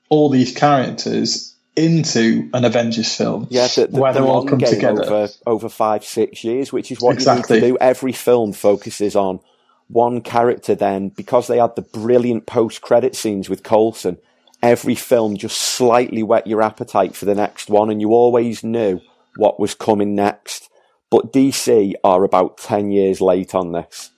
all 0.10 0.30
these 0.30 0.54
characters 0.54 1.49
into 1.76 2.50
an 2.54 2.66
Avengers 2.66 3.16
film 3.16 3.48
yeah, 3.50 3.68
the, 3.68 3.88
the, 3.88 4.00
where 4.00 4.14
the 4.14 4.20
they 4.22 4.26
all 4.26 4.46
come 4.46 4.60
together. 4.60 5.04
over 5.04 5.30
over 5.46 5.70
five 5.70 6.04
six 6.04 6.44
years, 6.44 6.74
which 6.74 6.92
is 6.92 7.00
what 7.00 7.14
Exactly. 7.14 7.58
you 7.58 7.62
need 7.62 7.68
to 7.68 7.74
do. 7.74 7.78
Every 7.80 8.12
film 8.12 8.54
focuses 8.54 9.16
on 9.16 9.40
one 9.88 10.22
character. 10.22 10.76
Then, 10.76 11.10
because 11.10 11.48
they 11.48 11.58
had 11.58 11.76
the 11.76 11.82
brilliant 11.82 12.46
post 12.46 12.82
credit 12.82 13.16
scenes 13.16 13.50
with 13.50 13.64
Coulson, 13.64 14.18
every 14.62 14.96
film 14.96 15.38
just 15.38 15.58
slightly 15.58 16.24
whet 16.24 16.48
your 16.48 16.62
appetite 16.62 17.16
for 17.16 17.26
the 17.26 17.36
next 17.36 17.70
one, 17.70 17.90
and 17.90 18.02
you 18.02 18.10
always 18.10 18.64
knew 18.64 19.00
what 19.38 19.60
was 19.60 19.74
coming 19.76 20.16
next. 20.16 20.70
But 21.10 21.34
DC 21.34 21.94
are 22.04 22.24
about 22.24 22.58
ten 22.58 22.92
years 22.92 23.22
late 23.22 23.56
on 23.56 23.72
this. 23.72 24.12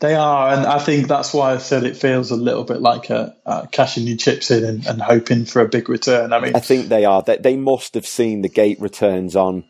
They 0.00 0.14
are, 0.14 0.52
and 0.52 0.66
I 0.66 0.78
think 0.78 1.08
that's 1.08 1.32
why 1.32 1.52
I 1.52 1.58
said 1.58 1.84
it 1.84 1.96
feels 1.96 2.30
a 2.30 2.36
little 2.36 2.64
bit 2.64 2.80
like 2.80 3.10
a, 3.10 3.36
uh, 3.46 3.66
cashing 3.66 4.06
your 4.06 4.16
chips 4.16 4.50
in 4.50 4.64
and, 4.64 4.86
and 4.86 5.00
hoping 5.00 5.44
for 5.44 5.62
a 5.62 5.68
big 5.68 5.88
return. 5.88 6.32
I 6.32 6.40
mean, 6.40 6.54
I 6.54 6.60
think 6.60 6.88
they 6.88 7.04
are. 7.04 7.22
They, 7.22 7.38
they 7.38 7.56
must 7.56 7.94
have 7.94 8.06
seen 8.06 8.42
the 8.42 8.48
gate 8.48 8.80
returns 8.80 9.36
on, 9.36 9.64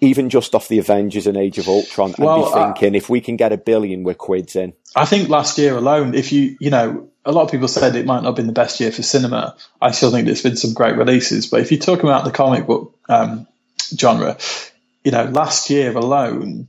even 0.00 0.30
just 0.30 0.54
off 0.54 0.68
the 0.68 0.78
Avengers 0.78 1.26
and 1.26 1.36
Age 1.36 1.58
of 1.58 1.68
Ultron, 1.68 2.14
and 2.16 2.24
Well, 2.24 2.44
be 2.44 2.52
thinking, 2.52 2.94
if 2.94 3.08
we 3.08 3.20
can 3.20 3.36
get 3.36 3.52
a 3.52 3.56
billion, 3.56 4.04
we're 4.04 4.14
quids 4.14 4.56
in. 4.56 4.72
I 4.96 5.04
think 5.04 5.28
last 5.28 5.58
year 5.58 5.76
alone, 5.76 6.14
if 6.14 6.32
you, 6.32 6.56
you 6.60 6.70
know, 6.70 7.08
a 7.24 7.32
lot 7.32 7.42
of 7.42 7.50
people 7.50 7.68
said 7.68 7.94
it 7.94 8.06
might 8.06 8.22
not 8.22 8.26
have 8.26 8.36
been 8.36 8.46
the 8.46 8.52
best 8.52 8.80
year 8.80 8.90
for 8.90 9.02
cinema. 9.02 9.54
I 9.82 9.90
still 9.90 10.10
think 10.10 10.26
there's 10.26 10.42
been 10.42 10.56
some 10.56 10.72
great 10.72 10.96
releases, 10.96 11.46
but 11.46 11.60
if 11.60 11.70
you're 11.70 11.80
talking 11.80 12.08
about 12.08 12.24
the 12.24 12.30
comic 12.30 12.66
book 12.66 12.98
um, 13.08 13.46
genre, 13.94 14.38
you 15.04 15.12
know, 15.12 15.24
last 15.24 15.70
year 15.70 15.96
alone, 15.96 16.68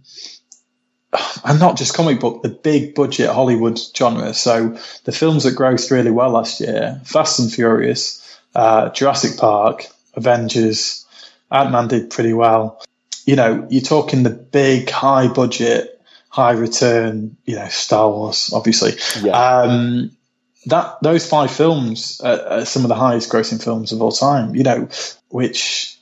and 1.44 1.60
not 1.60 1.78
just 1.78 1.94
comic 1.94 2.20
book, 2.20 2.44
the 2.44 2.50
big 2.50 2.96
budget 2.96 3.30
Hollywood 3.30 3.80
genre. 3.96 4.34
So 4.34 4.78
the 5.06 5.12
films 5.12 5.44
that 5.44 5.56
grossed 5.56 5.92
really 5.92 6.12
well 6.12 6.32
last 6.32 6.60
year, 6.62 7.02
Fast 7.06 7.40
and 7.40 7.52
Furious, 7.52 8.40
uh, 8.56 8.90
Jurassic 8.90 9.40
Park, 9.40 9.88
Avengers, 10.14 11.06
Ant 11.52 11.72
Man 11.72 11.88
did 11.88 12.10
pretty 12.10 12.34
well. 12.34 12.82
You 13.26 13.36
know, 13.36 13.68
you're 13.70 13.82
talking 13.82 14.24
the 14.24 14.30
big, 14.30 14.90
high 14.90 15.28
budget, 15.28 16.00
high 16.30 16.52
return, 16.52 17.38
you 17.46 17.56
know, 17.56 17.68
Star 17.70 18.10
Wars, 18.10 18.52
obviously. 18.54 18.94
Yeah. 19.22 19.32
Um, 19.32 20.12
that 20.66 20.98
those 21.02 21.28
five 21.28 21.52
films 21.52 22.22
are, 22.22 22.40
are 22.42 22.66
some 22.66 22.84
of 22.84 22.90
the 22.90 22.96
highest 22.96 23.32
grossing 23.32 23.64
films 23.64 23.92
of 23.92 24.02
all 24.02 24.12
time. 24.12 24.56
You 24.56 24.64
know, 24.64 24.90
which 25.30 25.99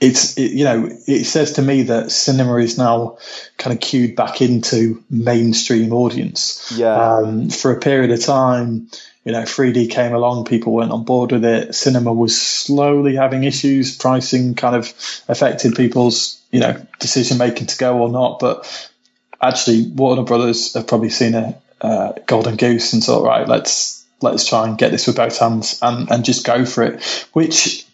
it's 0.00 0.38
it, 0.38 0.52
you 0.52 0.64
know 0.64 0.88
it 1.06 1.24
says 1.24 1.52
to 1.52 1.62
me 1.62 1.82
that 1.82 2.10
cinema 2.10 2.56
is 2.56 2.78
now 2.78 3.18
kind 3.58 3.74
of 3.74 3.80
cued 3.80 4.16
back 4.16 4.40
into 4.40 5.04
mainstream 5.10 5.92
audience. 5.92 6.72
Yeah. 6.74 6.94
Um, 6.94 7.50
for 7.50 7.72
a 7.72 7.78
period 7.78 8.10
of 8.10 8.20
time, 8.20 8.88
you 9.24 9.32
know, 9.32 9.42
3D 9.42 9.90
came 9.90 10.14
along, 10.14 10.46
people 10.46 10.72
weren't 10.72 10.92
on 10.92 11.04
board 11.04 11.32
with 11.32 11.44
it. 11.44 11.74
Cinema 11.74 12.12
was 12.12 12.40
slowly 12.40 13.16
having 13.16 13.44
issues. 13.44 13.96
Pricing 13.96 14.54
kind 14.54 14.74
of 14.74 14.86
affected 15.28 15.74
people's 15.74 16.40
you 16.50 16.60
know 16.60 16.84
decision 16.98 17.38
making 17.38 17.66
to 17.66 17.78
go 17.78 17.98
or 17.98 18.08
not. 18.08 18.38
But 18.38 18.90
actually, 19.40 19.86
Warner 19.88 20.22
Brothers 20.22 20.72
have 20.74 20.86
probably 20.86 21.10
seen 21.10 21.34
a 21.34 21.60
uh, 21.80 22.12
golden 22.26 22.56
goose 22.56 22.94
and 22.94 23.04
thought, 23.04 23.24
right, 23.24 23.46
let's 23.46 24.04
let's 24.22 24.46
try 24.46 24.66
and 24.66 24.78
get 24.78 24.92
this 24.92 25.06
with 25.06 25.16
both 25.16 25.38
hands 25.38 25.78
and 25.82 26.10
and 26.10 26.24
just 26.24 26.46
go 26.46 26.64
for 26.64 26.84
it. 26.84 27.28
Which 27.34 27.84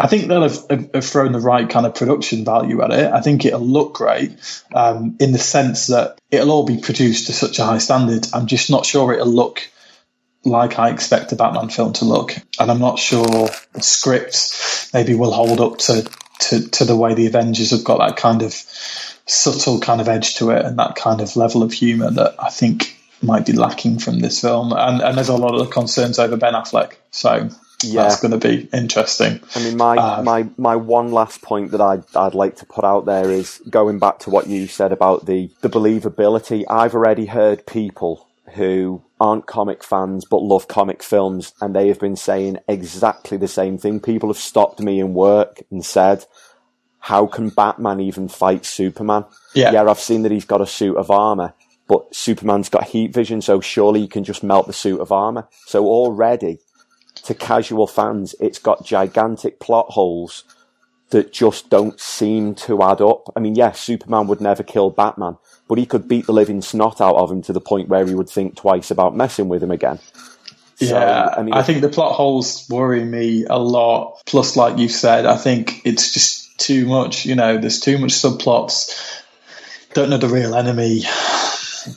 I 0.00 0.06
think 0.06 0.28
they'll 0.28 0.48
have, 0.48 0.90
have, 0.94 1.04
thrown 1.04 1.32
the 1.32 1.40
right 1.40 1.68
kind 1.68 1.84
of 1.84 1.94
production 1.94 2.42
value 2.42 2.80
at 2.80 2.90
it. 2.90 3.12
I 3.12 3.20
think 3.20 3.44
it'll 3.44 3.60
look 3.60 3.92
great 3.94 4.34
um, 4.74 5.16
in 5.20 5.32
the 5.32 5.38
sense 5.38 5.88
that 5.88 6.18
it'll 6.30 6.50
all 6.50 6.64
be 6.64 6.78
produced 6.78 7.26
to 7.26 7.34
such 7.34 7.58
a 7.58 7.64
high 7.64 7.78
standard. 7.78 8.26
I'm 8.32 8.46
just 8.46 8.70
not 8.70 8.86
sure 8.86 9.12
it'll 9.12 9.26
look 9.26 9.68
like 10.42 10.78
I 10.78 10.88
expect 10.88 11.32
a 11.32 11.36
Batman 11.36 11.68
film 11.68 11.92
to 11.94 12.06
look, 12.06 12.34
and 12.58 12.70
I'm 12.70 12.78
not 12.78 12.98
sure 12.98 13.26
the 13.26 13.82
script 13.82 14.90
maybe 14.94 15.14
will 15.14 15.32
hold 15.32 15.60
up 15.60 15.76
to 15.80 16.10
to, 16.40 16.66
to 16.70 16.84
the 16.86 16.96
way 16.96 17.12
the 17.12 17.26
Avengers 17.26 17.70
have 17.72 17.84
got 17.84 17.98
that 17.98 18.16
kind 18.16 18.40
of 18.40 18.54
subtle 19.26 19.80
kind 19.80 20.00
of 20.00 20.08
edge 20.08 20.36
to 20.36 20.50
it 20.50 20.64
and 20.64 20.78
that 20.78 20.96
kind 20.96 21.20
of 21.20 21.36
level 21.36 21.62
of 21.62 21.72
humour 21.72 22.10
that 22.10 22.34
I 22.38 22.48
think 22.48 22.96
might 23.22 23.44
be 23.44 23.52
lacking 23.52 23.98
from 23.98 24.20
this 24.20 24.40
film. 24.40 24.72
And, 24.72 25.02
and 25.02 25.16
there's 25.16 25.28
a 25.28 25.36
lot 25.36 25.60
of 25.60 25.70
concerns 25.70 26.18
over 26.18 26.38
Ben 26.38 26.54
Affleck, 26.54 26.94
so 27.10 27.50
yeah. 27.84 28.02
that's 28.02 28.20
going 28.20 28.38
to 28.38 28.48
be 28.48 28.68
interesting. 28.72 29.40
I 29.54 29.64
mean, 29.64 29.76
my, 29.76 29.96
um, 29.96 30.24
my, 30.24 30.48
my 30.56 30.76
one 30.76 31.12
last 31.12 31.42
point 31.42 31.70
that 31.72 31.80
I'd, 31.80 32.04
I'd 32.16 32.34
like 32.34 32.56
to 32.56 32.66
put 32.66 32.84
out 32.84 33.06
there 33.06 33.30
is 33.30 33.60
going 33.68 33.98
back 33.98 34.20
to 34.20 34.30
what 34.30 34.46
you 34.46 34.66
said 34.66 34.92
about 34.92 35.26
the, 35.26 35.50
the 35.60 35.68
believability. 35.68 36.64
I've 36.68 36.94
already 36.94 37.26
heard 37.26 37.66
people 37.66 38.26
who 38.54 39.02
aren't 39.20 39.46
comic 39.46 39.84
fans 39.84 40.24
but 40.24 40.38
love 40.38 40.66
comic 40.66 41.02
films 41.02 41.52
and 41.60 41.74
they 41.74 41.88
have 41.88 42.00
been 42.00 42.16
saying 42.16 42.58
exactly 42.68 43.36
the 43.36 43.48
same 43.48 43.78
thing. 43.78 44.00
People 44.00 44.28
have 44.28 44.38
stopped 44.38 44.80
me 44.80 44.98
in 44.98 45.14
work 45.14 45.60
and 45.70 45.84
said, 45.84 46.24
how 47.00 47.26
can 47.26 47.48
Batman 47.48 48.00
even 48.00 48.28
fight 48.28 48.64
Superman? 48.64 49.24
Yeah. 49.54 49.72
yeah, 49.72 49.84
I've 49.84 49.98
seen 49.98 50.22
that 50.22 50.32
he's 50.32 50.44
got 50.44 50.60
a 50.60 50.66
suit 50.66 50.96
of 50.96 51.10
armor, 51.10 51.54
but 51.88 52.14
Superman's 52.14 52.68
got 52.68 52.84
heat 52.84 53.12
vision, 53.12 53.40
so 53.40 53.60
surely 53.60 54.00
you 54.00 54.08
can 54.08 54.22
just 54.22 54.42
melt 54.42 54.66
the 54.66 54.72
suit 54.72 55.00
of 55.00 55.10
armor. 55.10 55.48
So 55.66 55.86
already, 55.86 56.58
to 57.22 57.34
casual 57.34 57.86
fans, 57.86 58.34
it's 58.40 58.58
got 58.58 58.84
gigantic 58.84 59.60
plot 59.60 59.86
holes 59.90 60.44
that 61.10 61.32
just 61.32 61.70
don't 61.70 62.00
seem 62.00 62.54
to 62.54 62.82
add 62.82 63.00
up. 63.00 63.32
I 63.36 63.40
mean, 63.40 63.54
yes, 63.54 63.80
Superman 63.80 64.26
would 64.28 64.40
never 64.40 64.62
kill 64.62 64.90
Batman, 64.90 65.38
but 65.68 65.78
he 65.78 65.86
could 65.86 66.06
beat 66.08 66.26
the 66.26 66.32
living 66.32 66.62
snot 66.62 67.00
out 67.00 67.16
of 67.16 67.30
him 67.30 67.42
to 67.42 67.52
the 67.52 67.60
point 67.60 67.88
where 67.88 68.06
he 68.06 68.14
would 68.14 68.28
think 68.28 68.56
twice 68.56 68.90
about 68.90 69.16
messing 69.16 69.48
with 69.48 69.62
him 69.62 69.72
again. 69.72 69.98
So, 70.76 70.98
yeah, 70.98 71.34
I 71.36 71.42
mean, 71.42 71.52
I 71.52 71.62
think 71.62 71.82
the 71.82 71.90
plot 71.90 72.14
holes 72.14 72.66
worry 72.70 73.04
me 73.04 73.44
a 73.44 73.58
lot. 73.58 74.22
Plus, 74.24 74.56
like 74.56 74.78
you 74.78 74.88
said, 74.88 75.26
I 75.26 75.36
think 75.36 75.82
it's 75.84 76.14
just 76.14 76.58
too 76.58 76.86
much. 76.86 77.26
You 77.26 77.34
know, 77.34 77.58
there's 77.58 77.80
too 77.80 77.98
much 77.98 78.12
subplots. 78.12 79.22
Don't 79.92 80.08
know 80.08 80.16
the 80.16 80.28
real 80.28 80.54
enemy. 80.54 81.02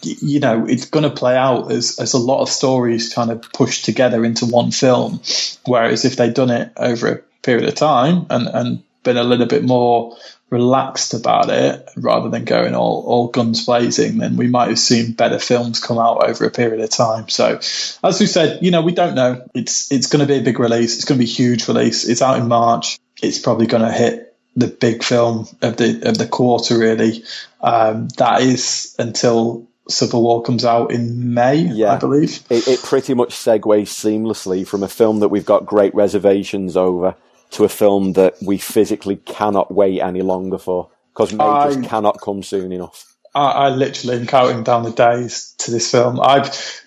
You 0.02 0.40
know, 0.40 0.66
it's 0.66 0.86
going 0.86 1.04
to 1.04 1.10
play 1.10 1.36
out 1.36 1.72
as, 1.72 2.00
as 2.00 2.14
a 2.14 2.20
lot 2.20 2.42
of 2.42 2.50
stories 2.50 3.14
kind 3.14 3.32
of 3.32 3.42
pushed 3.54 3.86
together 3.86 4.24
into 4.24 4.46
one 4.46 4.72
film. 4.72 5.22
Whereas 5.66 6.06
if 6.06 6.16
they'd 6.16 6.34
done 6.34 6.50
it 6.50 6.72
over 6.78 7.08
a 7.08 7.18
period 7.42 7.68
of 7.68 7.76
time 7.76 8.26
and, 8.30 8.48
and 8.48 8.84
been 9.04 9.18
a 9.18 9.24
little 9.24 9.46
bit 9.46 9.64
more 9.64 10.18
relaxed 10.50 11.16
about 11.16 11.50
it 11.50 11.90
rather 11.98 12.30
than 12.30 12.46
going 12.46 12.76
all, 12.76 13.04
all 13.08 13.28
guns 13.28 13.66
blazing, 13.66 14.20
then 14.20 14.38
we 14.38 14.48
might 14.48 14.70
have 14.70 14.80
seen 14.80 15.14
better 15.14 15.40
films 15.40 15.80
come 15.80 15.98
out 15.98 16.30
over 16.30 16.46
a 16.46 16.52
period 16.52 16.80
of 16.80 16.90
time. 16.90 17.28
So, 17.28 17.56
as 18.04 18.20
we 18.20 18.28
said, 18.28 18.60
you 18.64 18.72
know, 18.72 18.82
we 18.82 18.94
don't 18.94 19.16
know. 19.16 19.46
It's 19.54 19.92
it's 19.92 20.08
going 20.08 20.22
to 20.22 20.32
be 20.32 20.40
a 20.40 20.44
big 20.44 20.60
release. 20.60 20.96
It's 20.96 21.06
going 21.06 21.20
to 21.20 21.26
be 21.26 21.30
a 21.30 21.34
huge 21.34 21.68
release. 21.68 22.08
It's 22.08 22.22
out 22.22 22.38
in 22.38 22.48
March. 22.48 23.00
It's 23.22 23.40
probably 23.40 23.66
going 23.66 23.84
to 23.84 23.92
hit 23.92 24.36
the 24.56 24.68
big 24.68 25.04
film 25.04 25.48
of 25.62 25.78
the 25.78 26.08
of 26.08 26.18
the 26.18 26.28
quarter. 26.28 26.78
Really, 26.78 27.24
um, 27.60 28.10
that 28.18 28.42
is 28.42 28.96
until 29.00 29.68
Civil 29.90 30.24
War 30.24 30.42
comes 30.42 30.64
out 30.64 30.92
in 30.92 31.34
May, 31.34 31.58
yeah. 31.58 31.94
I 31.94 31.98
believe. 31.98 32.44
It, 32.50 32.68
it 32.68 32.84
pretty 32.84 33.14
much 33.14 33.36
segues 33.36 33.88
seamlessly 33.88 34.66
from 34.66 34.84
a 34.84 34.88
film 34.88 35.20
that 35.20 35.30
we've 35.30 35.46
got 35.46 35.66
great 35.66 35.94
reservations 35.94 36.78
over 36.78 37.16
to 37.52 37.64
a 37.64 37.70
film 37.70 38.14
that 38.14 38.36
we 38.42 38.58
physically 38.58 39.18
cannot 39.18 39.74
wait 39.74 40.02
any 40.02 40.22
longer 40.22 40.58
for 40.58 40.90
because 41.14 41.34
May 41.34 41.44
I, 41.44 41.74
just 41.74 41.90
cannot 41.90 42.20
come 42.22 42.44
soon 42.44 42.72
enough. 42.72 43.14
I, 43.36 43.52
I 43.52 43.70
literally 43.70 44.18
am 44.18 44.28
counting 44.28 44.64
down 44.64 44.84
the 44.84 44.92
days 44.92 45.54
to 45.60 45.72
this 45.72 45.92
film. 45.92 46.20
I've 46.20 46.84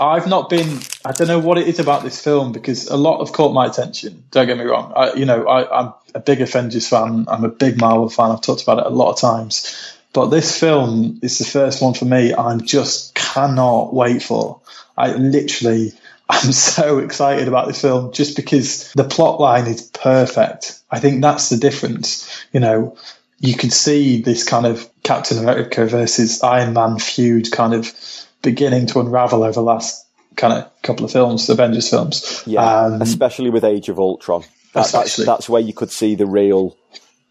I've 0.00 0.26
not 0.26 0.50
been. 0.50 0.80
I 1.04 1.12
don't 1.12 1.28
know 1.28 1.38
what 1.38 1.58
it 1.58 1.68
is 1.68 1.78
about 1.78 2.02
this 2.02 2.22
film 2.22 2.52
because 2.52 2.88
a 2.88 2.96
lot 2.96 3.24
have 3.24 3.32
caught 3.32 3.52
my 3.52 3.66
attention. 3.66 4.24
Don't 4.30 4.46
get 4.46 4.58
me 4.58 4.64
wrong. 4.64 4.92
I, 4.96 5.12
you 5.14 5.24
know, 5.24 5.46
I, 5.46 5.80
am 5.80 5.94
a 6.14 6.20
big 6.20 6.40
Avengers 6.40 6.88
fan. 6.88 7.26
I'm 7.28 7.44
a 7.44 7.48
big 7.48 7.80
Marvel 7.80 8.08
fan. 8.08 8.30
I've 8.30 8.40
talked 8.40 8.62
about 8.62 8.78
it 8.78 8.86
a 8.86 8.90
lot 8.90 9.12
of 9.12 9.20
times. 9.20 9.96
But 10.12 10.26
this 10.26 10.58
film 10.58 11.20
is 11.22 11.38
the 11.38 11.44
first 11.44 11.80
one 11.80 11.94
for 11.94 12.04
me. 12.04 12.34
I 12.34 12.56
just 12.58 13.14
cannot 13.14 13.94
wait 13.94 14.22
for. 14.22 14.60
I 14.96 15.14
literally 15.14 15.92
I'm 16.28 16.52
so 16.52 16.98
excited 16.98 17.48
about 17.48 17.66
this 17.66 17.80
film 17.80 18.12
just 18.12 18.36
because 18.36 18.90
the 18.92 19.04
plot 19.04 19.38
line 19.38 19.66
is 19.66 19.82
perfect. 19.82 20.80
I 20.90 20.98
think 20.98 21.20
that's 21.20 21.50
the 21.50 21.58
difference. 21.58 22.44
You 22.52 22.60
know, 22.60 22.96
you 23.38 23.54
can 23.54 23.70
see 23.70 24.22
this 24.22 24.44
kind 24.44 24.64
of 24.64 24.88
Captain 25.02 25.38
America 25.38 25.84
versus 25.84 26.42
Iron 26.42 26.72
Man 26.72 26.98
feud 26.98 27.50
kind 27.52 27.74
of 27.74 27.92
beginning 28.40 28.86
to 28.88 29.00
unravel 29.00 29.42
over 29.42 29.52
the 29.52 29.62
last 29.62 30.06
kind 30.36 30.54
of 30.54 30.82
couple 30.82 31.04
of 31.04 31.12
films, 31.12 31.46
the 31.46 31.52
Avengers 31.52 31.90
films. 31.90 32.42
Yeah, 32.46 32.62
um, 32.62 33.02
especially 33.02 33.50
with 33.50 33.64
Age 33.64 33.88
of 33.88 33.98
Ultron. 33.98 34.44
That, 34.72 34.90
that's, 34.90 35.16
that's 35.16 35.48
where 35.50 35.60
you 35.60 35.74
could 35.74 35.90
see 35.90 36.14
the 36.14 36.26
real, 36.26 36.76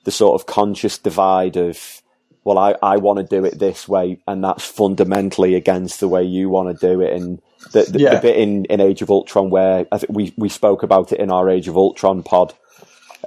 the 0.04 0.12
sort 0.12 0.39
of 0.39 0.46
conscious 0.46 1.00
divide 1.00 1.58
of, 1.58 2.01
well, 2.43 2.58
I, 2.58 2.75
I 2.82 2.97
want 2.97 3.17
to 3.19 3.23
do 3.23 3.45
it 3.45 3.60
this 3.60 3.88
way, 3.88 4.17
and 4.27 4.43
that's 4.43 4.65
fundamentally 4.65 5.56
against 5.56 5.99
the 5.99 6.08
way 6.08 6.23
you 6.23 6.49
want 6.49 6.80
to 6.80 6.88
do 6.88 7.01
it. 7.01 7.13
And 7.13 7.41
the, 7.71 7.84
the, 7.84 7.99
yeah. 7.99 8.15
the, 8.15 8.21
bit 8.21 8.38
in, 8.38 8.65
in 8.65 8.82
Age 8.82 9.01
of 9.01 9.12
Ultron 9.12 9.49
where 9.49 9.86
I 9.91 9.97
think 9.99 10.12
we, 10.12 10.34
we 10.38 10.49
spoke 10.49 10.82
about 10.82 11.12
it 11.12 11.19
in 11.19 11.32
our 11.32 11.49
Age 11.49 11.67
of 11.67 11.77
Ultron 11.77 12.23
pod, 12.23 12.54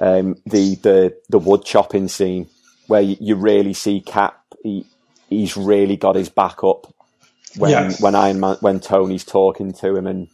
um, 0.01 0.37
the, 0.47 0.75
the, 0.77 1.17
the 1.29 1.39
wood 1.39 1.65
chopping 1.65 2.09
scene 2.09 2.49
where 2.89 3.01
you, 3.01 3.37
really 3.37 3.73
see 3.73 4.01
Cap, 4.01 4.43
he, 4.63 4.85
he's 5.31 5.57
really 5.57 5.97
got 5.97 6.17
his 6.17 6.29
back 6.29 6.65
up 6.65 6.93
when, 7.57 7.71
yeah. 7.71 7.93
when 8.01 8.15
Iron 8.17 8.41
Man, 8.41 8.57
when 8.61 8.81
Tony's 8.81 9.25
talking 9.25 9.73
to 9.75 9.95
him 9.97 10.07
and, 10.07 10.29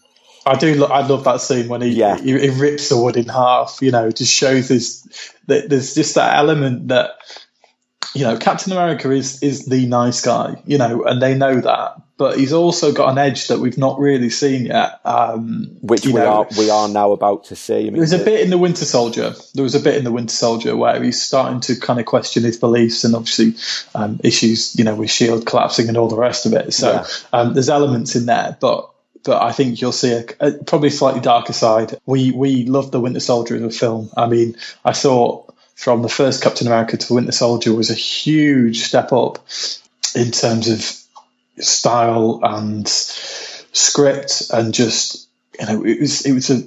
I 0.46 0.56
do. 0.56 0.86
I 0.86 1.06
love 1.06 1.24
that 1.24 1.42
scene 1.42 1.68
when 1.68 1.82
he, 1.82 1.90
yeah. 1.90 2.16
he, 2.16 2.32
he 2.38 2.48
rips 2.48 2.88
the 2.88 2.96
wood 2.96 3.18
in 3.18 3.28
half. 3.28 3.80
You 3.82 3.90
know, 3.90 4.10
just 4.10 4.32
shows 4.32 4.68
this. 4.68 5.06
There's 5.46 5.94
just 5.94 6.14
that 6.14 6.38
element 6.38 6.88
that 6.88 7.10
you 8.14 8.24
know, 8.24 8.36
Captain 8.36 8.72
America 8.72 9.10
is 9.10 9.42
is 9.42 9.66
the 9.66 9.86
nice 9.86 10.20
guy, 10.20 10.60
you 10.66 10.78
know, 10.78 11.04
and 11.04 11.20
they 11.20 11.36
know 11.36 11.60
that. 11.60 12.02
But 12.16 12.38
he's 12.38 12.52
also 12.52 12.92
got 12.92 13.08
an 13.08 13.16
edge 13.16 13.48
that 13.48 13.60
we've 13.60 13.78
not 13.78 13.98
really 13.98 14.28
seen 14.28 14.66
yet, 14.66 15.00
um, 15.06 15.78
which 15.80 16.04
we 16.04 16.12
know, 16.12 16.26
are 16.26 16.46
we 16.58 16.68
are 16.68 16.88
now 16.88 17.12
about 17.12 17.44
to 17.44 17.56
see. 17.56 17.78
I 17.78 17.82
mean, 17.84 17.92
there 17.94 18.02
was 18.02 18.12
a 18.12 18.18
bit 18.18 18.40
in 18.40 18.50
the 18.50 18.58
Winter 18.58 18.84
Soldier. 18.84 19.34
There 19.54 19.62
was 19.62 19.74
a 19.74 19.80
bit 19.80 19.96
in 19.96 20.04
the 20.04 20.12
Winter 20.12 20.34
Soldier 20.34 20.76
where 20.76 21.02
he's 21.02 21.22
starting 21.22 21.60
to 21.60 21.76
kind 21.76 21.98
of 21.98 22.04
question 22.04 22.42
his 22.42 22.58
beliefs 22.58 23.04
and 23.04 23.14
obviously 23.14 23.54
um, 23.94 24.20
issues, 24.22 24.76
you 24.76 24.84
know, 24.84 24.96
with 24.96 25.10
Shield 25.10 25.46
collapsing 25.46 25.88
and 25.88 25.96
all 25.96 26.08
the 26.08 26.16
rest 26.16 26.44
of 26.44 26.52
it. 26.52 26.74
So 26.74 26.92
yeah. 26.92 27.06
um, 27.32 27.54
there's 27.54 27.70
elements 27.70 28.14
in 28.16 28.26
there, 28.26 28.56
but 28.60 28.90
but 29.24 29.42
I 29.42 29.52
think 29.52 29.80
you'll 29.80 29.92
see 29.92 30.12
a, 30.12 30.24
a, 30.40 30.52
probably 30.52 30.90
slightly 30.90 31.20
darker 31.20 31.52
side. 31.52 31.98
We 32.06 32.32
we 32.32 32.64
loved 32.64 32.92
the 32.92 33.00
Winter 33.00 33.20
Soldier 33.20 33.56
as 33.56 33.62
a 33.62 33.70
film. 33.70 34.10
I 34.16 34.26
mean, 34.26 34.56
I 34.84 34.92
thought 34.92 35.49
from 35.80 36.02
the 36.02 36.10
first 36.10 36.42
Captain 36.42 36.66
America 36.66 36.98
to 36.98 37.14
Winter 37.14 37.32
Soldier 37.32 37.74
was 37.74 37.90
a 37.90 37.94
huge 37.94 38.80
step 38.80 39.14
up 39.14 39.38
in 40.14 40.30
terms 40.30 40.68
of 40.68 41.64
style 41.64 42.38
and 42.42 42.86
script 42.86 44.50
and 44.52 44.74
just 44.74 45.26
you 45.58 45.64
know 45.64 45.82
it 45.86 45.98
was 45.98 46.26
it 46.26 46.32
was 46.32 46.50
a 46.50 46.62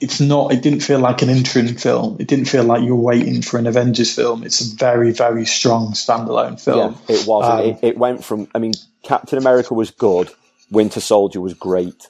it's 0.00 0.20
not 0.20 0.54
it 0.54 0.62
didn't 0.62 0.80
feel 0.80 0.98
like 1.00 1.20
an 1.20 1.28
interim 1.28 1.74
film. 1.74 2.16
It 2.18 2.28
didn't 2.28 2.46
feel 2.46 2.64
like 2.64 2.82
you're 2.82 2.96
waiting 2.96 3.42
for 3.42 3.58
an 3.58 3.66
avengers 3.66 4.14
film. 4.14 4.42
It's 4.42 4.62
a 4.62 4.74
very 4.74 5.12
very 5.12 5.44
strong 5.44 5.92
standalone 5.92 6.58
film. 6.58 6.98
Yeah, 7.08 7.14
it 7.14 7.26
was. 7.26 7.44
Um, 7.44 7.60
it, 7.60 7.78
it, 7.82 7.98
went 7.98 8.24
from 8.24 8.48
i 8.54 8.58
mean 8.58 8.72
captain 9.02 9.36
america 9.36 9.74
was 9.74 9.90
good. 9.90 10.30
Winter 10.70 11.00
soldier 11.00 11.42
was 11.42 11.52
great. 11.52 12.08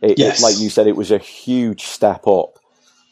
It, 0.00 0.18
yes. 0.18 0.40
It, 0.40 0.42
like 0.42 0.58
you 0.58 0.70
said 0.70 0.86
it 0.86 0.96
was 0.96 1.10
a 1.10 1.18
huge 1.18 1.82
step 1.82 2.26
up 2.26 2.58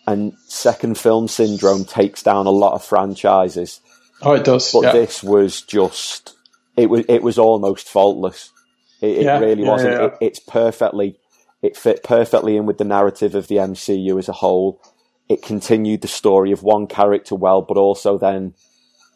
and 0.07 0.35
second 0.47 0.99
film 0.99 1.29
syndrome 1.29 1.85
takes 1.85 2.23
down 2.23 2.47
a 2.47 2.51
lot 2.51 2.75
of 2.75 2.85
franchises. 2.85 3.81
Oh, 4.23 4.33
it 4.33 4.45
does. 4.45 4.73
But 4.73 4.83
yeah. 4.83 4.93
this 4.93 5.23
was 5.23 5.63
just 5.63 6.37
it 6.77 6.91
was 6.91 7.05
it 7.09 7.23
was 7.23 7.39
almost 7.39 7.89
faultless. 7.89 8.53
It, 9.01 9.19
it 9.19 9.23
yeah, 9.25 9.39
really 9.39 9.63
yeah, 9.63 9.71
wasn't. 9.71 9.95
It, 9.95 10.15
it's 10.21 10.41
perfectly 10.41 11.19
it 11.63 11.77
fit 11.77 12.03
perfectly 12.03 12.57
in 12.57 12.67
with 12.67 12.79
the 12.79 12.85
narrative 12.85 13.35
of 13.35 13.49
the 13.49 13.57
MCU 13.57 14.19
as 14.19 14.29
a 14.29 14.33
whole. 14.33 14.81
It 15.29 15.43
continued 15.43 16.01
the 16.03 16.09
story 16.09 16.53
of 16.53 16.63
one 16.63 16.87
character 16.87 17.35
well, 17.35 17.63
but 17.63 17.77
also 17.77 18.19
then 18.19 18.55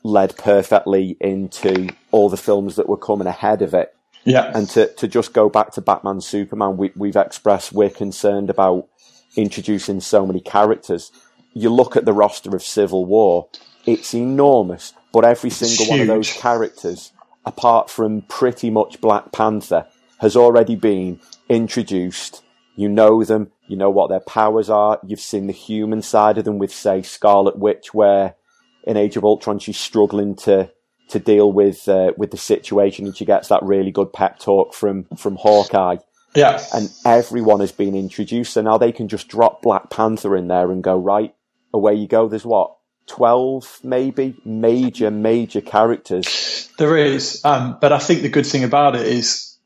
led 0.02 0.36
perfectly 0.36 1.16
into 1.20 1.88
all 2.12 2.28
the 2.28 2.36
films 2.36 2.76
that 2.76 2.88
were 2.88 2.98
coming 2.98 3.26
ahead 3.26 3.62
of 3.62 3.74
it. 3.74 3.96
Yeah. 4.24 4.50
And 4.54 4.68
to, 4.70 4.92
to 4.94 5.08
just 5.08 5.32
go 5.32 5.48
back 5.48 5.72
to 5.72 5.80
Batman 5.80 6.20
Superman, 6.20 6.76
we, 6.76 6.92
we've 6.94 7.16
expressed 7.16 7.72
we're 7.72 7.90
concerned 7.90 8.50
about 8.50 8.88
introducing 9.36 10.00
so 10.00 10.26
many 10.26 10.40
characters. 10.40 11.12
You 11.52 11.70
look 11.70 11.96
at 11.96 12.04
the 12.04 12.12
roster 12.12 12.54
of 12.54 12.62
Civil 12.62 13.04
War, 13.04 13.48
it's 13.86 14.14
enormous, 14.14 14.92
but 15.12 15.24
every 15.24 15.50
single 15.50 15.86
one 15.86 16.00
of 16.00 16.06
those 16.06 16.32
characters, 16.32 17.12
apart 17.44 17.90
from 17.90 18.22
pretty 18.22 18.70
much 18.70 19.00
Black 19.00 19.32
Panther, 19.32 19.86
has 20.18 20.36
already 20.36 20.74
been 20.74 21.20
introduced. 21.48 22.42
You 22.76 22.88
know 22.88 23.22
them, 23.22 23.52
You 23.68 23.76
know 23.76 23.90
what 23.90 24.08
their 24.08 24.20
powers 24.20 24.68
are. 24.68 24.98
You've 25.06 25.20
seen 25.20 25.46
the 25.46 25.52
human 25.52 26.02
side 26.02 26.38
of 26.38 26.44
them 26.44 26.58
with, 26.58 26.72
say, 26.72 27.02
Scarlet 27.02 27.56
Witch, 27.58 27.94
where 27.94 28.34
in 28.84 28.96
Age 28.96 29.16
of 29.16 29.24
Ultron 29.24 29.58
she's 29.58 29.78
struggling 29.78 30.34
to 30.36 30.70
to 31.08 31.18
deal 31.18 31.52
with 31.52 31.88
uh, 31.88 32.12
with 32.16 32.30
the 32.30 32.36
situation, 32.36 33.06
and 33.06 33.16
she 33.16 33.24
gets 33.24 33.48
that 33.48 33.62
really 33.62 33.90
good 33.90 34.12
pep 34.12 34.38
talk 34.38 34.74
from 34.74 35.04
from 35.16 35.36
Hawkeye. 35.36 35.96
Yeah, 36.34 36.62
and 36.74 36.90
everyone 37.04 37.60
has 37.60 37.72
been 37.72 37.94
introduced, 37.94 38.54
so 38.54 38.62
now 38.62 38.78
they 38.78 38.92
can 38.92 39.08
just 39.08 39.28
drop 39.28 39.62
Black 39.62 39.90
Panther 39.90 40.36
in 40.36 40.48
there 40.48 40.70
and 40.70 40.82
go 40.82 40.98
right 40.98 41.34
away. 41.72 41.94
You 41.94 42.06
go. 42.06 42.28
There's 42.28 42.44
what 42.46 42.76
12 43.06 43.80
maybe 43.82 44.34
major 44.44 45.10
major 45.10 45.60
characters 45.60 46.70
there 46.78 46.96
is 46.96 47.44
um, 47.44 47.76
but 47.80 47.92
i 47.92 47.98
think 47.98 48.22
the 48.22 48.28
good 48.28 48.46
thing 48.46 48.64
about 48.64 48.96
it 48.96 49.06
is 49.06 49.58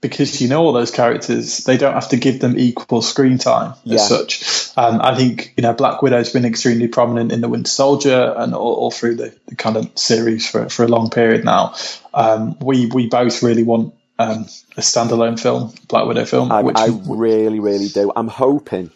because 0.00 0.40
you 0.40 0.48
know 0.48 0.62
all 0.62 0.72
those 0.72 0.90
characters 0.90 1.58
they 1.64 1.78
don't 1.78 1.94
have 1.94 2.10
to 2.10 2.16
give 2.16 2.40
them 2.40 2.58
equal 2.58 3.00
screen 3.00 3.38
time 3.38 3.72
as 3.86 3.92
yeah. 3.92 3.96
such 3.96 4.76
um, 4.76 5.00
i 5.00 5.16
think 5.16 5.54
you 5.56 5.62
know 5.62 5.72
black 5.72 6.02
widow's 6.02 6.32
been 6.32 6.44
extremely 6.44 6.86
prominent 6.86 7.32
in 7.32 7.40
the 7.40 7.48
winter 7.48 7.70
soldier 7.70 8.34
and 8.36 8.54
all, 8.54 8.74
all 8.74 8.90
through 8.90 9.14
the, 9.14 9.34
the, 9.46 9.56
kind 9.56 9.76
of 9.76 9.90
series 9.98 10.48
for, 10.48 10.68
for 10.68 10.84
a 10.84 10.88
long 10.88 11.08
period 11.08 11.44
now 11.44 11.74
um, 12.12 12.58
we 12.60 12.86
we 12.86 13.06
both 13.06 13.42
really 13.42 13.62
want 13.62 13.94
um, 14.20 14.42
a 14.76 14.80
standalone 14.80 15.40
film 15.40 15.72
black 15.88 16.06
widow 16.06 16.24
film 16.24 16.52
I, 16.52 16.60
I 16.74 16.88
really 17.06 17.60
really 17.60 17.88
do 17.88 18.12
i'm 18.14 18.28
hoping 18.28 18.90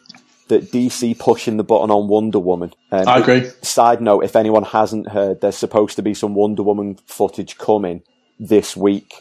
that 0.48 0.70
DC 0.70 1.18
pushing 1.18 1.56
the 1.56 1.64
button 1.64 1.90
on 1.90 2.08
Wonder 2.08 2.38
Woman. 2.38 2.72
Um, 2.92 3.08
I 3.08 3.18
agree. 3.18 3.48
Side 3.62 4.00
note: 4.00 4.24
if 4.24 4.36
anyone 4.36 4.64
hasn't 4.64 5.08
heard, 5.08 5.40
there's 5.40 5.56
supposed 5.56 5.96
to 5.96 6.02
be 6.02 6.14
some 6.14 6.34
Wonder 6.34 6.62
Woman 6.62 6.98
footage 7.06 7.56
coming 7.56 8.02
this 8.38 8.76
week, 8.76 9.14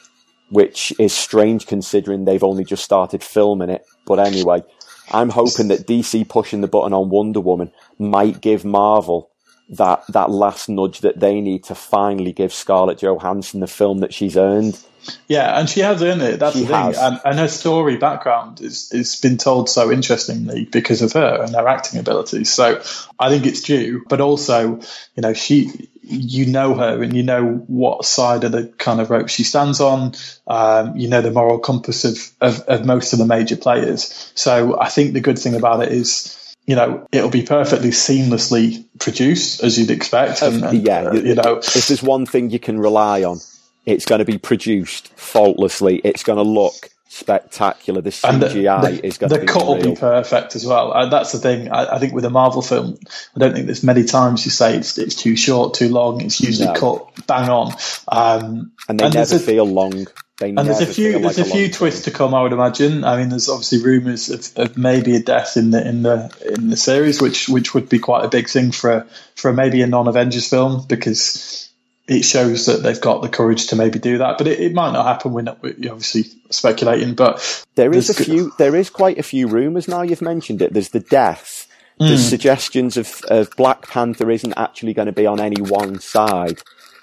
which 0.50 0.94
is 1.00 1.14
strange 1.14 1.66
considering 1.66 2.26
they've 2.26 2.44
only 2.44 2.66
just 2.66 2.84
started 2.84 3.24
filming 3.24 3.70
it. 3.70 3.86
But 4.06 4.20
anyway, 4.20 4.64
I'm 5.12 5.30
hoping 5.30 5.70
that 5.70 5.88
DC 5.88 6.28
pushing 6.28 6.62
the 6.62 6.68
button 6.68 6.94
on 6.94 7.10
Wonder 7.10 7.40
Woman 7.40 7.72
might 7.98 8.42
give 8.42 8.66
Marvel 8.66 9.30
that 9.70 10.04
that 10.10 10.30
last 10.30 10.68
nudge 10.68 11.00
that 11.00 11.20
they 11.20 11.40
need 11.40 11.64
to 11.66 11.76
finally 11.76 12.34
give 12.34 12.54
Scarlett 12.54 13.02
Johansson 13.02 13.62
the 13.62 13.68
film 13.68 14.00
that 14.00 14.14
she's 14.14 14.36
earned. 14.36 14.80
Yeah, 15.28 15.60
and 15.60 15.70
she 15.70 15.82
has 15.82 16.02
in 16.02 16.22
it. 16.22 16.40
That's 16.40 16.56
she 16.56 16.62
the 16.62 16.68
thing. 16.68 16.96
And, 16.96 17.20
and, 17.26 17.40
her 17.40 17.48
story 17.48 17.98
background 17.98 18.62
is 18.62 18.92
is 18.92 19.20
been 19.20 19.38
told 19.38 19.70
so 19.70 19.92
interestingly 19.92 20.66
because 20.66 21.02
of 21.02 21.14
her 21.14 21.44
and 21.44 21.54
her 21.56 21.68
acting 21.68 22.00
abilities. 22.00 22.52
So 22.52 22.82
I 23.20 23.30
think 23.30 23.46
it's 23.46 23.62
due. 23.62 24.06
But 24.08 24.22
also, 24.22 24.80
you 25.16 25.22
know, 25.22 25.34
she 25.34 25.90
you 26.02 26.46
know 26.46 26.74
her 26.76 27.02
and 27.02 27.16
you 27.16 27.24
know 27.24 27.64
what 27.68 28.06
side 28.06 28.44
of 28.44 28.52
the 28.52 28.68
kind 28.78 29.00
of 29.00 29.10
rope 29.10 29.30
she 29.30 29.44
stands 29.44 29.80
on. 29.80 30.14
Um, 30.48 30.96
you 30.98 31.08
know 31.08 31.22
the 31.22 31.32
moral 31.32 31.60
compass 31.60 32.06
of, 32.06 32.18
of, 32.42 32.62
of 32.62 32.86
most 32.86 33.14
of 33.14 33.20
the 33.20 33.26
major 33.26 33.58
players. 33.58 34.32
So 34.36 34.80
I 34.80 34.90
think 34.90 35.14
the 35.14 35.22
good 35.22 35.40
thing 35.40 35.56
about 35.56 35.84
it 35.84 35.92
is 35.92 36.40
you 36.66 36.76
know, 36.76 37.06
it'll 37.12 37.30
be 37.30 37.44
perfectly 37.44 37.90
seamlessly 37.90 38.86
produced 38.98 39.64
as 39.64 39.78
you'd 39.78 39.92
expect. 39.92 40.42
And, 40.42 40.64
and, 40.64 40.88
yeah, 40.88 41.12
you 41.12 41.36
know, 41.36 41.58
if 41.58 41.88
there's 41.88 42.02
one 42.02 42.26
thing 42.26 42.52
you 42.52 42.60
can 42.60 42.80
rely 42.80 43.24
on, 43.24 43.40
it's 43.86 44.06
going 44.06 44.20
to 44.20 44.26
be 44.26 44.38
produced 44.38 45.10
faultlessly. 45.16 45.98
It's 46.04 46.24
going 46.24 46.38
to 46.38 46.44
look 46.44 46.90
spectacular. 47.14 48.02
The 48.02 48.10
CGI 48.10 48.82
the, 48.82 48.90
the, 48.90 49.06
is 49.06 49.18
going 49.18 49.30
the 49.30 49.36
to 49.36 49.42
be 49.42 49.48
the 49.48 49.54
cut 49.54 49.68
will 49.68 49.82
be 49.82 49.96
perfect 49.96 50.56
as 50.56 50.66
well. 50.66 50.92
Uh, 50.92 51.08
that's 51.08 51.32
the 51.32 51.40
thing. 51.40 51.72
I, 51.72 51.96
I, 51.96 52.00
think 52.00 52.14
with 52.14 52.26
a 52.26 52.30
Marvel 52.30 52.62
film, 52.62 52.98
I 53.36 53.40
don't 53.40 53.54
think 53.54 53.68
there's 53.68 53.84
many 53.84 54.04
times 54.04 54.46
you 54.46 54.52
say 54.52 54.76
it's 54.76 54.98
it's 54.98 55.16
too 55.16 55.36
short, 55.36 55.76
too 55.76 55.90
long. 55.90 56.22
It's 56.22 56.42
usually 56.42 56.68
no. 56.68 56.74
cut 56.74 57.28
bang 57.28 57.50
on. 57.50 57.74
Um, 58.08 58.72
and 58.90 59.00
they 59.00 59.06
and 59.06 59.14
never 59.14 59.38
feel 59.38 59.66
long. 59.66 60.08
They 60.40 60.50
and 60.50 60.58
there's 60.58 60.82
a 60.82 60.88
few 60.88 61.20
there's 61.20 61.38
a, 61.38 61.44
a 61.44 61.46
few 61.46 61.72
twists 61.72 62.06
to 62.06 62.12
come. 62.12 62.34
I 62.34 62.42
would 62.42 62.54
imagine. 62.54 63.04
I 63.04 63.18
mean, 63.18 63.30
there's 63.30 63.50
obviously 63.50 63.84
rumours 63.84 64.30
of, 64.30 64.58
of, 64.58 64.78
maybe 64.78 65.16
a 65.16 65.20
death 65.20 65.56
in 65.56 65.70
the 65.70 65.88
in 65.88 66.02
the 66.02 66.36
in 66.58 66.70
the 66.70 66.78
series, 66.78 67.22
which 67.22 67.48
which 67.48 67.76
would 67.76 67.90
be 67.90 68.00
quite 68.00 68.26
a 68.26 68.30
big 68.30 68.50
thing 68.50 68.72
for 68.72 68.92
a, 68.92 69.08
for 69.36 69.54
maybe 69.54 69.84
a 69.84 69.88
non 69.88 70.08
Avengers 70.08 70.50
film 70.50 70.86
because 70.88 71.70
it 72.08 72.24
shows 72.24 72.66
that 72.66 72.84
they've 72.84 73.00
got 73.00 73.22
the 73.22 73.30
courage 73.30 73.68
to 73.68 73.76
maybe 73.76 74.00
do 74.00 74.18
that. 74.18 74.38
But 74.38 74.48
it, 74.48 74.60
it 74.60 74.74
might 74.74 74.92
not 74.92 75.06
happen. 75.06 75.34
We're, 75.34 75.44
not, 75.44 75.62
we're 75.62 75.74
obviously 75.92 76.26
speculating, 76.50 77.16
but 77.16 77.66
there 77.76 77.94
is 77.94 78.10
a 78.10 78.14
few. 78.14 78.52
There 78.58 78.76
is 78.76 78.90
quite 78.90 79.18
a 79.18 79.24
few 79.24 79.48
rumours 79.48 79.88
now. 79.88 80.02
You've 80.02 80.22
mentioned 80.22 80.62
it. 80.62 80.74
There's 80.74 80.90
the 80.90 81.00
death. 81.00 81.68
Mm. 82.00 82.10
There's 82.10 82.28
suggestions 82.28 82.98
of, 82.98 83.22
of 83.30 83.56
Black 83.56 83.88
Panther 83.88 84.30
isn't 84.32 84.54
actually 84.58 84.94
going 84.94 85.06
to 85.06 85.12
be 85.12 85.28
on 85.28 85.40
any 85.40 85.62
one 85.62 86.00
side. 86.00 86.62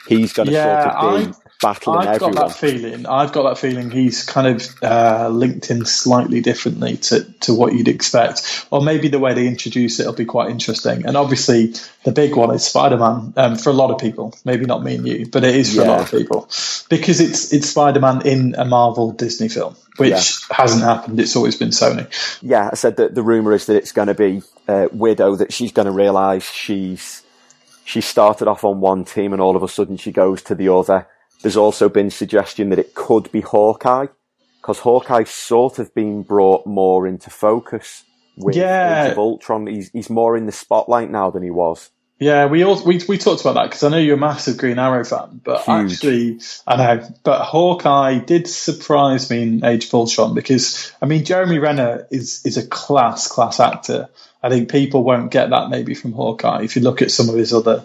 He's 0.08 0.32
going 0.32 0.48
to 0.48 0.52
yeah, 0.52 0.82
sort 0.82 0.96
of 0.96 1.26
be. 1.26 1.32
I, 1.32 1.49
battling 1.60 1.98
I've 1.98 2.14
everyone. 2.14 2.34
got 2.34 2.48
that 2.48 2.56
feeling. 2.56 3.06
I've 3.06 3.32
got 3.32 3.42
that 3.44 3.58
feeling 3.58 3.90
he's 3.90 4.24
kind 4.24 4.46
of 4.46 4.82
uh, 4.82 5.28
linked 5.28 5.70
in 5.70 5.84
slightly 5.84 6.40
differently 6.40 6.96
to, 6.98 7.24
to 7.40 7.54
what 7.54 7.74
you'd 7.74 7.88
expect, 7.88 8.66
or 8.70 8.80
maybe 8.80 9.08
the 9.08 9.18
way 9.18 9.34
they 9.34 9.46
introduce 9.46 10.00
it 10.00 10.06
will 10.06 10.12
be 10.12 10.24
quite 10.24 10.50
interesting. 10.50 11.06
And 11.06 11.16
obviously, 11.16 11.74
the 12.04 12.12
big 12.12 12.34
one 12.36 12.54
is 12.54 12.64
Spider 12.64 12.96
Man 12.96 13.32
um, 13.36 13.56
for 13.56 13.70
a 13.70 13.74
lot 13.74 13.90
of 13.90 13.98
people. 13.98 14.34
Maybe 14.44 14.64
not 14.64 14.82
me 14.82 14.96
and 14.96 15.06
you, 15.06 15.26
but 15.26 15.44
it 15.44 15.54
is 15.54 15.74
for 15.74 15.82
yeah. 15.82 15.86
a 15.86 15.90
lot 15.90 16.00
of 16.00 16.10
people 16.10 16.48
because 16.88 17.20
it's 17.20 17.52
it's 17.52 17.68
Spider 17.68 18.00
Man 18.00 18.26
in 18.26 18.54
a 18.56 18.64
Marvel 18.64 19.12
Disney 19.12 19.48
film, 19.48 19.76
which 19.96 20.10
yeah. 20.10 20.56
hasn't 20.56 20.82
happened. 20.82 21.20
It's 21.20 21.36
always 21.36 21.56
been 21.56 21.70
Sony. 21.70 22.08
Yeah, 22.42 22.70
I 22.72 22.74
said 22.74 22.96
that 22.96 23.14
the 23.14 23.22
rumor 23.22 23.52
is 23.52 23.66
that 23.66 23.76
it's 23.76 23.92
going 23.92 24.08
to 24.08 24.14
be 24.14 24.42
uh, 24.66 24.88
Widow 24.92 25.36
that 25.36 25.52
she's 25.52 25.72
going 25.72 25.86
to 25.86 25.92
realise 25.92 26.50
she's 26.50 27.22
she 27.84 28.00
started 28.00 28.46
off 28.46 28.64
on 28.64 28.80
one 28.80 29.04
team 29.04 29.32
and 29.32 29.42
all 29.42 29.56
of 29.56 29.62
a 29.62 29.68
sudden 29.68 29.96
she 29.96 30.12
goes 30.12 30.42
to 30.42 30.54
the 30.54 30.72
other 30.72 31.08
there's 31.42 31.56
also 31.56 31.88
been 31.88 32.10
suggestion 32.10 32.70
that 32.70 32.78
it 32.78 32.94
could 32.94 33.30
be 33.32 33.40
Hawkeye 33.40 34.06
because 34.60 34.80
Hawkeye's 34.80 35.30
sort 35.30 35.78
of 35.78 35.94
been 35.94 36.22
brought 36.22 36.66
more 36.66 37.06
into 37.06 37.30
focus 37.30 38.04
with 38.36 38.56
yeah. 38.56 39.06
Age 39.06 39.12
of 39.12 39.18
Ultron. 39.18 39.66
He's 39.66 39.90
he's 39.90 40.10
more 40.10 40.36
in 40.36 40.46
the 40.46 40.52
spotlight 40.52 41.10
now 41.10 41.30
than 41.30 41.42
he 41.42 41.50
was. 41.50 41.90
Yeah, 42.18 42.46
we 42.46 42.62
all 42.64 42.82
we 42.84 43.00
we 43.08 43.16
talked 43.16 43.40
about 43.40 43.54
that 43.54 43.64
because 43.64 43.82
I 43.82 43.88
know 43.88 43.96
you're 43.96 44.16
a 44.16 44.20
massive 44.20 44.58
Green 44.58 44.78
Arrow 44.78 45.04
fan, 45.04 45.40
but 45.42 45.62
Huge. 45.62 45.92
actually, 45.92 46.40
I 46.66 46.76
know, 46.76 47.08
but 47.24 47.42
Hawkeye 47.42 48.18
did 48.18 48.46
surprise 48.46 49.30
me 49.30 49.42
in 49.42 49.64
Age 49.64 49.86
of 49.86 49.94
Ultron 49.94 50.34
because 50.34 50.92
I 51.00 51.06
mean 51.06 51.24
Jeremy 51.24 51.58
Renner 51.58 52.06
is 52.10 52.44
is 52.44 52.58
a 52.58 52.66
class 52.66 53.26
class 53.26 53.58
actor. 53.58 54.10
I 54.42 54.48
think 54.48 54.70
people 54.70 55.04
won't 55.04 55.30
get 55.30 55.50
that 55.50 55.68
maybe 55.68 55.94
from 55.94 56.12
Hawkeye. 56.12 56.62
If 56.62 56.74
you 56.74 56.82
look 56.82 57.02
at 57.02 57.10
some 57.10 57.28
of 57.28 57.34
his 57.34 57.52
other 57.52 57.84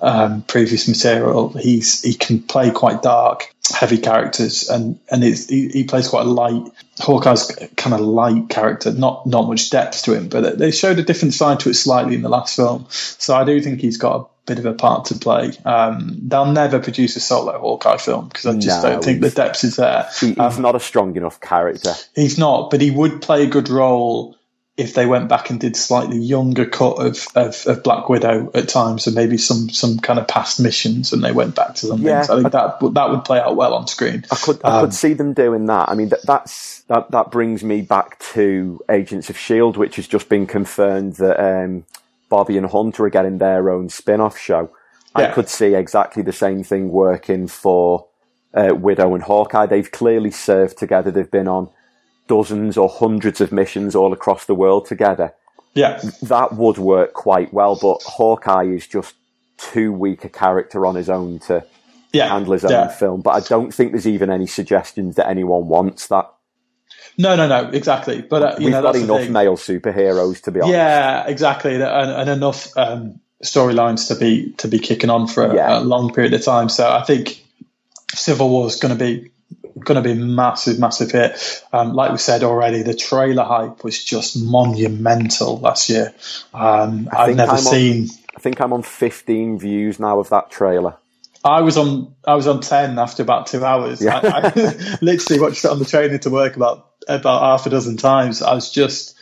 um, 0.00 0.42
previous 0.42 0.86
material, 0.86 1.48
he's 1.50 2.00
he 2.02 2.14
can 2.14 2.40
play 2.40 2.70
quite 2.70 3.02
dark, 3.02 3.52
heavy 3.74 3.98
characters, 3.98 4.68
and 4.68 5.00
and 5.10 5.24
he, 5.24 5.68
he 5.68 5.84
plays 5.84 6.08
quite 6.08 6.26
a 6.26 6.30
light. 6.30 6.62
Hawkeye's 6.98 7.50
kind 7.76 7.94
of 7.94 8.00
light 8.00 8.48
character, 8.48 8.92
not 8.92 9.26
not 9.26 9.48
much 9.48 9.70
depth 9.70 10.04
to 10.04 10.14
him, 10.14 10.28
but 10.28 10.58
they 10.58 10.70
showed 10.70 10.98
a 11.00 11.02
different 11.02 11.34
side 11.34 11.60
to 11.60 11.70
it 11.70 11.74
slightly 11.74 12.14
in 12.14 12.22
the 12.22 12.28
last 12.28 12.54
film. 12.54 12.86
So 12.88 13.34
I 13.34 13.44
do 13.44 13.60
think 13.60 13.80
he's 13.80 13.96
got 13.96 14.20
a 14.20 14.26
bit 14.46 14.60
of 14.60 14.66
a 14.66 14.74
part 14.74 15.06
to 15.06 15.16
play. 15.16 15.52
Um, 15.64 16.20
they'll 16.22 16.52
never 16.52 16.78
produce 16.78 17.16
a 17.16 17.20
solo 17.20 17.58
Hawkeye 17.58 17.96
film 17.96 18.28
because 18.28 18.46
I 18.46 18.56
just 18.58 18.82
no, 18.84 18.92
don't 18.92 19.04
think 19.04 19.22
the 19.22 19.30
depth 19.30 19.64
is 19.64 19.74
there. 19.74 20.08
He, 20.20 20.28
he's 20.28 20.38
um, 20.38 20.62
not 20.62 20.76
a 20.76 20.80
strong 20.80 21.16
enough 21.16 21.40
character. 21.40 21.94
He's 22.14 22.38
not, 22.38 22.70
but 22.70 22.80
he 22.80 22.92
would 22.92 23.22
play 23.22 23.42
a 23.42 23.48
good 23.48 23.68
role 23.68 24.35
if 24.76 24.92
they 24.92 25.06
went 25.06 25.28
back 25.28 25.48
and 25.48 25.58
did 25.58 25.74
slightly 25.74 26.18
younger 26.18 26.66
cut 26.66 26.98
of, 26.98 27.26
of, 27.34 27.66
of, 27.66 27.82
Black 27.82 28.10
Widow 28.10 28.50
at 28.52 28.68
times, 28.68 29.06
and 29.06 29.16
maybe 29.16 29.38
some 29.38 29.70
some 29.70 29.98
kind 29.98 30.18
of 30.18 30.28
past 30.28 30.60
missions, 30.60 31.12
and 31.12 31.24
they 31.24 31.32
went 31.32 31.54
back 31.54 31.74
to 31.76 31.86
them. 31.86 32.02
Yeah, 32.02 32.20
I 32.20 32.26
think 32.26 32.46
I, 32.46 32.48
that 32.50 32.80
that 32.92 33.10
would 33.10 33.24
play 33.24 33.40
out 33.40 33.56
well 33.56 33.72
on 33.72 33.86
screen. 33.86 34.24
I 34.30 34.36
could 34.36 34.60
I 34.62 34.78
um, 34.78 34.84
could 34.84 34.94
see 34.94 35.14
them 35.14 35.32
doing 35.32 35.66
that. 35.66 35.88
I 35.88 35.94
mean, 35.94 36.10
that, 36.10 36.22
that's 36.24 36.82
that 36.82 37.10
that 37.12 37.30
brings 37.30 37.64
me 37.64 37.80
back 37.80 38.18
to 38.34 38.80
Agents 38.90 39.30
of 39.30 39.38
Shield, 39.38 39.78
which 39.78 39.96
has 39.96 40.06
just 40.06 40.28
been 40.28 40.46
confirmed 40.46 41.14
that 41.14 41.40
um, 41.40 41.86
Bobby 42.28 42.58
and 42.58 42.66
Hunter 42.66 43.04
are 43.04 43.10
getting 43.10 43.38
their 43.38 43.70
own 43.70 43.88
spin-off 43.88 44.38
show. 44.38 44.70
Yeah. 45.16 45.30
I 45.30 45.32
could 45.32 45.48
see 45.48 45.74
exactly 45.74 46.22
the 46.22 46.32
same 46.32 46.62
thing 46.62 46.90
working 46.90 47.46
for 47.46 48.08
uh, 48.52 48.74
Widow 48.74 49.14
and 49.14 49.22
Hawkeye. 49.22 49.64
They've 49.64 49.90
clearly 49.90 50.30
served 50.30 50.76
together. 50.76 51.10
They've 51.10 51.30
been 51.30 51.48
on 51.48 51.70
dozens 52.26 52.76
or 52.76 52.88
hundreds 52.88 53.40
of 53.40 53.52
missions 53.52 53.94
all 53.94 54.12
across 54.12 54.46
the 54.46 54.54
world 54.54 54.86
together. 54.86 55.34
Yeah. 55.74 56.00
That 56.22 56.54
would 56.54 56.78
work 56.78 57.12
quite 57.12 57.52
well, 57.52 57.78
but 57.80 58.02
Hawkeye 58.02 58.64
is 58.64 58.86
just 58.86 59.14
too 59.58 59.92
weak 59.92 60.24
a 60.24 60.28
character 60.28 60.86
on 60.86 60.94
his 60.94 61.08
own 61.08 61.38
to 61.40 61.64
yeah. 62.12 62.28
handle 62.28 62.54
his 62.54 62.64
own 62.64 62.70
yeah. 62.70 62.88
film. 62.88 63.20
But 63.20 63.30
I 63.30 63.40
don't 63.40 63.72
think 63.72 63.92
there's 63.92 64.08
even 64.08 64.30
any 64.30 64.46
suggestions 64.46 65.16
that 65.16 65.28
anyone 65.28 65.68
wants 65.68 66.08
that. 66.08 66.32
No, 67.18 67.34
no, 67.36 67.48
no, 67.48 67.70
exactly. 67.70 68.22
But 68.22 68.42
uh, 68.42 68.54
we've 68.58 68.70
know, 68.70 68.82
got 68.82 68.96
enough 68.96 69.28
male 69.28 69.56
superheroes 69.56 70.42
to 70.42 70.50
be 70.50 70.60
honest. 70.60 70.74
Yeah, 70.74 71.26
exactly, 71.26 71.74
and, 71.74 71.82
and 71.82 72.30
enough 72.30 72.76
um, 72.76 73.20
storylines 73.42 74.08
to 74.08 74.16
be 74.16 74.52
to 74.58 74.68
be 74.68 74.78
kicking 74.78 75.10
on 75.10 75.26
for 75.26 75.46
a, 75.46 75.54
yeah. 75.54 75.78
a 75.78 75.80
long 75.80 76.12
period 76.12 76.34
of 76.34 76.44
time. 76.44 76.68
So 76.68 76.90
I 76.90 77.02
think 77.04 77.42
Civil 78.14 78.50
War 78.50 78.66
is 78.66 78.76
going 78.76 78.96
to 78.96 79.02
be 79.02 79.30
going 79.84 80.02
to 80.02 80.02
be 80.02 80.12
a 80.12 80.24
massive, 80.24 80.78
massive 80.78 81.10
hit. 81.10 81.64
Um, 81.72 81.94
like 81.94 82.12
we 82.12 82.18
said 82.18 82.42
already, 82.42 82.82
the 82.82 82.94
trailer 82.94 83.44
hype 83.44 83.84
was 83.84 84.02
just 84.02 84.36
monumental 84.36 85.58
last 85.58 85.88
year. 85.88 86.14
Um, 86.54 87.08
I've 87.12 87.36
never 87.36 87.52
I'm 87.52 87.58
seen. 87.58 88.04
On, 88.04 88.16
I 88.36 88.40
think 88.40 88.60
I'm 88.60 88.72
on 88.72 88.82
15 88.82 89.58
views 89.58 90.00
now 90.00 90.18
of 90.18 90.30
that 90.30 90.50
trailer. 90.50 90.96
I 91.44 91.60
was 91.60 91.76
on. 91.76 92.14
I 92.26 92.34
was 92.34 92.46
on 92.46 92.60
10 92.60 92.98
after 92.98 93.22
about 93.22 93.46
two 93.46 93.64
hours. 93.64 94.02
Yeah. 94.02 94.18
I, 94.22 94.48
I 94.48 94.98
literally 95.02 95.40
watched 95.40 95.64
it 95.64 95.70
on 95.70 95.78
the 95.78 95.84
train 95.84 96.18
to 96.18 96.30
work 96.30 96.56
about 96.56 96.90
about 97.06 97.42
half 97.42 97.66
a 97.66 97.70
dozen 97.70 97.96
times. 97.96 98.42
I 98.42 98.54
was 98.54 98.70
just 98.70 99.16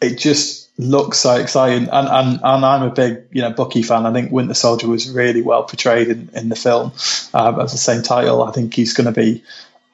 it 0.00 0.16
just 0.16 0.70
looks 0.78 1.18
so 1.18 1.34
exciting. 1.34 1.88
And, 1.88 2.08
and 2.08 2.40
and 2.42 2.64
I'm 2.64 2.82
a 2.82 2.90
big 2.90 3.24
you 3.32 3.42
know 3.42 3.50
Bucky 3.50 3.82
fan. 3.82 4.06
I 4.06 4.12
think 4.12 4.32
Winter 4.32 4.54
Soldier 4.54 4.88
was 4.88 5.10
really 5.10 5.42
well 5.42 5.64
portrayed 5.64 6.08
in, 6.08 6.30
in 6.34 6.48
the 6.48 6.56
film. 6.56 6.92
Um, 7.34 7.60
as 7.60 7.72
the 7.72 7.78
same 7.78 8.02
title, 8.02 8.42
I 8.42 8.52
think 8.52 8.74
he's 8.74 8.94
going 8.94 9.12
to 9.12 9.20
be 9.20 9.42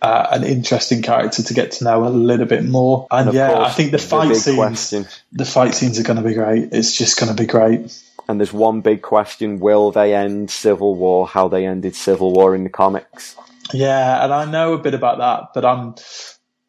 uh, 0.03 0.29
an 0.31 0.45
interesting 0.45 1.03
character 1.03 1.43
to 1.43 1.55
get 1.55 1.73
to 1.73 1.85
know 1.85 2.07
a 2.07 2.11
little 2.11 2.47
bit 2.47 2.65
more. 2.65 3.07
And, 3.11 3.29
And 3.29 3.37
yeah, 3.37 3.55
course, 3.55 3.69
I 3.69 3.73
think 3.73 3.91
the 3.91 3.97
the 3.99 4.03
fight 4.03 4.29
big 4.29 4.37
scenes, 4.37 4.57
question. 4.57 5.07
the 5.33 5.45
fight 5.45 5.75
scenes 5.75 5.99
are 5.99 6.03
going 6.03 6.23
to 6.23 6.29
be 6.29 6.35
great. 6.35 6.69
It's 6.73 6.97
just 6.97 7.19
going 7.19 7.35
to 7.35 7.41
be 7.41 7.47
great. 7.47 8.03
And 8.29 8.41
there's 8.41 8.53
one 8.53 8.81
big 8.81 9.03
question: 9.03 9.59
Will 9.59 9.93
they 9.93 10.15
end 10.15 10.51
Civil 10.51 10.95
War 10.95 11.27
how 11.27 11.49
they 11.49 11.67
ended 11.67 11.95
Civil 11.95 12.33
War 12.33 12.55
in 12.55 12.65
the 12.65 12.71
comics? 12.71 13.37
Yeah, 13.73 14.25
and 14.25 14.33
I 14.33 14.45
know 14.45 14.75
a 14.75 14.79
bit 14.79 14.95
about 14.95 15.19
that, 15.19 15.55
but 15.55 15.65
I'm 15.65 15.95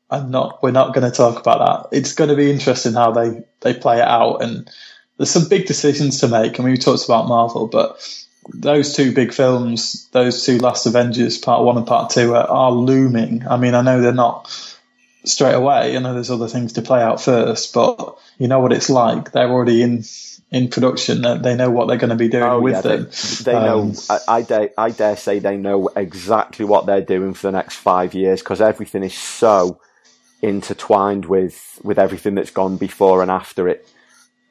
I'm 0.10 0.32
not. 0.32 0.63
We're 0.63 0.72
not 0.72 0.94
going 0.94 1.10
to 1.10 1.16
talk 1.16 1.40
about 1.40 1.90
that. 1.92 1.98
It's 1.98 2.13
going 2.13 2.30
to 2.30 2.36
be 2.36 2.52
interesting 2.52 2.94
how 2.94 3.12
they 3.12 3.44
they 3.62 3.74
play 3.74 3.98
it 3.98 4.08
out, 4.08 4.42
and 4.42 4.70
there's 5.18 5.32
some 5.32 5.50
big 5.50 5.66
decisions 5.66 6.20
to 6.22 6.28
make. 6.28 6.60
I 6.60 6.63
mean, 6.63 6.72
we 6.72 6.78
talked 6.78 7.06
about 7.06 7.28
Marvel, 7.28 7.68
but 7.68 8.00
those 8.54 8.96
two 8.96 9.14
big 9.14 9.34
films, 9.34 10.08
those 10.12 10.46
two 10.46 10.58
Last 10.58 10.86
Avengers, 10.86 11.38
Part 11.38 11.64
One 11.64 11.78
and 11.78 11.88
Part 11.88 12.12
Two, 12.12 12.36
are, 12.36 12.48
are 12.48 12.72
looming. 12.72 13.48
I 13.48 13.58
mean, 13.58 13.74
I 13.76 13.82
know 13.82 14.02
they're 14.02 14.14
not 14.14 14.50
straight 15.26 15.54
away. 15.56 15.96
I 15.96 16.00
know 16.00 16.14
there's 16.14 16.32
other 16.32 16.48
things 16.48 16.74
to 16.74 16.82
play 16.82 17.02
out 17.02 17.22
first, 17.22 17.74
but 17.74 18.18
you 18.38 18.48
know 18.48 18.60
what 18.60 18.72
it's 18.74 18.90
like. 18.90 19.32
They're 19.32 19.50
already 19.50 19.82
in 19.82 20.04
in 20.50 20.70
production. 20.70 21.22
They- 21.24 21.38
They 21.40 21.56
know 21.56 21.70
what 21.70 21.88
they're 21.90 21.98
going 21.98 22.12
to 22.12 22.16
be 22.16 22.30
doing 22.30 22.62
with 22.62 22.76
Oh, 22.78 22.82
they, 22.82 22.98
them. 22.98 23.10
they 23.44 23.54
know. 23.60 23.82
Um, 23.82 23.94
I, 24.10 24.20
I 24.28 24.42
dare, 24.44 24.70
I 24.78 24.90
dare 24.92 25.18
say 25.18 25.40
they 25.40 25.58
know 25.58 25.90
exactly 25.96 26.64
what 26.66 26.86
they're 26.86 27.02
doing 27.02 27.34
for 27.34 27.48
the 27.48 27.52
next 27.52 27.76
five 27.76 28.14
years 28.14 28.40
because 28.42 28.62
everything 28.62 29.04
is 29.04 29.14
so 29.14 29.82
intertwined 30.42 31.26
with 31.26 31.80
with 31.84 32.00
everything 32.00 32.36
that's 32.36 32.52
gone 32.52 32.78
before 32.78 33.22
and 33.22 33.30
after 33.32 33.68
it. 33.68 33.88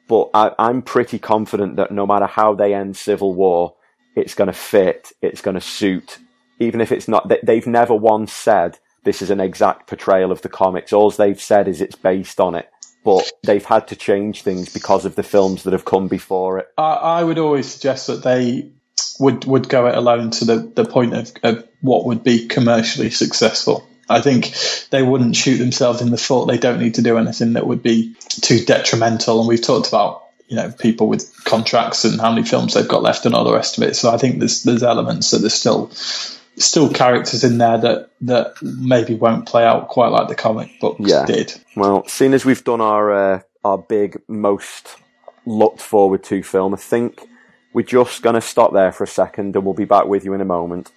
But 0.07 0.29
I, 0.33 0.51
I'm 0.59 0.81
pretty 0.83 1.19
confident 1.19 1.75
that 1.77 1.91
no 1.91 2.05
matter 2.05 2.27
how 2.27 2.53
they 2.53 2.73
end 2.73 2.95
Civil 2.95 3.33
War, 3.33 3.73
it's 4.17 4.33
going 4.33 4.47
to 4.47 4.53
fit. 4.53 5.11
It's 5.21 5.41
going 5.41 5.55
to 5.55 5.61
suit, 5.61 6.17
even 6.59 6.81
if 6.81 6.91
it's 6.91 7.07
not. 7.07 7.29
They, 7.29 7.39
they've 7.43 7.67
never 7.67 7.93
once 7.93 8.33
said 8.33 8.79
this 9.03 9.21
is 9.21 9.29
an 9.29 9.39
exact 9.39 9.87
portrayal 9.87 10.31
of 10.31 10.41
the 10.41 10.49
comics. 10.49 10.91
All 10.91 11.11
they've 11.11 11.39
said 11.39 11.67
is 11.67 11.79
it's 11.79 11.95
based 11.95 12.39
on 12.39 12.55
it. 12.55 12.69
But 13.05 13.31
they've 13.43 13.63
had 13.63 13.87
to 13.89 13.95
change 13.95 14.41
things 14.41 14.73
because 14.73 15.05
of 15.05 15.15
the 15.15 15.23
films 15.23 15.63
that 15.63 15.71
have 15.71 15.85
come 15.85 16.07
before 16.09 16.57
it. 16.57 16.67
I, 16.77 16.93
I 16.93 17.23
would 17.23 17.37
always 17.37 17.67
suggest 17.67 18.07
that 18.07 18.23
they 18.23 18.71
would 19.19 19.45
would 19.45 19.69
go 19.69 19.87
it 19.87 19.95
alone 19.95 20.31
to 20.31 20.45
the, 20.45 20.71
the 20.75 20.83
point 20.83 21.13
of, 21.13 21.31
of 21.43 21.67
what 21.81 22.05
would 22.05 22.23
be 22.23 22.47
commercially 22.47 23.11
successful. 23.11 23.87
I 24.09 24.21
think 24.21 24.53
they 24.89 25.03
wouldn't 25.03 25.35
shoot 25.35 25.57
themselves 25.57 26.01
in 26.01 26.09
the 26.09 26.17
foot. 26.17 26.47
They 26.47 26.57
don't 26.57 26.79
need 26.79 26.95
to 26.95 27.01
do 27.01 27.17
anything 27.17 27.53
that 27.53 27.67
would 27.67 27.83
be 27.83 28.15
too 28.29 28.65
detrimental. 28.65 29.39
And 29.39 29.47
we've 29.47 29.61
talked 29.61 29.87
about 29.87 30.23
you 30.47 30.55
know 30.55 30.71
people 30.71 31.07
with 31.07 31.31
contracts 31.43 32.05
and 32.05 32.19
how 32.21 32.31
many 32.31 32.45
films 32.45 32.73
they've 32.73 32.87
got 32.87 33.01
left 33.03 33.25
and 33.25 33.35
all 33.35 33.43
the 33.43 33.53
rest 33.53 33.77
of 33.77 33.83
it. 33.83 33.95
So 33.95 34.11
I 34.11 34.17
think 34.17 34.39
there's 34.39 34.63
there's 34.63 34.83
elements 34.83 35.31
that 35.31 35.39
there's 35.39 35.53
still 35.53 35.89
still 35.91 36.91
characters 36.91 37.43
in 37.43 37.57
there 37.57 37.77
that 37.77 38.09
that 38.21 38.53
maybe 38.61 39.13
won't 39.15 39.45
play 39.45 39.63
out 39.63 39.87
quite 39.89 40.07
like 40.09 40.27
the 40.27 40.35
comic 40.35 40.79
books 40.79 41.01
Yeah. 41.03 41.25
did. 41.25 41.53
Well, 41.75 42.07
seeing 42.07 42.33
as 42.33 42.45
we've 42.45 42.63
done 42.63 42.81
our 42.81 43.11
uh, 43.35 43.41
our 43.63 43.77
big, 43.77 44.21
most 44.27 44.95
looked 45.45 45.81
forward 45.81 46.23
to 46.25 46.41
film, 46.43 46.73
I 46.73 46.77
think 46.77 47.21
we're 47.73 47.83
just 47.85 48.21
going 48.21 48.35
to 48.35 48.41
stop 48.41 48.73
there 48.73 48.91
for 48.91 49.03
a 49.03 49.07
second, 49.07 49.55
and 49.55 49.65
we'll 49.65 49.73
be 49.73 49.85
back 49.85 50.05
with 50.05 50.25
you 50.25 50.33
in 50.33 50.41
a 50.41 50.45
moment. 50.45 50.91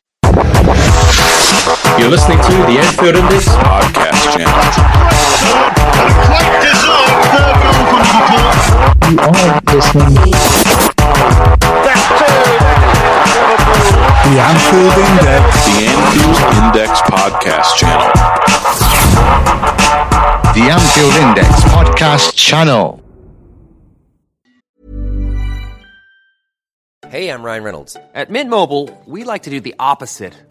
You're 1.98 2.10
listening 2.10 2.38
to 2.38 2.52
the 2.66 2.78
Anfield 2.78 3.16
Index 3.16 3.48
podcast 3.48 4.32
channel. 4.32 5.60
The 14.22 14.38
Anfield 14.38 14.96
Index. 15.08 15.44
The 15.66 15.86
Anfield 15.86 16.38
Index 16.62 17.00
podcast 17.02 17.76
channel. 17.76 18.10
The 20.54 20.64
Anfield 20.70 21.14
Index 21.16 21.48
podcast 21.64 22.34
channel. 22.36 23.02
Hey, 27.08 27.28
I'm 27.28 27.42
Ryan 27.42 27.64
Reynolds. 27.64 27.96
At 28.14 28.30
Mint 28.30 28.50
Mobile, 28.50 28.88
we 29.06 29.24
like 29.24 29.42
to 29.42 29.50
do 29.50 29.60
the 29.60 29.74
opposite 29.80 30.34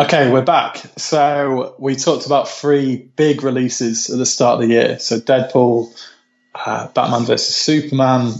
Okay, 0.00 0.32
we're 0.32 0.40
back. 0.40 0.78
So 0.96 1.74
we 1.78 1.94
talked 1.94 2.24
about 2.24 2.48
three 2.48 2.96
big 2.96 3.42
releases 3.42 4.08
at 4.08 4.16
the 4.16 4.24
start 4.24 4.54
of 4.54 4.66
the 4.66 4.74
year. 4.74 4.98
So 4.98 5.20
Deadpool, 5.20 5.94
uh, 6.54 6.88
Batman 6.88 7.26
vs 7.26 7.54
Superman, 7.54 8.32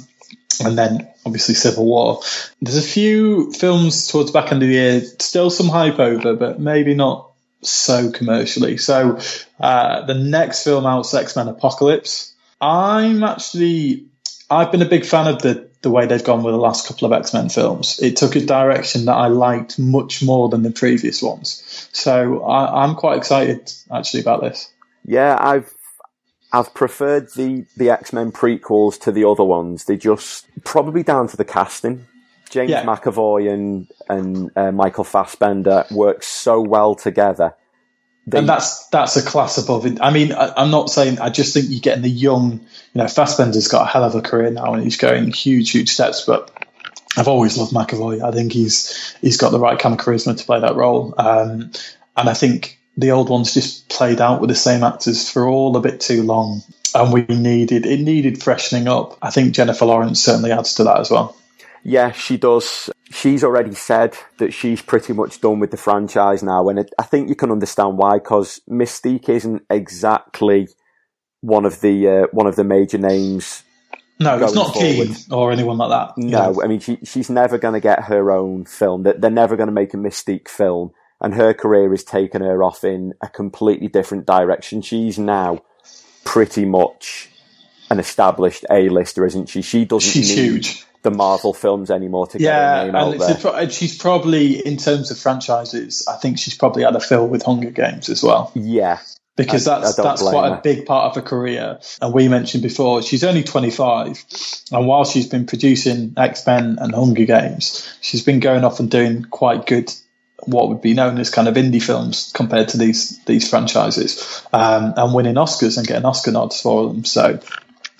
and 0.64 0.78
then 0.78 1.06
obviously 1.26 1.54
Civil 1.54 1.84
War. 1.84 2.22
There's 2.62 2.78
a 2.78 2.82
few 2.82 3.52
films 3.52 4.06
towards 4.06 4.32
the 4.32 4.40
back 4.40 4.52
end 4.52 4.62
of 4.62 4.70
the 4.70 4.74
year, 4.74 5.02
still 5.18 5.50
some 5.50 5.68
hype 5.68 5.98
over, 5.98 6.34
but 6.34 6.58
maybe 6.58 6.94
not 6.94 7.30
so 7.60 8.10
commercially. 8.10 8.78
So 8.78 9.18
uh, 9.60 10.06
the 10.06 10.14
next 10.14 10.64
film 10.64 10.86
out 10.86 11.04
is 11.04 11.12
X 11.12 11.36
Men 11.36 11.48
Apocalypse. 11.48 12.34
I'm 12.58 13.22
actually, 13.22 14.06
I've 14.48 14.72
been 14.72 14.80
a 14.80 14.88
big 14.88 15.04
fan 15.04 15.26
of 15.26 15.42
the 15.42 15.69
the 15.82 15.90
way 15.90 16.06
they've 16.06 16.22
gone 16.22 16.42
with 16.42 16.52
the 16.52 16.60
last 16.60 16.86
couple 16.86 17.06
of 17.06 17.12
X 17.12 17.32
Men 17.32 17.48
films. 17.48 17.98
It 18.00 18.16
took 18.16 18.36
a 18.36 18.40
direction 18.44 19.06
that 19.06 19.14
I 19.14 19.28
liked 19.28 19.78
much 19.78 20.22
more 20.22 20.48
than 20.48 20.62
the 20.62 20.70
previous 20.70 21.22
ones. 21.22 21.88
So 21.92 22.42
I, 22.44 22.84
I'm 22.84 22.94
quite 22.94 23.16
excited 23.18 23.72
actually 23.90 24.20
about 24.20 24.42
this. 24.42 24.70
Yeah, 25.04 25.36
I've 25.40 25.72
I've 26.52 26.74
preferred 26.74 27.32
the 27.34 27.64
the 27.76 27.90
X 27.90 28.12
Men 28.12 28.32
prequels 28.32 29.00
to 29.02 29.12
the 29.12 29.26
other 29.26 29.44
ones. 29.44 29.84
They 29.84 29.96
just 29.96 30.46
probably 30.64 31.02
down 31.02 31.28
to 31.28 31.36
the 31.36 31.44
casting. 31.44 32.06
James 32.50 32.70
Yeah. 32.70 32.84
McAvoy 32.84 33.52
and 33.52 33.88
and 34.08 34.50
uh, 34.56 34.72
Michael 34.72 35.04
Fassbender 35.04 35.86
work 35.90 36.22
so 36.22 36.60
well 36.60 36.94
together. 36.94 37.54
They- 38.26 38.38
and 38.38 38.48
that's 38.48 38.86
that's 38.88 39.16
a 39.16 39.22
class 39.22 39.58
above. 39.58 39.86
it. 39.86 39.98
I 40.00 40.10
mean, 40.10 40.32
I, 40.32 40.52
I'm 40.56 40.70
not 40.70 40.90
saying. 40.90 41.18
I 41.18 41.30
just 41.30 41.54
think 41.54 41.66
you're 41.68 41.80
getting 41.80 42.02
the 42.02 42.10
young. 42.10 42.52
You 42.94 42.98
know, 43.02 43.04
Fassbender's 43.06 43.68
got 43.68 43.82
a 43.82 43.90
hell 43.90 44.04
of 44.04 44.14
a 44.14 44.20
career 44.20 44.50
now, 44.50 44.74
and 44.74 44.82
he's 44.82 44.96
going 44.96 45.32
huge, 45.32 45.70
huge 45.70 45.88
steps. 45.90 46.24
But 46.26 46.50
I've 47.16 47.28
always 47.28 47.56
loved 47.56 47.72
McAvoy. 47.72 48.22
I 48.22 48.30
think 48.30 48.52
he's 48.52 49.16
he's 49.20 49.36
got 49.36 49.50
the 49.50 49.58
right 49.58 49.78
kind 49.78 49.98
of 49.98 50.04
charisma 50.04 50.36
to 50.38 50.44
play 50.44 50.60
that 50.60 50.76
role. 50.76 51.14
Um, 51.18 51.72
and 52.16 52.28
I 52.28 52.34
think 52.34 52.78
the 52.96 53.12
old 53.12 53.30
ones 53.30 53.54
just 53.54 53.88
played 53.88 54.20
out 54.20 54.40
with 54.40 54.50
the 54.50 54.56
same 54.56 54.84
actors 54.84 55.30
for 55.30 55.48
all 55.48 55.76
a 55.76 55.80
bit 55.80 56.00
too 56.00 56.22
long. 56.22 56.62
and 56.94 57.12
we 57.12 57.22
needed 57.22 57.86
it 57.86 58.00
needed 58.00 58.42
freshening 58.42 58.88
up. 58.88 59.16
I 59.22 59.30
think 59.30 59.54
Jennifer 59.54 59.86
Lawrence 59.86 60.22
certainly 60.22 60.52
adds 60.52 60.74
to 60.74 60.84
that 60.84 60.98
as 61.00 61.10
well. 61.10 61.36
Yeah, 61.82 62.12
she 62.12 62.36
does. 62.36 62.90
She's 63.10 63.42
already 63.42 63.74
said 63.74 64.16
that 64.38 64.52
she's 64.52 64.82
pretty 64.82 65.12
much 65.12 65.40
done 65.40 65.58
with 65.58 65.72
the 65.72 65.76
franchise 65.76 66.42
now, 66.42 66.68
and 66.68 66.78
it, 66.78 66.92
I 66.98 67.02
think 67.02 67.28
you 67.28 67.34
can 67.34 67.50
understand 67.50 67.98
why. 67.98 68.18
Because 68.18 68.60
Mystique 68.70 69.28
isn't 69.28 69.62
exactly 69.68 70.68
one 71.40 71.64
of 71.64 71.80
the 71.80 72.08
uh, 72.08 72.26
one 72.32 72.46
of 72.46 72.56
the 72.56 72.64
major 72.64 72.98
names. 72.98 73.64
No, 74.20 74.38
it's 74.42 74.54
not 74.54 74.74
forward. 74.74 75.08
Keen 75.08 75.16
or 75.30 75.50
anyone 75.50 75.78
like 75.78 75.90
that. 75.90 76.12
No, 76.18 76.52
know. 76.52 76.62
I 76.62 76.66
mean 76.66 76.80
she, 76.80 76.98
she's 77.04 77.30
never 77.30 77.56
going 77.58 77.74
to 77.74 77.80
get 77.80 78.04
her 78.04 78.30
own 78.30 78.66
film. 78.66 79.02
That 79.02 79.20
they're 79.20 79.30
never 79.30 79.56
going 79.56 79.68
to 79.68 79.72
make 79.72 79.94
a 79.94 79.96
Mystique 79.96 80.48
film, 80.48 80.92
and 81.20 81.34
her 81.34 81.54
career 81.54 81.90
has 81.90 82.04
taken 82.04 82.42
her 82.42 82.62
off 82.62 82.84
in 82.84 83.14
a 83.22 83.28
completely 83.28 83.88
different 83.88 84.26
direction. 84.26 84.82
She's 84.82 85.18
now 85.18 85.62
pretty 86.24 86.64
much 86.64 87.30
an 87.90 87.98
established 87.98 88.64
A-lister, 88.70 89.26
isn't 89.26 89.48
she? 89.48 89.62
She 89.62 89.84
doesn't 89.84 90.10
She's 90.10 90.36
need 90.36 90.42
huge. 90.42 90.86
The 91.02 91.10
Marvel 91.10 91.54
films 91.54 91.90
anymore 91.90 92.26
to 92.28 92.38
get 92.38 92.44
Yeah, 92.44 92.76
her 92.80 92.84
name 92.86 92.94
and 92.94 92.96
out 92.96 93.14
it's 93.14 93.42
there. 93.42 93.52
a 93.52 93.56
and 93.56 93.72
she's 93.72 93.96
probably 93.96 94.64
in 94.66 94.76
terms 94.76 95.10
of 95.10 95.18
franchises. 95.18 96.06
I 96.08 96.16
think 96.16 96.38
she's 96.38 96.54
probably 96.56 96.82
had 96.84 96.94
a 96.96 97.00
fill 97.00 97.26
with 97.26 97.42
Hunger 97.42 97.70
Games 97.70 98.08
as 98.10 98.22
well. 98.22 98.52
yeah, 98.54 98.98
because 99.36 99.66
I- 99.66 99.80
that's 99.80 99.98
I 99.98 100.02
that's 100.02 100.22
quite 100.22 100.48
her. 100.50 100.56
a 100.56 100.60
big 100.60 100.84
part 100.86 101.06
of 101.10 101.14
her 101.22 101.26
career. 101.28 101.78
And 102.02 102.12
we 102.12 102.28
mentioned 102.28 102.62
before, 102.62 103.00
she's 103.02 103.24
only 103.24 103.42
25, 103.42 104.24
and 104.72 104.86
while 104.86 105.04
she's 105.04 105.26
been 105.26 105.46
producing 105.46 106.12
X 106.16 106.46
Men 106.46 106.76
and 106.80 106.94
Hunger 106.94 107.24
Games, 107.24 107.88
she's 108.02 108.22
been 108.22 108.40
going 108.40 108.64
off 108.64 108.78
and 108.80 108.90
doing 108.90 109.24
quite 109.24 109.66
good. 109.66 109.90
What 110.44 110.70
would 110.70 110.80
be 110.80 110.94
known 110.94 111.18
as 111.18 111.28
kind 111.28 111.48
of 111.48 111.54
indie 111.54 111.82
films 111.82 112.30
compared 112.34 112.68
to 112.68 112.78
these 112.78 113.18
these 113.24 113.48
franchises, 113.48 114.42
um, 114.52 114.94
and 114.96 115.14
winning 115.14 115.34
Oscars 115.34 115.76
and 115.78 115.86
getting 115.86 116.04
Oscar 116.06 116.32
nods 116.32 116.60
for 116.60 116.88
them. 116.88 117.04
So, 117.04 117.38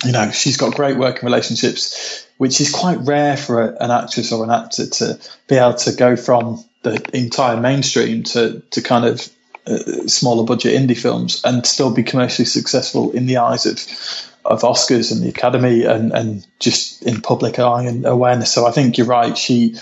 you 0.04 0.12
know, 0.12 0.30
she's 0.30 0.56
got 0.56 0.74
great 0.74 0.96
working 0.96 1.24
relationships, 1.26 2.26
which 2.40 2.58
is 2.58 2.72
quite 2.72 2.96
rare 3.00 3.36
for 3.36 3.60
a, 3.60 3.84
an 3.84 3.90
actress 3.90 4.32
or 4.32 4.42
an 4.42 4.50
actor 4.50 4.86
to 4.86 5.20
be 5.46 5.56
able 5.56 5.74
to 5.74 5.92
go 5.92 6.16
from 6.16 6.64
the 6.82 6.98
entire 7.12 7.60
mainstream 7.60 8.22
to 8.22 8.62
to 8.70 8.80
kind 8.80 9.04
of 9.04 9.28
uh, 9.66 9.76
smaller 10.06 10.44
budget 10.46 10.72
indie 10.72 10.96
films 10.96 11.42
and 11.44 11.66
still 11.66 11.92
be 11.92 12.02
commercially 12.02 12.46
successful 12.46 13.10
in 13.12 13.26
the 13.26 13.36
eyes 13.36 13.66
of 13.66 13.78
of 14.46 14.62
Oscars 14.62 15.12
and 15.12 15.22
the 15.22 15.28
Academy 15.28 15.84
and 15.84 16.12
and 16.12 16.46
just 16.58 17.02
in 17.02 17.20
public 17.20 17.58
eye 17.58 17.84
and 17.84 18.06
awareness. 18.06 18.50
So 18.50 18.66
I 18.66 18.70
think 18.70 18.96
you're 18.96 19.06
right. 19.06 19.36
She 19.36 19.76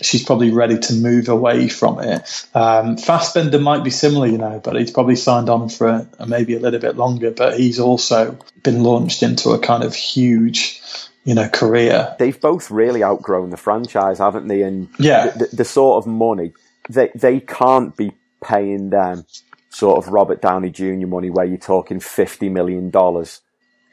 she's 0.00 0.22
probably 0.22 0.52
ready 0.52 0.78
to 0.78 0.94
move 0.94 1.28
away 1.28 1.68
from 1.68 1.98
it. 1.98 2.46
Um, 2.54 2.98
Fassbender 2.98 3.58
might 3.58 3.82
be 3.82 3.90
similar, 3.90 4.28
you 4.28 4.38
know, 4.38 4.60
but 4.62 4.76
he's 4.76 4.92
probably 4.92 5.16
signed 5.16 5.48
on 5.48 5.70
for 5.70 6.06
a, 6.20 6.26
maybe 6.28 6.54
a 6.54 6.60
little 6.60 6.78
bit 6.78 6.96
longer. 6.96 7.32
But 7.32 7.58
he's 7.58 7.80
also 7.80 8.38
been 8.62 8.84
launched 8.84 9.24
into 9.24 9.50
a 9.50 9.58
kind 9.58 9.82
of 9.82 9.92
huge, 9.94 10.80
you 11.26 11.34
know, 11.34 11.48
career. 11.50 12.16
they've 12.20 12.40
both 12.40 12.70
really 12.70 13.04
outgrown 13.04 13.50
the 13.50 13.58
franchise, 13.58 14.18
haven't 14.20 14.48
they? 14.48 14.62
And 14.62 14.88
Yeah. 14.98 15.30
the, 15.30 15.46
the, 15.50 15.56
the 15.58 15.66
sort 15.66 16.04
of 16.04 16.08
money 16.08 16.54
they 16.90 17.10
they 17.16 17.40
can't 17.40 17.96
be 17.96 18.12
paying 18.44 18.90
them 18.90 19.26
sort 19.70 19.98
of 19.98 20.12
Robert 20.12 20.42
Downey 20.42 20.70
Jr. 20.70 21.06
money 21.08 21.30
where 21.30 21.46
you're 21.46 21.58
talking 21.58 22.00
fifty 22.00 22.48
million 22.50 22.90
dollars. 22.90 23.42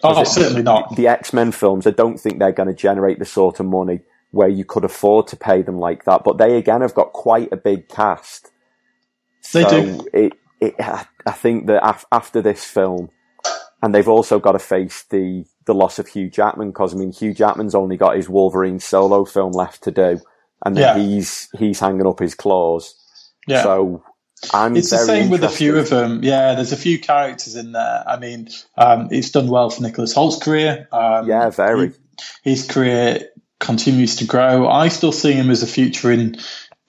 Oh, 0.04 0.24
certainly 0.26 0.64
not. 0.64 0.96
The 0.96 1.08
X 1.10 1.34
Men 1.34 1.52
films, 1.52 1.88
I 1.88 1.92
don't 1.92 2.20
think 2.20 2.40
they're 2.40 2.54
going 2.54 2.70
to 2.70 2.76
generate 2.76 3.20
the 3.20 3.26
sort 3.26 3.60
of 3.62 3.68
money 3.68 4.02
where 4.32 4.50
you 4.50 4.66
could 4.66 4.86
afford 4.86 5.28
to 5.28 5.38
pay 5.38 5.62
them 5.64 5.80
like 5.80 6.06
that. 6.06 6.24
But 6.26 6.38
they 6.40 6.58
again 6.58 6.82
have 6.82 6.96
got 6.96 7.14
quite 7.14 7.52
a 7.54 7.58
big 7.58 7.90
cast. 7.90 8.52
They 9.54 9.64
so 9.64 9.70
do. 9.70 10.08
It, 10.14 10.34
it, 10.62 10.76
I 10.80 11.06
I 11.26 11.32
think 11.32 11.68
that 11.68 11.88
af- 11.88 12.06
after 12.12 12.42
this 12.42 12.64
film, 12.66 13.10
and 13.82 13.96
they've 13.96 14.08
also 14.10 14.40
got 14.40 14.54
to 14.54 14.60
face 14.60 15.04
the 15.10 15.46
the 15.66 15.74
loss 15.74 16.00
of 16.00 16.08
Hugh 16.08 16.30
Jackman 16.30 16.70
because 16.70 16.94
I 16.94 16.98
mean 16.98 17.12
Hugh 17.12 17.34
Jackman's 17.34 17.76
only 17.76 17.98
got 17.98 18.16
his 18.16 18.30
Wolverine 18.30 18.80
solo 18.80 19.26
film 19.26 19.52
left 19.54 19.84
to 19.84 19.92
do, 19.92 20.20
and 20.66 20.76
then 20.76 20.98
Yeah. 20.98 21.04
he's 21.04 21.50
he's 21.58 21.80
hanging 21.80 22.08
up 22.08 22.20
his 22.20 22.36
claws. 22.36 22.96
Yeah. 23.48 23.64
So 23.64 24.04
I'm 24.54 24.76
It's 24.76 24.90
the 24.90 24.98
very 24.98 25.08
same 25.08 25.30
with 25.30 25.44
a 25.44 25.50
few 25.50 25.78
of 25.78 25.90
them. 25.90 26.22
Yeah, 26.24 26.56
there's 26.56 26.74
a 26.74 26.78
few 26.78 27.00
characters 27.00 27.56
in 27.56 27.72
there. 27.72 28.04
I 28.06 28.18
mean, 28.20 28.50
um, 28.78 29.08
it's 29.12 29.30
done 29.32 29.48
well 29.48 29.70
for 29.70 29.82
Nicholas 29.82 30.14
Hoult's 30.14 30.38
career. 30.44 30.88
Um, 30.92 31.28
Yeah, 31.30 31.50
very. 31.50 31.90
he- 32.44 32.50
his 32.52 32.68
career 32.68 33.22
continues 33.60 34.18
to 34.18 34.26
grow. 34.26 34.68
I 34.68 34.90
still 34.90 35.14
see 35.14 35.32
him 35.32 35.50
as 35.50 35.64
a 35.64 35.68
future 35.68 36.12
in 36.12 36.36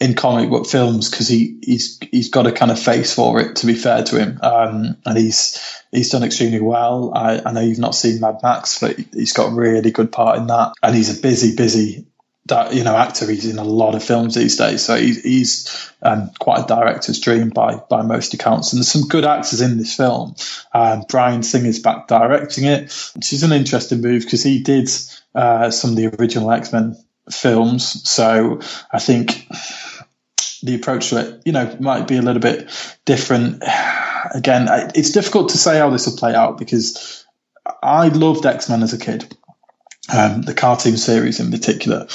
in 0.00 0.14
comic 0.14 0.50
book 0.50 0.66
films 0.66 1.08
because 1.08 1.28
he 1.28 1.58
he's 1.62 1.98
he's 2.10 2.28
got 2.28 2.46
a 2.46 2.52
kind 2.52 2.70
of 2.70 2.78
face 2.78 3.14
for 3.14 3.40
it. 3.40 3.56
To 3.56 3.66
be 3.66 3.74
fair 3.74 4.02
to 4.04 4.18
him, 4.18 4.38
um, 4.42 4.96
and 5.04 5.16
he's 5.18 5.82
he's 5.90 6.10
done 6.10 6.24
extremely 6.24 6.60
well. 6.60 7.12
I, 7.14 7.40
I 7.44 7.52
know 7.52 7.60
you've 7.60 7.78
not 7.78 7.94
seen 7.94 8.20
Mad 8.20 8.40
Max, 8.42 8.80
but 8.80 8.96
he's 9.12 9.32
got 9.32 9.52
a 9.52 9.54
really 9.54 9.90
good 9.90 10.10
part 10.10 10.38
in 10.38 10.48
that, 10.48 10.74
and 10.82 10.94
he's 10.94 11.16
a 11.16 11.20
busy, 11.20 11.56
busy. 11.56 12.06
That 12.46 12.74
you 12.74 12.84
know, 12.84 12.94
actor. 12.94 13.30
He's 13.30 13.46
in 13.46 13.58
a 13.58 13.64
lot 13.64 13.94
of 13.94 14.04
films 14.04 14.34
these 14.34 14.58
days, 14.58 14.84
so 14.84 14.96
he's, 14.96 15.22
he's 15.22 15.90
um, 16.02 16.30
quite 16.38 16.64
a 16.64 16.66
director's 16.66 17.18
dream 17.18 17.48
by 17.48 17.76
by 17.76 18.02
most 18.02 18.34
accounts. 18.34 18.70
And 18.70 18.80
there's 18.80 18.92
some 18.92 19.08
good 19.08 19.24
actors 19.24 19.62
in 19.62 19.78
this 19.78 19.96
film. 19.96 20.34
Um, 20.74 21.04
Bryan 21.08 21.42
Singer's 21.42 21.78
back 21.78 22.06
directing 22.06 22.64
it, 22.64 22.92
which 23.14 23.32
is 23.32 23.44
an 23.44 23.52
interesting 23.52 24.02
move 24.02 24.24
because 24.24 24.42
he 24.42 24.60
did 24.62 24.90
uh, 25.34 25.70
some 25.70 25.92
of 25.92 25.96
the 25.96 26.08
original 26.20 26.50
X 26.50 26.70
Men 26.70 26.98
films. 27.30 28.08
So 28.08 28.60
I 28.92 28.98
think 28.98 29.48
the 30.62 30.74
approach 30.74 31.10
to 31.10 31.20
it, 31.20 31.42
you 31.44 31.52
know, 31.52 31.76
might 31.80 32.08
be 32.08 32.16
a 32.16 32.22
little 32.22 32.40
bit 32.40 32.70
different. 33.04 33.62
Again, 34.34 34.66
it's 34.94 35.12
difficult 35.12 35.50
to 35.50 35.58
say 35.58 35.78
how 35.78 35.90
this 35.90 36.06
will 36.06 36.16
play 36.16 36.34
out 36.34 36.58
because 36.58 37.24
I 37.82 38.08
loved 38.08 38.46
X 38.46 38.68
Men 38.68 38.82
as 38.82 38.92
a 38.92 38.98
kid. 38.98 39.36
Um, 40.12 40.42
the 40.42 40.52
cartoon 40.52 40.98
series 40.98 41.40
in 41.40 41.50
particular, 41.50 42.08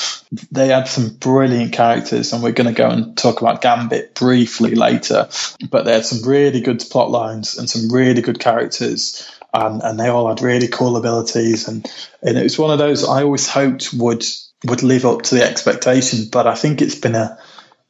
they 0.51 0.67
had 0.67 0.87
some 0.87 1.15
brilliant 1.15 1.73
characters, 1.73 2.31
and 2.33 2.43
we're 2.43 2.51
going 2.51 2.67
to 2.67 2.81
go 2.81 2.87
and 2.87 3.17
talk 3.17 3.41
about 3.41 3.61
Gambit 3.61 4.13
briefly 4.13 4.75
later. 4.75 5.27
But 5.71 5.85
they 5.85 5.93
had 5.93 6.05
some 6.05 6.27
really 6.29 6.61
good 6.61 6.83
plot 6.91 7.09
lines 7.09 7.57
and 7.57 7.67
some 7.67 7.91
really 7.91 8.21
good 8.21 8.39
characters, 8.39 9.27
and, 9.55 9.81
and 9.81 9.99
they 9.99 10.07
all 10.07 10.27
had 10.27 10.41
really 10.41 10.67
cool 10.67 10.97
abilities. 10.97 11.67
And, 11.67 11.91
and 12.21 12.37
it 12.37 12.43
was 12.43 12.59
one 12.59 12.69
of 12.69 12.77
those 12.77 13.07
I 13.07 13.23
always 13.23 13.47
hoped 13.47 13.91
would 13.93 14.23
would 14.65 14.83
live 14.83 15.05
up 15.05 15.21
to 15.23 15.35
the 15.35 15.43
expectation. 15.43 16.29
But 16.31 16.47
I 16.47 16.55
think 16.55 16.81
it's 16.81 16.95
been 16.95 17.15
a 17.15 17.37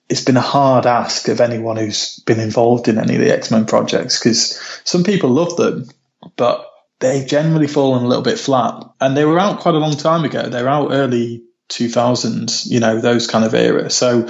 it's 0.10 0.24
been 0.24 0.38
a 0.38 0.42
hard 0.42 0.86
ask 0.86 1.28
of 1.28 1.40
anyone 1.40 1.78
who's 1.78 2.20
been 2.26 2.40
involved 2.40 2.88
in 2.88 2.98
any 2.98 3.16
of 3.16 3.22
the 3.22 3.34
X 3.34 3.52
Men 3.52 3.66
projects 3.66 4.20
because 4.20 4.60
some 4.84 5.04
people 5.04 5.30
love 5.30 5.56
them, 5.56 5.88
but 6.36 6.66
they've 7.00 7.28
generally 7.28 7.68
fallen 7.68 8.04
a 8.04 8.08
little 8.08 8.24
bit 8.24 8.40
flat. 8.40 8.84
And 9.00 9.16
they 9.16 9.26
were 9.26 9.40
out 9.40 9.60
quite 9.60 9.76
a 9.76 9.80
long 9.80 9.96
time 9.96 10.26
ago. 10.26 10.50
They 10.50 10.64
were 10.64 10.70
out 10.70 10.92
early 10.92 11.44
2000s, 11.70 12.70
you 12.70 12.80
know, 12.80 13.00
those 13.00 13.28
kind 13.28 13.46
of 13.46 13.54
era. 13.54 13.90
So 13.90 14.28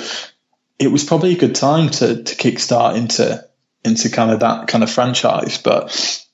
it 0.78 0.92
was 0.92 1.04
probably 1.04 1.34
a 1.34 1.40
good 1.40 1.56
time 1.56 1.90
to 1.90 2.24
to 2.24 2.36
kickstart 2.36 2.98
into 2.98 3.46
into 3.84 4.10
kind 4.10 4.32
of 4.32 4.42
that 4.42 4.68
kind 4.68 4.84
of 4.84 4.92
franchise. 4.92 5.58
But 5.58 6.26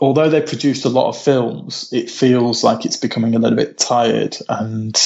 although 0.00 0.30
they 0.30 0.42
produced 0.42 0.84
a 0.86 0.90
lot 0.90 1.08
of 1.08 1.18
films, 1.18 1.88
it 1.92 2.10
feels 2.10 2.64
like 2.64 2.86
it's 2.86 2.96
becoming 2.96 3.34
a 3.34 3.38
little 3.38 3.56
bit 3.56 3.78
tired, 3.78 4.36
and 4.48 4.96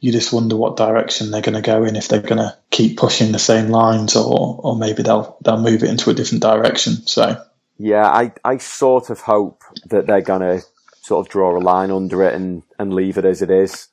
you 0.00 0.12
just 0.12 0.32
wonder 0.32 0.56
what 0.56 0.76
direction 0.76 1.30
they're 1.30 1.42
going 1.42 1.54
to 1.56 1.62
go 1.62 1.84
in 1.84 1.96
if 1.96 2.08
they're 2.08 2.22
going 2.22 2.38
to 2.38 2.56
keep 2.70 2.96
pushing 2.98 3.32
the 3.32 3.38
same 3.38 3.68
lines, 3.68 4.16
or 4.16 4.60
or 4.62 4.76
maybe 4.76 5.02
they'll 5.02 5.36
they'll 5.44 5.60
move 5.60 5.82
it 5.82 5.90
into 5.90 6.10
a 6.10 6.14
different 6.14 6.42
direction. 6.42 6.94
So 7.06 7.36
Yeah, 7.78 8.06
I, 8.06 8.32
I 8.44 8.58
sort 8.58 9.10
of 9.10 9.20
hope 9.20 9.62
that 9.86 10.06
they're 10.06 10.20
going 10.20 10.42
to 10.42 10.66
sort 11.02 11.26
of 11.26 11.30
draw 11.32 11.56
a 11.56 11.60
line 11.60 11.90
under 11.90 12.22
it 12.24 12.34
and, 12.34 12.62
and 12.78 12.94
leave 12.94 13.18
it 13.18 13.24
as 13.24 13.42
it 13.42 13.50
is. 13.50 13.88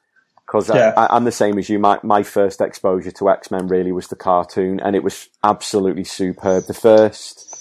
Because 0.47 0.69
Yeah. 0.69 0.93
I, 0.97 1.07
I'm 1.11 1.23
the 1.23 1.31
same 1.31 1.57
as 1.57 1.69
you. 1.69 1.79
My, 1.79 1.99
my 2.03 2.23
first 2.23 2.61
exposure 2.61 3.11
to 3.11 3.29
X 3.29 3.51
Men 3.51 3.67
really 3.67 3.91
was 3.91 4.07
the 4.07 4.15
cartoon, 4.15 4.79
and 4.79 4.95
it 4.95 5.03
was 5.03 5.29
absolutely 5.43 6.03
superb. 6.03 6.65
The 6.65 6.73
first 6.73 7.54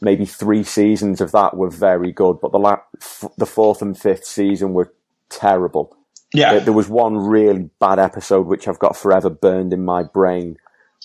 maybe 0.00 0.24
three 0.26 0.62
seasons 0.64 1.20
of 1.20 1.32
that 1.32 1.56
were 1.56 1.70
very 1.70 2.12
good, 2.12 2.40
but 2.40 2.52
the 2.52 2.58
la- 2.58 2.80
f- 3.00 3.24
the 3.36 3.46
fourth 3.46 3.82
and 3.82 3.98
fifth 3.98 4.24
season 4.24 4.72
were 4.72 4.92
terrible. 5.28 5.96
yeah, 6.32 6.52
There, 6.52 6.60
there 6.60 6.72
was 6.72 6.88
one 6.88 7.16
really 7.18 7.70
bad 7.80 7.98
episode 7.98 8.46
which 8.46 8.66
I've 8.68 8.78
got 8.78 8.96
forever 8.96 9.28
burned 9.30 9.72
in 9.72 9.84
my 9.84 10.02
brain 10.02 10.56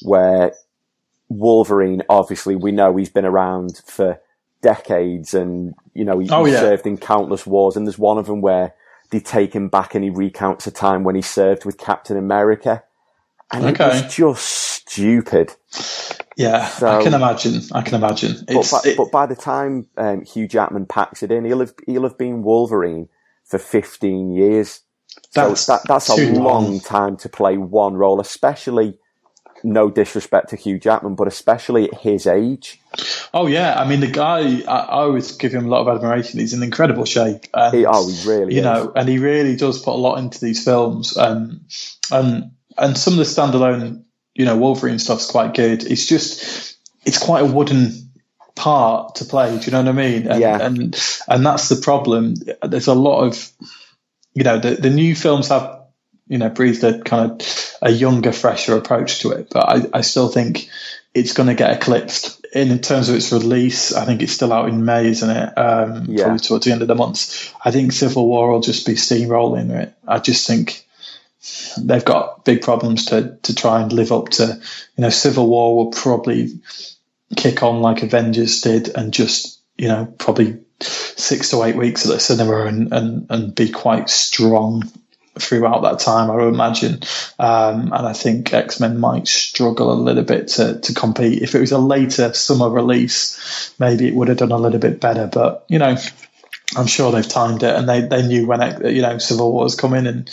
where 0.03 0.53
Wolverine, 1.29 2.03
obviously, 2.09 2.55
we 2.55 2.71
know 2.71 2.95
he's 2.95 3.09
been 3.09 3.25
around 3.25 3.81
for 3.85 4.19
decades 4.61 5.33
and, 5.33 5.73
you 5.93 6.05
know, 6.05 6.19
he, 6.19 6.29
Oh, 6.29 6.45
yeah. 6.45 6.59
served 6.59 6.85
in 6.87 6.97
countless 6.97 7.45
wars. 7.45 7.75
And 7.75 7.85
there's 7.87 7.97
one 7.99 8.17
of 8.17 8.27
them 8.27 8.41
where 8.41 8.73
they 9.11 9.19
take 9.19 9.53
him 9.53 9.67
back 9.69 9.95
and 9.95 10.03
he 10.03 10.09
recounts 10.09 10.67
a 10.67 10.71
time 10.71 11.03
when 11.03 11.15
he 11.15 11.21
served 11.21 11.65
with 11.65 11.77
Captain 11.77 12.17
America. 12.17 12.83
And 13.51 13.65
it 13.65 13.79
Okay. 13.79 14.01
was 14.03 14.13
just 14.15 14.45
stupid. 14.45 15.53
Yeah, 16.35 16.67
So- 16.67 16.87
I 16.87 17.03
can 17.03 17.13
imagine. 17.13 17.61
I 17.71 17.81
can 17.81 17.95
imagine. 17.95 18.45
But 18.47 18.69
by, 18.71 18.79
it- 18.89 18.97
but 18.97 19.11
by 19.11 19.25
the 19.25 19.35
time 19.35 19.87
um, 19.97 20.23
Hugh 20.23 20.47
Jackman 20.47 20.85
packs 20.85 21.23
it 21.23 21.31
in, 21.31 21.45
he'll 21.45 21.59
have, 21.59 21.73
he'll 21.85 22.03
have 22.03 22.17
been 22.17 22.43
Wolverine 22.43 23.09
for 23.43 23.57
15 23.59 24.31
years. 24.31 24.81
That's 25.33 25.61
so 25.61 25.73
that, 25.73 25.81
that's 25.87 26.09
a 26.09 26.31
long 26.33 26.43
long. 26.43 26.79
time 26.81 27.17
to 27.17 27.29
play 27.29 27.57
one 27.57 27.95
role, 27.95 28.19
especially 28.19 28.97
no 29.63 29.89
disrespect 29.89 30.49
to 30.49 30.55
Hugh 30.55 30.77
Jackman, 30.79 31.15
but 31.15 31.27
especially 31.27 31.85
at 31.89 32.01
his 32.01 32.27
age. 32.27 32.79
Oh 33.33 33.47
yeah, 33.47 33.79
I 33.79 33.87
mean 33.87 33.99
the 34.01 34.07
guy. 34.07 34.61
I, 34.67 34.77
I 34.79 35.01
always 35.03 35.31
give 35.33 35.53
him 35.53 35.65
a 35.65 35.69
lot 35.69 35.87
of 35.87 35.95
admiration. 35.95 36.39
He's 36.39 36.53
in 36.53 36.61
incredible 36.63 37.05
shape. 37.05 37.45
And, 37.53 37.75
He, 37.75 37.85
oh, 37.85 38.07
he 38.09 38.27
really 38.29 38.53
you 38.55 38.59
is. 38.59 38.65
know, 38.65 38.91
and 38.95 39.07
he 39.09 39.17
really 39.19 39.55
does 39.55 39.81
put 39.81 39.93
a 39.93 39.97
lot 39.97 40.17
into 40.19 40.39
these 40.39 40.63
films. 40.63 41.17
Um, 41.17 41.61
and 42.11 42.51
and 42.77 42.97
some 42.97 43.13
of 43.13 43.17
the 43.19 43.23
standalone, 43.25 44.03
you 44.35 44.45
know, 44.45 44.57
Wolverine 44.57 44.99
stuff's 44.99 45.29
quite 45.29 45.53
good. 45.53 45.83
It's 45.83 46.05
just 46.05 46.77
it's 47.05 47.17
quite 47.17 47.41
a 47.41 47.45
wooden 47.45 48.11
part 48.55 49.15
to 49.15 49.25
play. 49.25 49.57
Do 49.57 49.65
you 49.65 49.71
know 49.71 49.79
what 49.79 49.89
I 49.89 49.91
mean? 49.93 50.27
And, 50.27 50.39
Yeah. 50.39 50.57
And 50.61 50.95
and 51.27 51.45
that's 51.45 51.69
the 51.69 51.77
problem. 51.77 52.35
There's 52.61 52.87
a 52.87 52.93
lot 52.93 53.23
of, 53.23 53.51
you 54.33 54.43
know, 54.43 54.59
the 54.59 54.75
the 54.75 54.89
new 54.89 55.15
films 55.15 55.47
have, 55.49 55.81
you 56.27 56.37
know, 56.37 56.49
breathed 56.49 56.83
a 56.83 57.01
kind 57.01 57.31
of 57.31 57.75
a 57.81 57.91
younger, 57.91 58.31
fresher 58.31 58.77
approach 58.77 59.19
to 59.19 59.31
it. 59.31 59.49
But 59.51 59.69
I, 59.69 59.99
I 59.99 60.01
still 60.01 60.29
think 60.29 60.69
it's 61.13 61.33
going 61.33 61.47
to 61.47 61.55
get 61.55 61.71
eclipsed. 61.71 62.45
In, 62.53 62.71
in 62.71 62.79
terms 62.79 63.09
of 63.09 63.15
its 63.15 63.31
release, 63.33 63.93
I 63.93 64.05
think 64.05 64.21
it's 64.21 64.31
still 64.31 64.53
out 64.53 64.69
in 64.69 64.85
May, 64.85 65.07
isn't 65.07 65.29
it? 65.29 65.57
Um, 65.57 66.05
Yeah. 66.07 66.23
Probably 66.25 66.39
towards 66.39 66.65
the 66.65 66.71
end 66.71 66.81
of 66.81 66.87
the 66.87 66.95
month. 66.95 67.53
I 67.63 67.71
think 67.71 67.91
Civil 67.91 68.27
War 68.27 68.51
will 68.51 68.61
just 68.61 68.85
be 68.85 68.93
steamrolling 68.93 69.71
it. 69.71 69.93
I 70.07 70.19
just 70.19 70.47
think 70.47 70.84
they've 71.77 72.05
got 72.05 72.45
big 72.45 72.61
problems 72.61 73.05
to 73.05 73.37
to 73.43 73.55
try 73.55 73.81
and 73.81 73.91
live 73.91 74.11
up 74.11 74.29
to. 74.29 74.61
You 74.97 75.01
know, 75.01 75.09
Civil 75.09 75.47
War 75.47 75.75
will 75.75 75.91
probably 75.91 76.59
kick 77.35 77.63
on 77.63 77.81
like 77.81 78.03
Avengers 78.03 78.61
did, 78.61 78.89
and 78.95 79.13
just 79.13 79.59
you 79.77 79.87
know 79.87 80.05
probably 80.17 80.59
six 80.81 81.51
to 81.51 81.63
eight 81.63 81.75
weeks 81.75 82.05
at 82.05 82.11
the 82.11 82.19
cinema 82.19 82.65
and 82.65 82.93
and 82.93 83.27
and 83.29 83.55
be 83.55 83.69
quite 83.69 84.09
strong 84.09 84.83
throughout 85.39 85.81
that 85.83 85.99
time, 85.99 86.31
I 86.31 86.35
would 86.35 86.53
imagine. 86.53 87.01
Um, 87.39 87.93
and 87.93 88.07
I 88.07 88.13
think 88.13 88.53
X 88.53 88.79
Men 88.79 88.99
might 88.99 89.27
struggle 89.27 89.91
a 89.91 89.93
little 89.93 90.23
bit 90.23 90.47
to, 90.49 90.79
to 90.79 90.93
compete. 90.93 91.41
If 91.41 91.55
it 91.55 91.59
was 91.59 91.71
a 91.71 91.77
later 91.77 92.33
summer 92.33 92.69
release, 92.69 93.73
maybe 93.79 94.07
it 94.07 94.15
would 94.15 94.29
have 94.29 94.37
done 94.37 94.51
a 94.51 94.57
little 94.57 94.79
bit 94.79 94.99
better. 94.99 95.27
But, 95.27 95.65
you 95.67 95.79
know, 95.79 95.97
I'm 96.75 96.87
sure 96.87 97.11
they've 97.11 97.27
timed 97.27 97.63
it 97.63 97.75
and 97.75 97.87
they, 97.87 98.01
they 98.01 98.25
knew 98.25 98.47
when, 98.47 98.85
you 98.93 99.01
know, 99.01 99.17
Civil 99.17 99.51
War 99.51 99.63
was 99.63 99.75
coming 99.75 100.07
and 100.07 100.29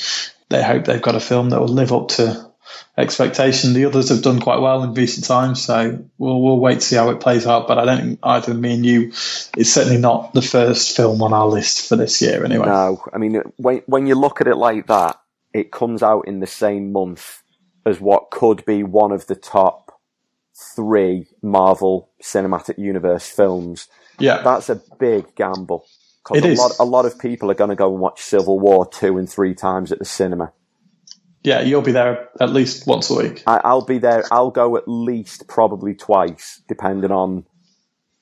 they 0.53 0.63
hope 0.63 0.85
they've 0.85 1.03
got 1.03 1.15
a 1.15 1.21
film 1.21 1.51
that 1.51 1.61
will 1.61 1.69
live 1.69 1.93
up 1.93 2.09
to 2.09 2.53
expectation. 2.97 3.73
The 3.73 3.87
others 3.87 4.11
have 4.11 4.23
done 4.23 4.41
quite 4.41 4.61
well 4.61 4.83
in 4.83 4.95
recent 4.95 5.27
times, 5.27 5.63
so 5.63 6.05
we'll 6.19 6.41
we'll 6.41 6.59
wait 6.59 6.77
to 6.77 6.81
see 6.81 6.97
how 6.97 7.11
it 7.11 7.21
plays 7.21 7.47
out. 7.47 7.67
But 7.67 7.79
I 7.79 7.85
don't 7.85 8.01
think 8.01 8.19
either 8.23 8.55
me 8.55 8.75
and 8.75 8.87
you, 8.87 9.09
it's 9.57 9.73
certainly 9.73 9.99
not 9.99 10.35
the 10.35 10.43
first 10.43 10.97
film 10.97 11.23
on 11.23 11.33
our 11.33 11.47
list 11.47 11.89
for 11.89 11.97
this 11.97 12.21
year 12.23 12.45
anyway. 12.45 12.67
No, 12.67 13.03
I 13.13 13.19
mean 13.19 13.43
when 13.57 13.83
when 13.87 14.07
you 14.07 14.15
look 14.15 14.41
at 14.41 14.47
it 14.47 14.57
like 14.57 14.87
that, 14.87 15.21
it 15.53 15.73
comes 15.73 16.03
out 16.03 16.29
in 16.29 16.41
the 16.41 16.47
same 16.47 16.93
month 16.93 17.43
as 17.85 18.01
what 18.01 18.31
could 18.31 18.65
be 18.65 18.83
one 18.83 19.13
of 19.13 19.27
the 19.27 19.35
top 19.35 20.01
three 20.77 21.27
Marvel 21.43 22.11
Cinematic 22.23 22.79
Universe 22.79 23.29
films. 23.29 23.89
Yeah, 24.19 24.43
that's 24.43 24.69
a 24.69 24.81
big 24.99 25.35
gamble. 25.35 25.87
'Cause 26.25 26.45
a 26.45 26.49
is. 26.49 26.59
lot 26.59 26.73
a 26.81 26.85
lot 26.85 27.07
of 27.07 27.19
people 27.19 27.51
are 27.51 27.55
going 27.55 27.71
to 27.71 27.77
go 27.77 27.91
and 27.93 28.01
watch 28.01 28.23
Civil 28.23 28.61
War 28.61 28.87
two 28.87 29.19
and 29.19 29.29
three 29.29 29.55
times 29.55 29.93
at 29.93 29.99
the 29.99 30.05
cinema. 30.05 30.53
Yeah, 31.45 31.63
you'll 31.63 31.83
be 31.83 31.93
there 31.93 32.29
at 32.41 32.51
least 32.51 32.87
once 32.87 33.11
a 33.11 33.17
week. 33.17 33.43
I, 33.47 33.61
I'll 33.65 33.85
be 33.85 33.99
there. 33.99 34.25
I'll 34.31 34.51
go 34.53 34.77
at 34.77 34.87
least 34.87 35.49
probably 35.49 35.95
twice, 35.95 36.63
depending 36.69 37.11
on 37.11 37.45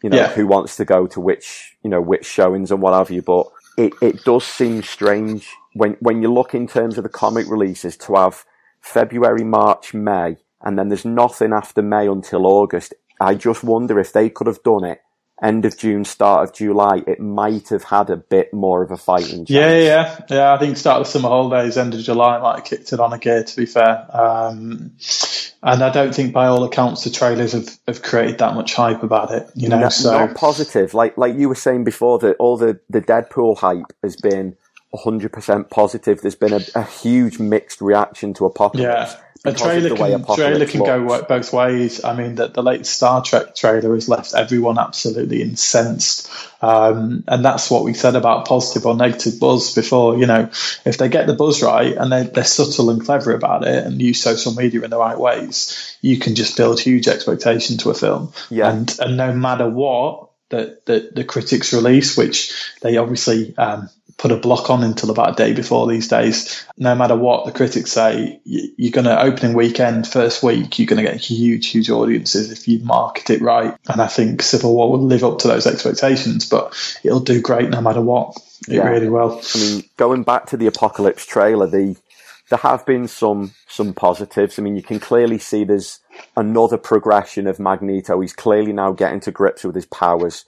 you 0.03 0.11
know 0.11 0.17
Yeah. 0.17 0.29
who 0.29 0.47
wants 0.47 0.77
to 0.77 0.85
go 0.85 1.07
to 1.09 1.21
which 1.21 1.77
you 1.83 1.91
know 1.91 2.01
which 2.01 2.25
showings 2.27 2.71
and 2.71 2.81
what 2.81 2.95
have 2.95 3.11
you. 3.11 3.23
But 3.23 3.47
it, 3.77 3.93
it 4.01 4.25
does 4.25 4.45
seem 4.45 4.83
strange 4.83 5.49
when 5.75 5.97
when 6.01 6.23
you 6.23 6.33
look 6.33 6.55
in 6.55 6.67
terms 6.67 6.97
of 6.97 7.05
the 7.05 7.11
comic 7.11 7.47
releases 7.49 7.97
to 7.99 8.15
have 8.15 8.45
February, 8.81 9.45
March, 9.45 9.93
May, 9.93 10.39
and 10.63 10.79
then 10.79 10.89
there's 10.89 11.05
nothing 11.05 11.53
after 11.53 11.83
May 11.83 12.07
until 12.09 12.47
August. 12.47 12.95
I 13.21 13.35
just 13.35 13.63
wonder 13.63 13.99
if 13.99 14.13
they 14.15 14.31
could 14.31 14.47
have 14.47 14.63
done 14.63 14.85
it 14.85 15.03
end 15.43 15.65
of 15.65 15.77
June, 15.79 16.05
start 16.05 16.49
of 16.49 16.55
July. 16.55 17.03
It 17.07 17.21
might 17.21 17.69
have 17.71 17.85
had 17.85 18.11
a 18.11 18.17
bit 18.17 18.53
more 18.53 18.83
of 18.83 18.91
a 18.91 18.97
fighting 18.97 19.47
chance. 19.47 19.51
Yeah, 19.51 19.71
yeah, 19.73 19.83
yeah. 19.83 20.21
Yeah, 20.29 20.53
I 20.53 20.59
think 20.59 20.77
start 20.77 21.01
of 21.01 21.07
the 21.07 21.11
summer 21.13 21.29
holidays, 21.29 21.77
end 21.77 21.95
of 21.95 22.01
July, 22.01 22.39
might 22.41 22.57
have 22.57 22.65
kicked 22.65 22.93
it 22.93 23.01
on 23.01 23.13
a 23.13 23.19
gear, 23.19 23.43
to 23.45 23.57
be 23.57 23.67
fair. 23.67 24.07
Um, 24.15 24.93
and 25.63 25.83
I 25.83 25.91
don't 25.91 26.15
think, 26.15 26.33
by 26.33 26.47
all 26.47 26.65
accounts, 26.65 27.05
the 27.05 27.11
trailers 27.11 27.53
have, 27.53 27.69
have 27.87 28.03
created 28.03 28.39
that 28.39 28.55
much 28.55 28.75
hype 28.75 29.03
about 29.03 29.31
it. 29.33 29.51
You 29.55 29.69
know, 29.69 29.79
No- 29.79 29.89
so 29.89 30.27
not 30.27 30.35
positive. 30.35 30.95
Like 30.95 31.17
like 31.19 31.37
you 31.37 31.49
were 31.49 31.55
saying 31.55 31.85
before, 31.85 32.19
that 32.21 32.37
all 32.39 32.57
the 32.57 32.81
the 32.89 33.01
Deadpool 33.01 33.59
hype 33.59 33.93
has 34.03 34.17
been 34.17 34.57
hundred 34.95 35.33
percent 35.33 35.71
positive. 35.71 36.21
There's 36.21 36.35
been 36.35 36.53
a, 36.53 36.61
a 36.75 36.83
huge 36.83 37.39
mixed 37.39 37.81
reaction 37.81 38.35
to 38.35 38.45
Apocalypse. 38.47 39.13
yeah. 39.13 39.21
A 39.43 39.55
trailer 39.55 39.97
can, 39.97 40.25
trailer 40.35 40.67
can 40.67 40.85
go 40.85 40.99
looks. 40.99 41.27
both 41.27 41.53
ways. 41.55 42.05
I 42.05 42.15
mean, 42.15 42.35
the, 42.35 42.49
the 42.49 42.63
latest 42.63 42.93
Star 42.93 43.23
Trek 43.23 43.55
trailer 43.55 43.95
has 43.95 44.07
left 44.07 44.35
everyone 44.35 44.79
absolutely 44.79 45.41
incensed. 45.41 46.31
Um, 46.61 47.25
and 47.27 47.43
that's 47.43 47.71
what 47.71 47.85
we 47.85 47.95
said 47.95 48.17
about 48.17 48.47
positive 48.47 48.85
or 48.85 48.95
negative 48.95 49.41
buzz 49.41 49.75
before. 49.75 50.19
You 50.19 50.27
know, 50.27 50.51
if 50.85 50.99
they 50.99 51.09
get 51.09 51.27
the 51.27 51.33
buzz 51.33 51.63
right 51.63 51.97
and 51.97 52.13
they're, 52.13 52.25
they're 52.25 52.45
subtle 52.45 52.91
and 52.91 53.03
clever 53.03 53.33
about 53.33 53.67
it 53.67 53.87
and 53.87 54.03
use 54.03 54.23
social 54.23 54.53
media 54.53 54.83
in 54.83 54.91
the 54.91 54.99
right 54.99 55.19
ways, 55.19 55.97
you 56.03 56.19
can 56.19 56.35
just 56.35 56.59
build 56.59 56.79
huge 56.79 57.09
expectation 57.09 57.79
to 57.79 57.89
a 57.89 57.95
film. 57.95 58.35
Yeah. 58.51 58.71
And, 58.71 58.95
and 59.01 59.17
no 59.17 59.33
matter 59.33 59.71
what, 59.71 60.29
the, 60.51 60.79
the, 60.85 61.11
the 61.15 61.25
critics 61.25 61.73
release, 61.73 62.17
which 62.17 62.53
they 62.83 62.99
obviously 62.99 63.57
um, 63.57 63.89
put 64.21 64.31
a 64.31 64.37
block 64.37 64.69
on 64.69 64.85
until 64.85 65.11
about 65.11 65.31
a 65.31 65.35
day 65.35 65.55
before 65.55 65.89
these 65.89 66.07
days. 66.07 66.63
No 66.77 66.95
matter 66.95 67.17
what 67.17 67.47
the 67.47 67.53
critics 67.53 67.91
say, 67.91 68.39
you're 68.45 68.93
going 68.93 69.07
to 69.07 69.19
opening 69.19 69.57
weekend, 69.57 70.07
first 70.07 70.43
week, 70.43 70.79
you're 70.79 70.87
going 70.87 71.03
to 71.03 71.11
get 71.11 71.19
huge, 71.19 71.69
huge 71.69 71.89
audiences 71.89 72.53
if 72.53 72.69
you 72.69 72.81
market 72.81 73.31
it 73.31 73.41
right. 73.41 73.75
And 73.89 74.03
I 74.03 74.09
think 74.09 74.43
Civil 74.43 74.75
War 74.75 74.91
will 74.91 75.03
live 75.03 75.25
up 75.25 75.39
to 75.39 75.49
those 75.49 75.67
expectations, 75.67 76.47
but 76.47 76.77
it'll 77.03 77.21
do 77.21 77.41
great 77.41 77.71
no 77.71 77.81
matter 77.81 78.03
what. 78.03 78.37
It 78.69 78.75
Yeah. 78.75 78.89
really 78.91 79.09
will. 79.09 79.41
I 79.55 79.59
mean, 79.59 79.85
going 79.97 80.23
back 80.23 80.45
to 80.49 80.59
the 80.59 80.67
Apocalypse 80.67 81.25
trailer, 81.25 81.67
the 81.67 81.97
there 82.51 82.59
have 82.59 82.85
been 82.85 83.09
some 83.09 83.53
some 83.69 83.95
positives. 83.95 84.59
I 84.59 84.63
mean, 84.63 84.77
you 84.77 84.83
can 84.83 85.01
clearly 85.01 85.39
see 85.39 85.65
there's 85.65 86.01
another 86.37 86.77
progression 86.77 87.47
of 87.47 87.59
Magneto. 87.59 88.21
He's 88.21 88.35
clearly 88.35 88.73
now 88.75 88.93
getting 88.93 89.21
to 89.21 89.31
grips 89.31 89.65
with 89.65 89.77
his 89.77 89.87
powers. 89.87 90.45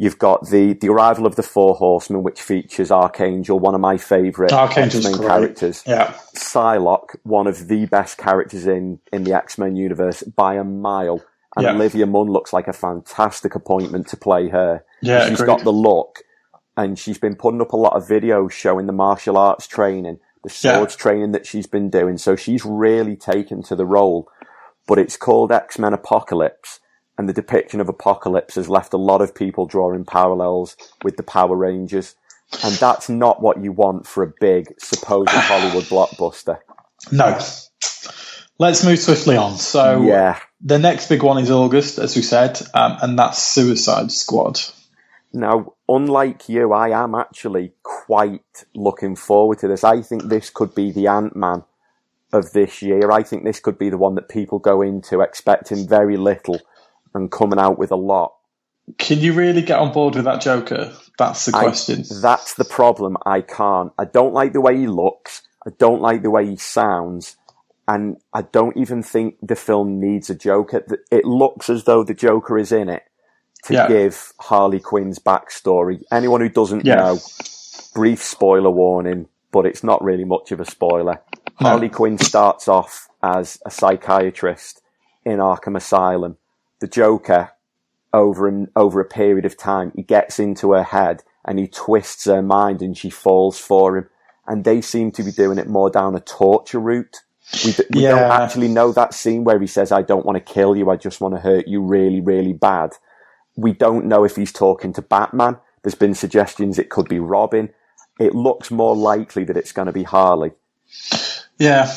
You've 0.00 0.18
got 0.18 0.48
the 0.48 0.74
the 0.74 0.88
arrival 0.88 1.26
of 1.26 1.34
the 1.36 1.42
Four 1.42 1.74
Horsemen, 1.74 2.22
which 2.22 2.40
features 2.40 2.90
Archangel, 2.92 3.58
one 3.58 3.74
of 3.74 3.80
my 3.80 3.96
favourite 3.98 4.52
Archangel's 4.52 5.04
X-Men 5.04 5.20
great. 5.20 5.28
characters. 5.28 5.82
Yeah. 5.86 6.14
Psylocke, 6.36 7.16
one 7.24 7.46
of 7.48 7.66
the 7.68 7.86
best 7.86 8.16
characters 8.16 8.66
in 8.66 9.00
in 9.12 9.24
the 9.24 9.34
X 9.34 9.58
Men 9.58 9.74
universe 9.76 10.22
by 10.22 10.54
a 10.54 10.64
mile. 10.64 11.20
And 11.56 11.64
Yeah. 11.64 11.72
Olivia 11.72 12.06
Munn 12.06 12.28
looks 12.28 12.52
like 12.52 12.68
a 12.68 12.72
fantastic 12.72 13.54
appointment 13.56 14.06
to 14.08 14.16
play 14.16 14.48
her. 14.50 14.84
Yeah, 15.02 15.28
she's 15.28 15.40
agreed. 15.40 15.46
got 15.56 15.64
the 15.64 15.72
look, 15.72 16.18
and 16.76 16.96
she's 16.98 17.18
been 17.18 17.34
putting 17.34 17.60
up 17.60 17.72
a 17.72 17.76
lot 17.76 17.94
of 17.96 18.06
videos 18.06 18.52
showing 18.52 18.86
the 18.86 18.92
martial 18.92 19.36
arts 19.36 19.66
training, 19.66 20.18
the 20.44 20.54
Yeah. 20.62 20.76
swords 20.76 20.94
training 20.94 21.32
that 21.32 21.44
she's 21.46 21.66
been 21.66 21.90
doing. 21.90 22.18
So 22.18 22.36
she's 22.36 22.64
really 22.64 23.16
taken 23.16 23.62
to 23.64 23.74
the 23.74 23.86
role. 23.86 24.28
But 24.86 24.98
it's 24.98 25.16
called 25.16 25.50
X 25.50 25.78
Men 25.78 25.92
Apocalypse, 25.92 26.78
and 27.18 27.28
the 27.28 27.32
depiction 27.34 27.80
of 27.80 27.88
Apocalypse 27.88 28.54
has 28.54 28.68
left 28.68 28.94
a 28.94 28.96
lot 28.98 29.20
of 29.20 29.34
people 29.34 29.66
drawing 29.66 30.04
parallels 30.04 30.76
with 31.02 31.16
the 31.16 31.22
Power 31.24 31.56
Rangers. 31.56 32.14
And 32.64 32.74
that's 32.76 33.10
not 33.10 33.42
what 33.42 33.62
you 33.62 33.72
want 33.72 34.06
for 34.06 34.22
a 34.22 34.32
big, 34.40 34.72
supposed 34.78 35.28
Hollywood 35.32 35.84
blockbuster. 35.84 36.58
No. 37.12 37.38
Let's 38.58 38.84
move 38.84 38.98
swiftly 38.98 39.36
on. 39.36 39.56
So 39.56 40.02
Yeah. 40.02 40.38
the 40.60 40.78
next 40.78 41.08
big 41.08 41.22
one 41.22 41.38
is 41.38 41.50
August, 41.50 41.98
as 41.98 42.16
we 42.16 42.22
said, 42.22 42.60
um, 42.72 42.96
and 43.02 43.18
that's 43.18 43.42
Suicide 43.42 44.10
Squad. 44.10 44.60
Now, 45.32 45.74
unlike 45.88 46.48
you, 46.48 46.72
I 46.72 46.88
am 46.90 47.14
actually 47.14 47.72
quite 47.82 48.64
looking 48.74 49.14
forward 49.14 49.58
to 49.58 49.68
this. 49.68 49.84
I 49.84 50.00
think 50.00 50.24
this 50.24 50.48
could 50.50 50.74
be 50.74 50.90
the 50.90 51.06
Ant 51.08 51.36
Man 51.36 51.64
of 52.32 52.52
this 52.52 52.80
year. 52.82 53.10
I 53.10 53.22
think 53.22 53.44
this 53.44 53.60
could 53.60 53.78
be 53.78 53.90
the 53.90 53.98
one 53.98 54.14
that 54.14 54.28
people 54.28 54.58
go 54.58 54.80
into 54.82 55.20
expecting 55.20 55.86
very 55.86 56.16
little 56.16 56.60
and 57.18 57.30
coming 57.30 57.58
out 57.58 57.78
with 57.78 57.90
a 57.90 57.96
lot. 57.96 58.32
Can 58.96 59.18
you 59.18 59.34
really 59.34 59.60
get 59.62 59.78
on 59.78 59.92
board 59.92 60.14
with 60.14 60.24
that 60.24 60.40
Joker? 60.40 60.92
That's 61.18 61.44
the 61.46 61.56
I- 61.56 61.62
question. 61.64 62.04
that's 62.22 62.54
the 62.54 62.64
problem. 62.64 63.16
I 63.26 63.42
can't. 63.42 63.92
I 63.98 64.06
don't 64.06 64.32
like 64.32 64.52
the 64.54 64.60
way 64.62 64.76
he 64.78 64.86
looks. 64.86 65.42
I 65.66 65.70
don't 65.78 66.00
like 66.00 66.22
the 66.22 66.30
way 66.30 66.46
he 66.46 66.56
sounds. 66.56 67.36
And 67.86 68.16
I 68.32 68.42
don't 68.42 68.76
even 68.76 69.02
think 69.02 69.36
the 69.42 69.56
film 69.56 69.98
needs 70.00 70.30
a 70.30 70.34
Joker. 70.34 70.84
It 71.10 71.24
looks 71.24 71.68
as 71.68 71.84
though 71.84 72.04
the 72.04 72.14
Joker 72.14 72.56
is 72.58 72.70
in 72.72 72.88
it 72.88 73.02
to 73.64 73.74
Yeah. 73.74 73.88
give 73.88 74.32
Harley 74.38 74.78
Quinn's 74.80 75.18
backstory. 75.18 76.02
Anyone 76.12 76.40
who 76.40 76.48
doesn't 76.50 76.84
Yeah. 76.86 76.94
know, 76.96 77.18
brief 77.94 78.22
spoiler 78.22 78.70
warning, 78.70 79.26
but 79.52 79.66
it's 79.66 79.82
not 79.82 80.02
really 80.04 80.24
much 80.24 80.52
of 80.52 80.60
a 80.60 80.64
spoiler. 80.70 81.20
No. 81.60 81.68
Harley 81.70 81.88
Quinn 81.88 82.18
starts 82.18 82.68
off 82.68 83.08
as 83.22 83.58
a 83.66 83.70
psychiatrist 83.70 84.80
in 85.24 85.38
Arkham 85.38 85.76
Asylum. 85.76 86.36
The 86.80 86.88
Joker, 86.88 87.50
over 88.12 88.48
and 88.48 88.68
over 88.76 89.00
a 89.00 89.04
period 89.06 89.44
of 89.46 89.56
time, 89.56 89.92
he 89.96 90.02
gets 90.02 90.38
into 90.38 90.72
her 90.72 90.84
head 90.84 91.24
and 91.44 91.58
he 91.58 91.68
twists 91.68 92.26
her 92.26 92.42
mind 92.42 92.82
and 92.82 92.96
she 92.96 93.10
falls 93.10 93.58
for 93.58 93.96
him. 93.98 94.08
And 94.46 94.64
they 94.64 94.80
seem 94.80 95.12
to 95.12 95.22
be 95.22 95.32
doing 95.32 95.58
it 95.58 95.68
more 95.68 95.90
down 95.90 96.14
a 96.16 96.20
torture 96.20 96.80
route 96.80 97.16
We, 97.64 97.72
d- 97.72 97.84
we 97.90 98.02
Yeah. 98.02 98.10
don't 98.10 98.30
actually 98.30 98.68
know 98.68 98.92
that 98.92 99.14
scene 99.14 99.44
where 99.44 99.60
he 99.60 99.66
says, 99.66 99.92
I 99.92 100.02
don't 100.02 100.26
want 100.26 100.36
to 100.36 100.52
kill 100.54 100.76
you, 100.76 100.90
I 100.90 100.96
just 100.96 101.20
want 101.20 101.34
to 101.34 101.40
hurt 101.40 101.68
you 101.68 101.82
really, 101.82 102.20
really 102.20 102.52
bad. 102.52 102.94
We 103.56 103.72
don't 103.72 104.06
know 104.06 104.24
if 104.24 104.36
he's 104.36 104.52
talking 104.52 104.92
to 104.94 105.02
Batman. 105.02 105.58
There's 105.82 105.94
been 105.94 106.14
suggestions 106.14 106.78
it 106.78 106.90
could 106.90 107.08
be 107.08 107.18
Robin. 107.20 107.70
It 108.20 108.34
looks 108.34 108.70
more 108.70 108.96
likely 108.96 109.44
that 109.44 109.56
it's 109.56 109.72
going 109.72 109.86
to 109.86 109.92
be 109.92 110.04
Harley. 110.04 110.52
Yeah, 111.58 111.90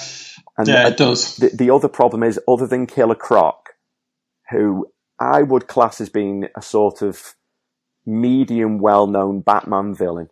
And 0.58 0.68
yeah, 0.68 0.84
the- 0.84 0.90
it 0.90 0.98
does. 0.98 1.36
The, 1.38 1.50
the 1.50 1.70
other 1.72 1.88
problem 1.90 2.24
is, 2.24 2.40
other 2.48 2.68
than 2.68 2.88
Killer 2.88 3.16
Croc, 3.16 3.61
who 4.52 4.88
I 5.20 5.42
would 5.42 5.68
class 5.68 6.02
as 6.02 6.10
being 6.10 6.48
a 6.56 6.62
sort 6.62 7.02
of 7.02 7.36
medium 8.06 8.80
well-known 8.80 9.42
Batman 9.42 9.94
villain, 9.96 10.30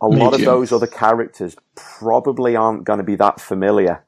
a 0.00 0.08
lot 0.08 0.34
of 0.34 0.40
those 0.40 0.72
other 0.72 0.86
characters 0.88 1.54
probably 1.76 2.56
aren't 2.56 2.84
going 2.84 2.98
to 2.98 3.04
be 3.04 3.16
that 3.16 3.40
familiar. 3.40 4.04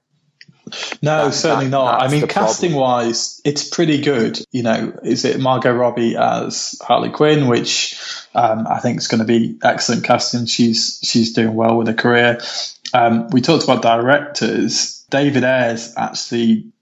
No, 1.03 1.27
That- 1.27 1.35
certainly 1.35 1.67
that- 1.67 1.71
not. 1.71 2.03
I 2.03 2.09
mean, 2.09 2.23
the 2.23 2.27
problem. 2.27 2.47
casting 2.49 2.75
wise, 2.75 3.41
it's 3.45 3.69
pretty 3.69 4.01
good. 4.01 4.41
You 4.51 4.63
know, 4.63 4.93
is 5.05 5.25
it 5.25 5.39
Margot 5.39 5.73
Robbie 5.75 6.17
as 6.17 6.75
Harley 6.83 7.11
Quinn, 7.11 7.47
which 7.49 7.97
um, 8.35 8.67
I 8.67 8.81
think 8.81 8.99
is 8.99 9.07
going 9.09 9.21
to 9.21 9.27
be 9.27 9.59
excellent 9.63 10.05
casting. 10.05 10.47
She's 10.47 10.99
she's 11.05 11.33
doing 11.35 11.55
well 11.55 11.77
with 11.77 11.87
her 11.87 11.95
career. 11.95 12.41
Um, 12.93 13.29
we 13.29 13.41
talked 13.43 13.65
about 13.65 13.83
directors. 13.83 15.05
David 15.11 15.45
Ayer's 15.45 15.93
actually 15.97 16.73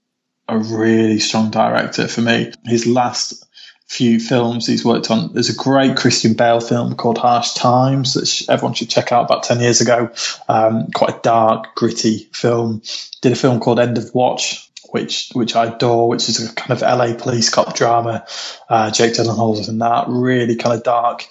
a 0.47 0.57
really 0.57 1.19
strong 1.19 1.51
director 1.51 2.07
for 2.07 2.21
me. 2.21 2.51
His 2.65 2.85
last 2.85 3.45
few 3.87 4.19
films 4.19 4.65
he's 4.65 4.83
worked 4.83 5.11
on. 5.11 5.33
There's 5.33 5.49
a 5.49 5.55
great 5.55 5.95
Christian 5.95 6.33
Bale 6.33 6.59
film 6.59 6.95
called 6.95 7.17
Harsh 7.17 7.53
Times 7.53 8.13
that 8.15 8.49
everyone 8.51 8.73
should 8.73 8.89
check 8.89 9.11
out 9.11 9.25
about 9.25 9.43
10 9.43 9.59
years 9.59 9.81
ago. 9.81 10.09
Um, 10.49 10.87
quite 10.91 11.17
a 11.17 11.19
dark, 11.21 11.75
gritty 11.75 12.29
film. 12.33 12.81
Did 13.21 13.33
a 13.33 13.35
film 13.35 13.59
called 13.59 13.79
End 13.79 13.97
of 13.97 14.13
Watch, 14.15 14.69
which 14.89 15.29
which 15.33 15.55
I 15.55 15.65
adore, 15.65 16.07
which 16.07 16.27
is 16.27 16.49
a 16.49 16.53
kind 16.53 16.71
of 16.71 16.81
LA 16.81 17.13
police 17.15 17.49
cop 17.49 17.75
drama. 17.75 18.25
Uh, 18.67 18.89
Jake 18.91 19.13
Gyllenhaal's 19.13 19.69
in 19.69 19.79
that. 19.79 20.05
Really 20.07 20.55
kind 20.55 20.75
of 20.75 20.83
dark, 20.83 21.27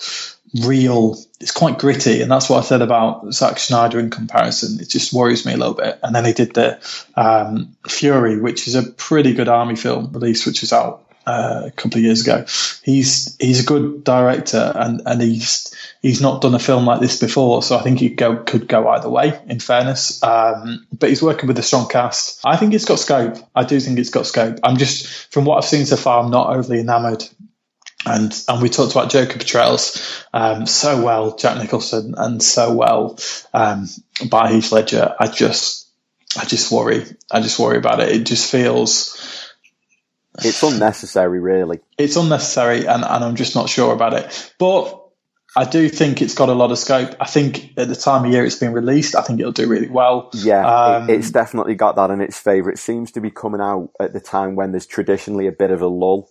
real. 0.61 1.19
It's 1.41 1.51
quite 1.51 1.79
gritty, 1.79 2.23
and 2.23 2.31
that's 2.31 2.49
what 2.49 2.59
I 2.59 2.67
said 2.67 2.83
about 2.83 3.33
Zack 3.33 3.59
Snyder 3.59 3.99
in 3.99 4.11
comparison. 4.11 4.81
It 4.81 4.89
just 4.89 5.13
worries 5.13 5.45
me 5.45 5.55
a 5.55 5.57
little 5.57 5.75
bit. 5.75 5.99
And 6.03 6.15
then 6.15 6.25
he 6.25 6.33
did 6.33 6.55
the 6.55 6.79
um, 7.17 7.77
Fury, 7.89 8.39
which 8.39 8.69
is 8.69 8.75
a 8.75 8.83
pretty 8.83 9.35
good 9.35 9.49
army 9.49 9.77
film 9.77 10.13
release, 10.13 10.47
which 10.47 10.61
was 10.61 10.73
out 10.73 11.05
uh, 11.27 11.63
a 11.67 11.71
couple 11.71 11.99
of 11.99 12.05
years 12.05 12.23
ago. 12.23 12.45
He's 12.83 13.37
he's 13.37 13.61
a 13.61 13.67
good 13.67 14.05
director, 14.05 14.73
and 14.75 15.03
and 15.07 15.23
he's 15.23 15.75
he's 16.01 16.21
not 16.21 16.43
done 16.43 16.55
a 16.55 16.59
film 16.59 16.85
like 16.85 17.01
this 17.01 17.19
before, 17.19 17.63
so 17.63 17.77
I 17.77 17.83
think 17.83 17.99
he 17.99 18.09
go 18.09 18.37
could 18.37 18.69
go 18.69 18.89
either 18.89 19.09
way. 19.09 19.41
In 19.47 19.61
fairness, 19.61 20.23
um, 20.23 20.87
but 20.97 21.09
he's 21.09 21.23
working 21.23 21.47
with 21.47 21.59
a 21.59 21.63
strong 21.63 21.89
cast. 21.89 22.41
I 22.45 22.57
think 22.57 22.75
it's 22.75 22.85
got 22.85 22.99
scope. 22.99 23.37
I 23.55 23.65
do 23.65 23.79
think 23.81 23.99
it's 23.99 24.11
got 24.11 24.27
scope. 24.27 24.59
I'm 24.63 24.77
just 24.77 25.33
from 25.33 25.45
what 25.45 25.59
I've 25.59 25.65
seen 25.65 25.87
so 25.87 25.97
far, 25.97 26.23
I'm 26.23 26.31
not 26.31 26.51
overly 26.51 26.81
enamoured. 26.81 27.25
And 28.05 28.33
and 28.49 28.61
we 28.63 28.69
talked 28.69 28.93
about 28.93 29.11
Joker 29.11 29.35
portrayals 29.39 30.25
um, 30.33 30.67
so 30.67 31.03
well, 31.03 31.37
Jack 31.37 31.59
Nicholson, 31.59 32.15
and 32.17 32.43
so 32.43 32.73
well 32.75 33.19
um, 33.55 33.89
by 34.29 34.51
Heath 34.53 34.73
Ledger. 34.73 35.15
I 35.21 35.29
just 35.29 35.89
I 36.37 36.45
just 36.45 36.73
worry. 36.73 37.05
I 37.31 37.41
just 37.41 37.59
worry 37.59 37.79
about 37.79 38.01
it. 38.01 38.09
It 38.09 38.25
just 38.25 38.51
feels 38.51 39.51
It's 40.39 40.63
unnecessary, 40.63 41.41
really. 41.41 41.81
it's 41.99 42.17
unnecessary 42.17 42.87
and, 42.87 43.05
and 43.05 43.25
I'm 43.25 43.37
just 43.37 43.55
not 43.55 43.69
sure 43.69 43.93
about 43.93 44.15
it. 44.15 44.55
But 44.59 44.99
I 45.55 45.65
do 45.67 45.89
think 45.91 46.23
it's 46.23 46.35
got 46.35 46.49
a 46.49 46.55
lot 46.55 46.73
of 46.73 46.79
scope. 46.79 47.15
I 47.21 47.27
think 47.27 47.75
at 47.77 47.87
the 47.89 47.95
time 47.95 48.25
of 48.25 48.33
year 48.33 48.45
it's 48.45 48.57
been 48.59 48.73
released, 48.73 49.15
I 49.15 49.21
think 49.21 49.39
it'll 49.39 49.53
do 49.53 49.69
really 49.69 49.89
well. 49.89 50.31
Yeah, 50.33 50.67
Um, 50.67 51.11
it, 51.11 51.19
it's 51.19 51.31
definitely 51.31 51.75
got 51.75 51.97
that 51.97 52.11
in 52.11 52.23
its 52.23 52.39
favour. 52.39 52.71
It 52.71 52.79
seems 52.79 53.13
to 53.13 53.21
be 53.21 53.31
coming 53.31 53.61
out 53.61 53.91
at 54.01 54.15
the 54.15 54.21
time 54.21 54.57
when 54.57 54.73
there's 54.73 54.87
traditionally 54.87 55.47
a 55.47 55.53
bit 55.53 55.71
of 55.71 55.83
a 55.83 55.87
lull. 55.89 56.31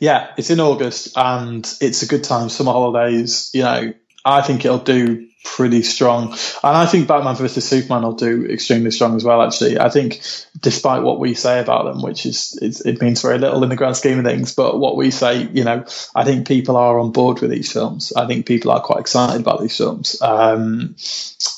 Yeah, 0.00 0.32
it's 0.36 0.50
in 0.50 0.60
August 0.60 1.16
and 1.16 1.66
it's 1.80 2.02
a 2.02 2.06
good 2.06 2.24
time, 2.24 2.48
summer 2.48 2.72
holidays. 2.72 3.50
You 3.54 3.62
know, 3.62 3.92
I 4.24 4.42
think 4.42 4.64
it'll 4.64 4.78
do 4.78 5.28
pretty 5.44 5.82
strong. 5.82 6.32
And 6.32 6.76
I 6.76 6.86
think 6.86 7.06
Batman 7.06 7.36
vs 7.36 7.64
Superman 7.64 8.02
will 8.02 8.14
do 8.14 8.46
extremely 8.46 8.90
strong 8.90 9.14
as 9.14 9.22
well, 9.24 9.42
actually. 9.42 9.78
I 9.78 9.90
think 9.90 10.20
despite 10.60 11.02
what 11.02 11.20
we 11.20 11.34
say 11.34 11.60
about 11.60 11.84
them, 11.84 12.02
which 12.02 12.26
is, 12.26 12.58
it's, 12.60 12.80
it 12.80 13.00
means 13.00 13.22
very 13.22 13.38
little 13.38 13.62
in 13.62 13.68
the 13.68 13.76
grand 13.76 13.96
scheme 13.96 14.18
of 14.18 14.24
things, 14.24 14.54
but 14.54 14.78
what 14.78 14.96
we 14.96 15.10
say, 15.10 15.48
you 15.52 15.62
know, 15.62 15.84
I 16.14 16.24
think 16.24 16.48
people 16.48 16.76
are 16.76 16.98
on 16.98 17.12
board 17.12 17.40
with 17.40 17.50
these 17.50 17.70
films. 17.70 18.12
I 18.16 18.26
think 18.26 18.46
people 18.46 18.70
are 18.72 18.80
quite 18.80 19.00
excited 19.00 19.40
about 19.40 19.60
these 19.60 19.76
films. 19.76 20.20
Um, 20.22 20.96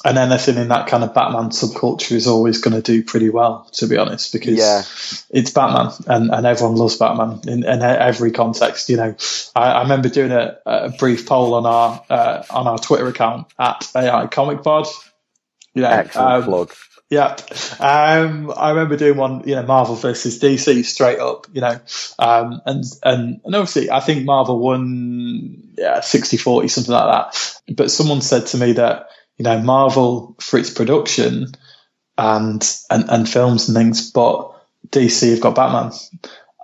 and 0.05 0.19
anything 0.19 0.57
in 0.57 0.69
that 0.69 0.89
kind 0.89 1.05
of 1.05 1.15
Batman 1.15 1.51
subculture 1.51 2.13
is 2.13 2.27
always 2.27 2.61
going 2.61 2.75
to 2.75 2.83
do 2.83 3.05
pretty 3.05 3.31
well, 3.31 3.69
to 3.75 3.87
be 3.87 3.97
honest, 3.97 4.33
because 4.33 4.59
Yeah. 4.59 4.83
it's 5.31 5.51
Batman 5.53 5.93
and, 6.09 6.31
and 6.33 6.47
everyone 6.47 6.77
loves 6.77 6.97
Batman 6.97 7.41
in, 7.47 7.65
in 7.65 7.83
every 7.83 8.33
context. 8.33 8.89
You 8.89 8.97
know, 8.97 9.15
I, 9.55 9.71
I 9.73 9.83
remember 9.83 10.09
doing 10.09 10.33
a, 10.33 10.59
a 10.67 10.89
brief 10.91 11.27
poll 11.27 11.55
on 11.55 11.67
our 11.67 12.03
uh, 12.11 12.43
on 12.51 12.67
our 12.67 12.79
Twitter 12.79 13.07
account 13.07 13.47
at 13.59 13.76
AI 13.95 14.27
Comic 14.27 14.63
Pod. 14.63 14.87
You 15.75 15.83
know, 15.83 15.91
Excellent 15.91 16.29
um, 16.29 16.45
plug. 16.45 16.73
yeah. 17.11 17.37
Um, 17.79 18.51
I 18.57 18.71
remember 18.71 18.97
doing 18.97 19.19
one, 19.19 19.47
you 19.47 19.55
know, 19.55 19.63
Marvel 19.63 19.95
versus 19.95 20.41
DC 20.41 20.85
straight 20.87 21.19
up, 21.19 21.47
you 21.53 21.61
know, 21.61 21.79
um, 22.19 22.63
and, 22.65 22.83
and, 23.05 23.41
and 23.45 23.55
obviously 23.55 23.91
I 23.91 24.01
think 24.01 24.25
Marvel 24.25 24.59
won, 24.59 25.75
yeah, 25.77 26.01
60 26.01 26.39
40, 26.39 26.69
something 26.69 26.95
like 26.95 27.31
that. 27.31 27.61
But 27.77 27.91
someone 27.91 28.23
said 28.23 28.47
to 28.47 28.57
me 28.57 28.73
that, 28.73 29.09
you 29.37 29.43
know, 29.43 29.61
Marvel 29.61 30.35
for 30.41 30.59
its 30.59 30.71
production 30.71 31.49
and, 32.17 32.77
and, 32.89 33.11
and 33.11 33.29
films 33.29 33.69
and 33.69 33.77
things, 33.77 34.11
but 34.11 34.53
DC 34.89 35.31
have 35.31 35.43
got 35.43 35.57
Batman 35.57 35.93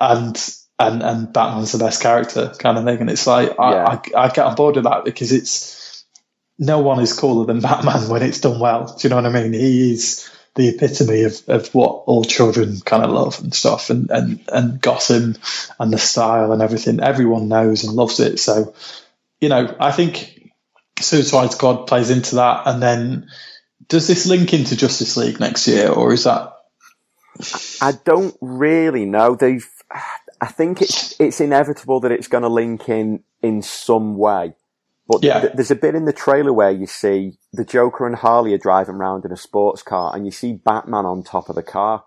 and, 0.00 0.54
and, 0.78 1.02
and 1.02 1.32
Batman's 1.34 1.72
the 1.72 1.84
best 1.84 2.00
character 2.00 2.54
kind 2.58 2.78
of 2.78 2.84
thing. 2.84 2.98
And 3.02 3.10
it's 3.10 3.26
like, 3.26 3.50
I, 3.58 3.74
I, 3.74 4.00
I 4.16 4.28
get 4.28 4.46
on 4.46 4.54
board 4.54 4.76
with 4.76 4.84
that 4.84 5.04
because 5.04 5.32
it's, 5.32 5.81
no 6.62 6.78
one 6.78 7.00
is 7.00 7.12
cooler 7.12 7.44
than 7.44 7.60
Batman 7.60 8.08
when 8.08 8.22
it's 8.22 8.40
done 8.40 8.60
well. 8.60 8.96
Do 8.96 9.06
you 9.06 9.10
know 9.10 9.16
what 9.16 9.26
I 9.26 9.42
mean? 9.42 9.52
He 9.52 9.92
is 9.92 10.30
the 10.54 10.68
epitome 10.68 11.22
of, 11.22 11.42
of 11.48 11.74
what 11.74 12.04
all 12.06 12.24
children 12.24 12.78
kind 12.84 13.02
of 13.02 13.10
love 13.10 13.40
and 13.40 13.52
stuff 13.52 13.90
and, 13.90 14.10
and, 14.10 14.40
and 14.48 14.80
Gotham 14.80 15.34
and 15.80 15.92
the 15.92 15.98
style 15.98 16.52
and 16.52 16.62
everything. 16.62 17.00
Everyone 17.00 17.48
knows 17.48 17.84
and 17.84 17.94
loves 17.94 18.20
it. 18.20 18.38
So, 18.38 18.74
you 19.40 19.48
know, 19.48 19.74
I 19.80 19.90
think 19.90 20.52
Suicide 21.00 21.50
Squad 21.50 21.86
plays 21.86 22.10
into 22.10 22.36
that. 22.36 22.66
And 22.66 22.80
then 22.80 23.28
does 23.88 24.06
this 24.06 24.26
link 24.26 24.54
into 24.54 24.76
Justice 24.76 25.16
League 25.16 25.40
next 25.40 25.66
year 25.66 25.88
or 25.88 26.12
is 26.12 26.24
that 26.24 26.52
I 27.80 27.92
don't 28.04 28.36
really 28.40 29.04
know. 29.04 29.34
They've. 29.34 29.66
I 30.40 30.46
think 30.46 30.82
it's 30.82 31.18
it's 31.18 31.40
inevitable 31.40 32.00
that 32.00 32.12
it's 32.12 32.28
going 32.28 32.42
to 32.42 32.48
link 32.48 32.88
in 32.88 33.24
in 33.40 33.62
some 33.62 34.16
way. 34.18 34.54
But 35.12 35.24
Yeah. 35.24 35.40
th- 35.40 35.52
there's 35.54 35.70
a 35.70 35.76
bit 35.76 35.94
in 35.94 36.04
the 36.04 36.12
trailer 36.12 36.52
where 36.52 36.70
you 36.70 36.86
see 36.86 37.38
the 37.52 37.64
Joker 37.64 38.06
and 38.06 38.16
Harley 38.16 38.54
are 38.54 38.58
driving 38.58 38.94
around 38.96 39.24
in 39.24 39.32
a 39.32 39.36
sports 39.36 39.82
car, 39.82 40.12
and 40.14 40.24
you 40.24 40.30
see 40.32 40.52
Batman 40.54 41.06
on 41.06 41.22
top 41.22 41.48
of 41.48 41.54
the 41.56 41.62
car. 41.62 42.04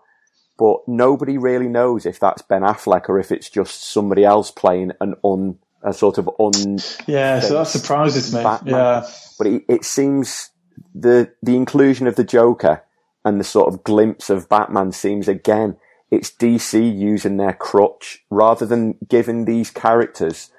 But 0.58 0.78
nobody 0.88 1.36
really 1.38 1.68
knows 1.68 2.06
if 2.06 2.18
that's 2.18 2.42
Ben 2.42 2.62
Affleck 2.62 3.08
or 3.10 3.18
if 3.18 3.30
it's 3.30 3.50
just 3.50 3.82
somebody 3.92 4.24
else 4.24 4.50
playing 4.50 4.92
an 5.00 5.14
un 5.22 5.58
a 5.82 5.92
sort 5.92 6.18
of 6.18 6.28
un. 6.40 6.78
Yeah, 7.06 7.40
so 7.40 7.54
that 7.58 7.66
surprises 7.68 8.34
me. 8.34 8.42
Batman. 8.42 8.74
Yeah. 8.74 9.06
But 9.38 9.46
it, 9.46 9.64
it 9.68 9.84
seems 9.84 10.50
the 10.94 11.30
the 11.42 11.56
inclusion 11.56 12.06
of 12.06 12.16
the 12.16 12.24
Joker 12.24 12.82
and 13.24 13.38
the 13.38 13.44
sort 13.44 13.68
of 13.72 13.84
glimpse 13.84 14.30
of 14.30 14.48
Batman 14.48 14.92
seems 14.92 15.28
again 15.28 15.76
it's 16.10 16.30
DC 16.30 16.96
using 16.96 17.36
their 17.36 17.52
crutch 17.52 18.24
rather 18.30 18.64
than 18.64 18.96
giving 19.08 19.44
these 19.44 19.70
characters 19.70 20.50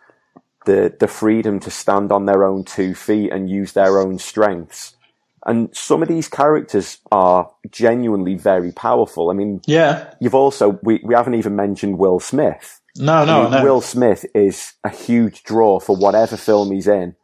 the 0.68 0.94
the 1.00 1.08
freedom 1.08 1.60
to 1.62 1.72
stand 1.72 2.12
on 2.12 2.26
their 2.26 2.44
own 2.46 2.64
two 2.64 2.94
feet 2.94 3.32
and 3.32 3.50
use 3.50 3.72
their 3.74 4.00
own 4.00 4.20
strengths. 4.20 4.94
And 5.46 5.70
some 5.76 6.02
of 6.04 6.10
these 6.10 6.28
characters 6.28 6.98
are 7.12 7.50
genuinely 7.72 8.36
very 8.36 8.72
powerful. 8.74 9.30
I 9.32 9.34
mean, 9.34 9.62
Yeah. 9.66 10.14
you've 10.20 10.36
also 10.36 10.78
we, 10.84 11.00
we 11.04 11.16
haven't 11.16 11.36
even 11.36 11.56
mentioned 11.56 11.98
Will 11.98 12.20
Smith. 12.20 12.82
No, 12.98 13.24
no, 13.26 13.40
I 13.40 13.44
mean, 13.44 13.52
no. 13.52 13.64
Will 13.64 13.82
Smith 13.82 14.26
is 14.36 14.74
a 14.84 14.90
huge 14.90 15.44
draw 15.44 15.80
for 15.80 15.96
whatever 15.96 16.36
film 16.38 16.72
he's 16.72 16.88
in. 16.88 17.16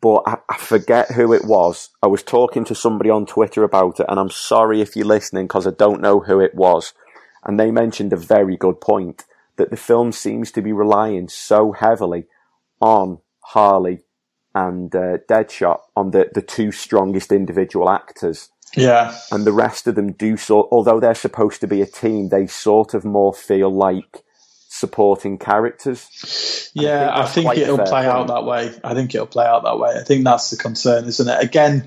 But 0.00 0.22
I, 0.26 0.36
I 0.48 0.56
forget 0.58 1.10
who 1.12 1.32
it 1.32 1.44
was. 1.44 1.90
I 2.02 2.06
was 2.06 2.22
talking 2.22 2.64
to 2.66 2.74
somebody 2.74 3.10
on 3.10 3.26
Twitter 3.26 3.64
about 3.64 4.00
it, 4.00 4.06
and 4.08 4.18
I'm 4.20 4.30
sorry 4.30 4.80
if 4.80 4.94
you're 4.96 5.06
listening 5.06 5.46
because 5.46 5.66
I 5.66 5.70
don't 5.70 6.00
know 6.00 6.20
who 6.20 6.40
it 6.40 6.54
was. 6.54 6.92
And 7.44 7.58
they 7.58 7.70
mentioned 7.70 8.12
a 8.12 8.16
very 8.16 8.56
good 8.56 8.80
point 8.80 9.24
that 9.56 9.70
the 9.70 9.76
film 9.76 10.12
seems 10.12 10.50
to 10.52 10.62
be 10.62 10.72
relying 10.72 11.28
so 11.28 11.72
heavily 11.72 12.26
on 12.84 13.18
Harley 13.40 14.00
and 14.54 14.94
uh, 14.94 15.18
Deadshot, 15.28 15.80
on 15.96 16.10
the, 16.12 16.28
the 16.34 16.42
two 16.42 16.70
strongest 16.70 17.32
individual 17.32 17.88
actors 17.90 18.50
Yeah. 18.76 19.16
and 19.32 19.44
the 19.44 19.52
rest 19.52 19.86
of 19.86 19.94
them 19.94 20.12
do 20.12 20.36
sort 20.36 20.68
although 20.70 21.00
they're 21.00 21.14
supposed 21.14 21.60
to 21.62 21.66
be 21.66 21.80
a 21.82 21.86
team 21.86 22.28
they 22.28 22.46
sort 22.46 22.94
of 22.94 23.04
more 23.04 23.32
feel 23.34 23.70
like 23.74 24.22
supporting 24.68 25.38
characters 25.38 26.70
Yeah, 26.74 27.10
I 27.14 27.26
think, 27.26 27.46
quite 27.46 27.58
a 27.58 27.62
it'll 27.62 27.78
play 27.78 28.06
out 28.06 28.26
that 28.28 28.44
way. 28.44 28.72
I 28.82 28.94
think 28.94 29.14
it'll 29.14 29.26
play 29.28 29.46
out 29.46 29.62
that 29.64 29.78
way. 29.78 29.90
I 30.00 30.02
think 30.04 30.24
that's 30.24 30.50
the 30.50 30.56
concern, 30.56 31.04
isn't 31.06 31.28
it? 31.28 31.44
Again, 31.44 31.86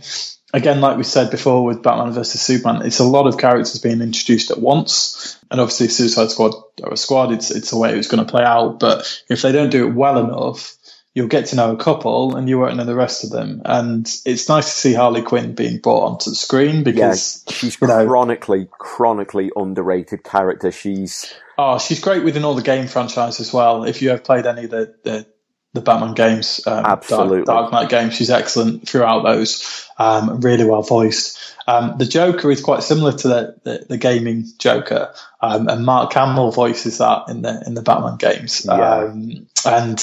again, 0.54 0.80
like 0.80 0.96
we 0.98 1.04
said 1.04 1.30
before 1.30 1.66
with 1.66 1.84
Batman 1.84 2.14
versus 2.14 2.42
Superman, 2.42 2.86
it's 2.86 3.00
a 3.00 3.04
lot 3.04 3.28
of 3.28 3.38
characters 3.38 3.80
being 3.80 4.02
introduced 4.02 4.52
at 4.52 4.60
once. 4.62 5.38
And 5.52 5.60
obviously, 5.60 5.90
Suicide 5.90 6.32
Squad 6.32 6.54
or 6.82 6.94
a 6.94 6.98
squad, 6.98 7.34
it's 7.34 7.52
it's 7.52 7.72
the 7.72 7.78
way 7.78 7.92
it 7.94 7.98
was 7.98 8.08
going 8.08 8.26
to 8.26 8.32
play 8.32 8.44
out. 8.44 8.80
But 8.80 9.22
if 9.30 9.42
they 9.42 9.52
don't 9.52 9.70
do 9.70 9.88
it 9.88 9.94
well 9.94 10.18
enough, 10.24 10.77
you'll 11.18 11.28
get 11.28 11.48
to 11.48 11.56
know 11.56 11.72
a 11.72 11.78
couple 11.78 12.36
and 12.36 12.48
you 12.48 12.60
won't 12.60 12.76
know 12.76 12.86
the 12.86 12.94
rest 12.94 13.24
of 13.24 13.32
them. 13.32 13.60
And 13.66 14.08
it's 14.24 14.48
nice 14.50 14.66
to 14.66 14.72
see 14.72 14.94
Harley 14.94 15.24
Quinn 15.24 15.56
being 15.56 15.80
brought 15.80 16.06
onto 16.06 16.30
the 16.30 16.36
screen 16.36 16.84
because 16.84 17.44
yeah, 17.48 17.54
she's 17.54 17.82
you 17.82 17.88
know, 17.88 18.06
chronically, 18.06 18.68
chronically 18.78 19.50
underrated 19.56 20.24
character. 20.24 20.72
She's 20.72 21.34
oh, 21.58 21.80
she's 21.80 22.02
great 22.02 22.24
within 22.24 22.46
all 22.46 22.54
the 22.54 22.62
game 22.62 22.86
franchise 22.86 23.40
as 23.40 23.52
well. 23.52 23.84
If 23.84 24.04
you 24.04 24.10
have 24.10 24.24
played 24.24 24.46
any 24.46 24.66
of 24.66 24.70
the, 24.70 24.94
the 25.04 25.26
the 25.74 25.82
Batman 25.82 26.14
games, 26.14 26.62
um, 26.68 26.86
Absolutely. 26.86 27.46
Dark, 27.46 27.72
Dark 27.72 27.74
Knight 27.74 27.90
games. 27.90 28.16
She's 28.16 28.30
excellent 28.30 28.88
throughout 28.88 29.24
those. 29.24 29.88
Um, 29.98 30.40
really 30.42 30.66
well 30.66 30.84
voiced. 30.84 31.40
Um, 31.66 31.98
the 31.98 32.06
Joker 32.06 32.52
is 32.52 32.62
quite 32.62 32.84
similar 32.84 33.12
to 33.12 33.28
the, 33.28 33.56
the, 33.64 33.86
the 33.90 33.98
gaming 33.98 34.46
Joker, 34.60 35.16
um, 35.42 35.68
and 35.68 35.84
Mark 35.84 36.14
Hamill 36.14 36.52
voices 36.52 37.00
that 37.00 37.24
in 37.28 37.42
the 37.42 37.64
in 37.66 37.74
the 37.74 37.82
Batman 37.82 38.18
games. 38.18 38.66
Yeah. 38.66 39.06
Um, 39.06 39.48
and 39.66 40.00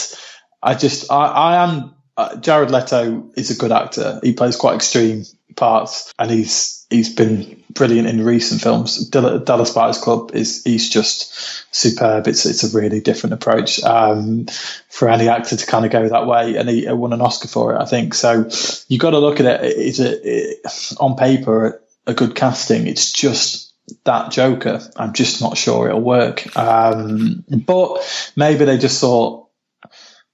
I 0.64 0.74
just 0.74 1.12
I, 1.12 1.26
I 1.26 1.64
am 1.64 1.94
uh, 2.16 2.36
Jared 2.36 2.70
Leto 2.70 3.30
is 3.36 3.50
a 3.50 3.56
good 3.56 3.72
actor. 3.72 4.20
He 4.22 4.32
plays 4.32 4.56
quite 4.56 4.76
extreme 4.76 5.24
parts, 5.56 6.12
and 6.18 6.30
he's 6.30 6.86
he's 6.88 7.14
been 7.14 7.62
brilliant 7.70 8.08
in 8.08 8.24
recent 8.24 8.62
films. 8.62 9.08
Dallas 9.08 9.72
Buyers 9.72 9.98
Club 9.98 10.30
is 10.32 10.64
he's 10.64 10.88
just 10.88 11.34
superb. 11.74 12.26
It's 12.28 12.46
it's 12.46 12.64
a 12.64 12.76
really 12.76 13.00
different 13.00 13.34
approach 13.34 13.82
um, 13.82 14.46
for 14.88 15.10
any 15.10 15.28
actor 15.28 15.56
to 15.56 15.66
kind 15.66 15.84
of 15.84 15.92
go 15.92 16.08
that 16.08 16.26
way, 16.26 16.56
and 16.56 16.68
he 16.68 16.90
won 16.90 17.12
an 17.12 17.20
Oscar 17.20 17.48
for 17.48 17.74
it, 17.74 17.80
I 17.80 17.84
think. 17.84 18.14
So 18.14 18.48
you 18.88 18.98
got 18.98 19.10
to 19.10 19.18
look 19.18 19.40
at 19.40 19.46
it. 19.46 19.76
It's 19.76 19.98
a 19.98 20.20
it, 20.22 20.60
on 20.98 21.16
paper 21.16 21.82
a 22.06 22.14
good 22.14 22.34
casting. 22.34 22.86
It's 22.86 23.12
just 23.12 23.72
that 24.04 24.30
Joker. 24.30 24.80
I'm 24.96 25.12
just 25.12 25.42
not 25.42 25.58
sure 25.58 25.88
it'll 25.88 26.00
work. 26.00 26.56
Um, 26.56 27.44
but 27.48 28.32
maybe 28.36 28.64
they 28.64 28.78
just 28.78 29.00
thought 29.00 29.43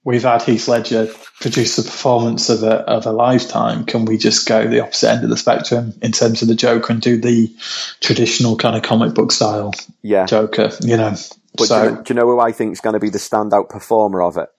we've 0.03 0.23
had 0.23 0.41
Heath 0.41 0.67
Ledger 0.67 1.07
produce 1.39 1.75
the 1.75 1.83
performance 1.83 2.49
of 2.49 2.63
a 2.63 2.75
of 2.81 3.05
a 3.05 3.11
lifetime. 3.11 3.85
Can 3.85 4.05
we 4.05 4.17
just 4.17 4.47
go 4.47 4.67
the 4.67 4.81
opposite 4.81 5.09
end 5.09 5.23
of 5.23 5.29
the 5.29 5.37
spectrum 5.37 5.93
in 6.01 6.11
terms 6.11 6.41
of 6.41 6.47
the 6.47 6.55
Joker 6.55 6.93
and 6.93 7.01
do 7.01 7.19
the 7.19 7.53
traditional 7.99 8.57
kind 8.57 8.75
of 8.75 8.83
comic 8.83 9.13
book 9.13 9.31
style 9.31 9.73
yeah. 10.01 10.25
Joker? 10.25 10.71
You 10.81 10.97
know. 10.97 11.15
But 11.57 11.67
so 11.67 11.83
do, 11.83 11.89
you 11.89 11.95
know, 11.95 12.01
do 12.03 12.13
you 12.13 12.19
know 12.19 12.25
who 12.27 12.39
I 12.39 12.51
think 12.51 12.73
is 12.73 12.81
going 12.81 12.93
to 12.93 12.99
be 12.99 13.09
the 13.09 13.17
standout 13.17 13.69
performer 13.69 14.21
of 14.21 14.37
it? 14.37 14.49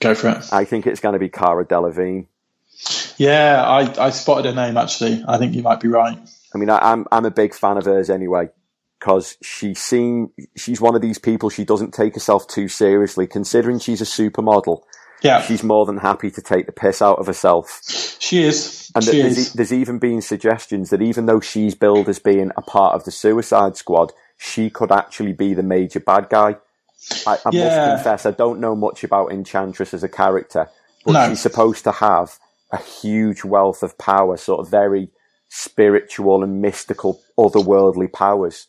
go 0.00 0.14
for 0.14 0.28
it. 0.30 0.52
I 0.52 0.64
think 0.64 0.86
it's 0.86 1.00
going 1.00 1.12
to 1.12 1.20
be 1.20 1.28
Cara 1.28 1.64
Delevingne. 1.64 2.26
Yeah, 3.16 3.62
I, 3.64 4.06
I 4.06 4.10
spotted 4.10 4.46
her 4.46 4.54
name 4.54 4.76
actually. 4.76 5.24
I 5.26 5.38
think 5.38 5.54
you 5.54 5.62
might 5.62 5.80
be 5.80 5.88
right. 5.88 6.18
I 6.52 6.58
mean, 6.58 6.70
I, 6.70 6.78
I'm 6.78 7.06
I'm 7.10 7.24
a 7.24 7.30
big 7.30 7.54
fan 7.54 7.76
of 7.76 7.84
hers 7.84 8.10
anyway 8.10 8.48
because 9.04 9.36
she 9.42 9.74
seem 9.74 10.30
she's 10.56 10.80
one 10.80 10.94
of 10.96 11.02
these 11.02 11.18
people. 11.18 11.50
She 11.50 11.64
doesn't 11.64 11.92
take 11.92 12.14
herself 12.14 12.46
too 12.48 12.68
seriously, 12.68 13.26
considering 13.26 13.78
she's 13.78 14.00
a 14.00 14.04
supermodel. 14.06 14.80
Yeah, 15.22 15.42
she's 15.42 15.62
more 15.62 15.84
than 15.84 15.98
happy 15.98 16.30
to 16.30 16.40
take 16.40 16.64
the 16.64 16.72
piss 16.72 17.02
out 17.02 17.18
of 17.18 17.26
herself. 17.26 17.82
She 18.18 18.42
is. 18.44 18.90
And 18.94 19.04
she 19.04 19.20
there's, 19.20 19.36
is. 19.38 19.52
there's 19.52 19.72
even 19.74 19.98
been 19.98 20.22
suggestions 20.22 20.88
that 20.88 21.02
even 21.02 21.26
though 21.26 21.40
she's 21.40 21.74
billed 21.74 22.08
as 22.08 22.18
being 22.18 22.50
a 22.56 22.62
part 22.62 22.94
of 22.94 23.04
the 23.04 23.10
Suicide 23.10 23.76
Squad, 23.76 24.12
she 24.38 24.70
could 24.70 24.90
actually 24.90 25.34
be 25.34 25.52
the 25.52 25.62
major 25.62 26.00
bad 26.00 26.30
guy. 26.30 26.56
I, 27.26 27.34
I 27.44 27.50
Yeah. 27.52 27.64
must 27.64 27.90
confess, 28.04 28.26
I 28.26 28.30
don't 28.30 28.58
know 28.60 28.74
much 28.74 29.04
about 29.04 29.32
Enchantress 29.32 29.92
as 29.92 30.02
a 30.02 30.08
character, 30.08 30.68
but 31.04 31.12
No. 31.12 31.28
she's 31.28 31.40
supposed 31.40 31.84
to 31.84 31.92
have 31.92 32.38
a 32.72 32.78
huge 32.78 33.44
wealth 33.44 33.82
of 33.82 33.98
power, 33.98 34.38
sort 34.38 34.60
of 34.60 34.70
very 34.70 35.10
spiritual 35.50 36.42
and 36.42 36.62
mystical, 36.62 37.20
otherworldly 37.38 38.10
powers. 38.12 38.66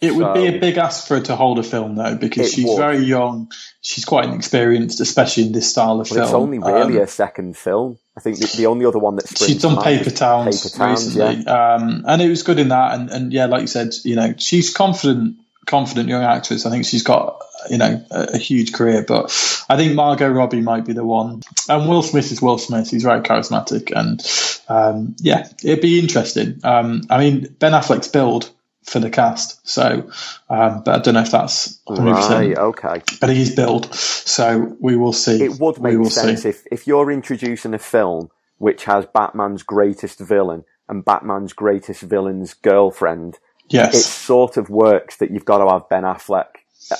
It 0.00 0.14
would 0.14 0.34
be 0.34 0.46
a 0.46 0.58
big 0.60 0.76
ask 0.78 1.08
for 1.08 1.16
her 1.16 1.22
to 1.24 1.34
hold 1.34 1.58
a 1.58 1.62
film 1.64 1.96
though, 1.96 2.14
because 2.14 2.52
she's 2.52 2.66
would. 2.66 2.76
very 2.76 2.98
young. 2.98 3.50
She's 3.80 4.04
quite 4.04 4.26
inexperienced, 4.26 5.00
especially 5.00 5.46
in 5.46 5.52
this 5.52 5.68
style 5.70 6.00
of 6.00 6.08
But 6.08 6.14
film. 6.14 6.24
it's 6.24 6.34
only 6.34 6.58
really 6.60 6.82
Um, 6.82 6.92
her 6.92 7.06
second 7.06 7.56
film. 7.56 7.98
I 8.16 8.20
think 8.20 8.38
the, 8.38 8.56
the 8.56 8.66
only 8.66 8.86
other 8.86 8.98
one 8.98 9.16
that's 9.16 9.44
She's 9.44 9.60
done 9.62 9.82
Paper 9.82 10.10
Towns, 10.10 10.62
Paper 10.62 10.76
Towns, 10.76 11.06
recently, 11.16 11.42
yeah. 11.44 11.74
um, 11.74 12.04
and 12.06 12.22
it 12.22 12.28
was 12.28 12.42
good 12.42 12.58
in 12.58 12.68
that. 12.68 12.94
And, 12.94 13.10
and 13.10 13.32
yeah, 13.32 13.46
like 13.46 13.62
you 13.62 13.66
said, 13.66 13.94
you 14.04 14.14
know, 14.16 14.34
she's 14.38 14.72
confident, 14.72 15.36
confident 15.66 16.08
young 16.08 16.22
actress. 16.22 16.64
I 16.66 16.70
think 16.70 16.84
she's 16.84 17.02
got 17.02 17.42
you 17.68 17.78
know 17.78 18.04
a, 18.10 18.22
a 18.34 18.38
huge 18.38 18.72
career, 18.72 19.04
but 19.06 19.24
I 19.68 19.76
think 19.76 19.94
Margot 19.94 20.28
Robbie 20.28 20.60
might 20.60 20.84
be 20.84 20.92
the 20.92 21.04
one. 21.04 21.42
And 21.68 21.88
Will 21.88 22.02
Smith 22.02 22.30
is 22.30 22.40
Will 22.40 22.58
Smith. 22.58 22.90
He's 22.90 23.02
very 23.02 23.20
charismatic, 23.20 23.92
and 23.94 24.24
um, 24.68 25.16
yeah, 25.18 25.48
it'd 25.62 25.80
be 25.80 25.98
interesting. 25.98 26.60
Um, 26.62 27.02
I 27.10 27.18
mean, 27.18 27.54
Ben 27.58 27.72
Affleck's 27.72 28.08
billed 28.08 28.50
for 28.88 29.00
the 29.00 29.10
cast, 29.10 29.66
so 29.68 30.10
um, 30.48 30.82
but 30.84 30.94
I 30.94 30.98
don't 31.00 31.14
know 31.14 31.20
if 31.20 31.30
that's 31.30 31.78
100%. 31.88 32.12
Right, 32.12 32.56
okay. 32.58 33.02
But 33.20 33.30
he's 33.30 33.54
billed, 33.54 33.94
so 33.94 34.76
we 34.80 34.96
will 34.96 35.12
see. 35.12 35.42
It 35.44 35.60
would 35.60 35.80
make 35.80 36.04
sense 36.10 36.42
see. 36.42 36.48
if, 36.48 36.66
if 36.70 36.86
you're 36.86 37.10
introducing 37.10 37.74
a 37.74 37.78
film 37.78 38.30
which 38.58 38.84
has 38.84 39.06
Batman's 39.06 39.62
greatest 39.62 40.18
villain 40.18 40.64
and 40.88 41.04
Batman's 41.04 41.52
greatest 41.52 42.02
villain's 42.02 42.54
girlfriend. 42.54 43.38
Yes. 43.68 43.94
It 43.94 44.02
sort 44.02 44.56
of 44.56 44.70
works 44.70 45.16
that 45.18 45.30
you've 45.30 45.44
got 45.44 45.58
to 45.58 45.70
have 45.70 45.88
Ben 45.88 46.02
Affleck 46.02 46.46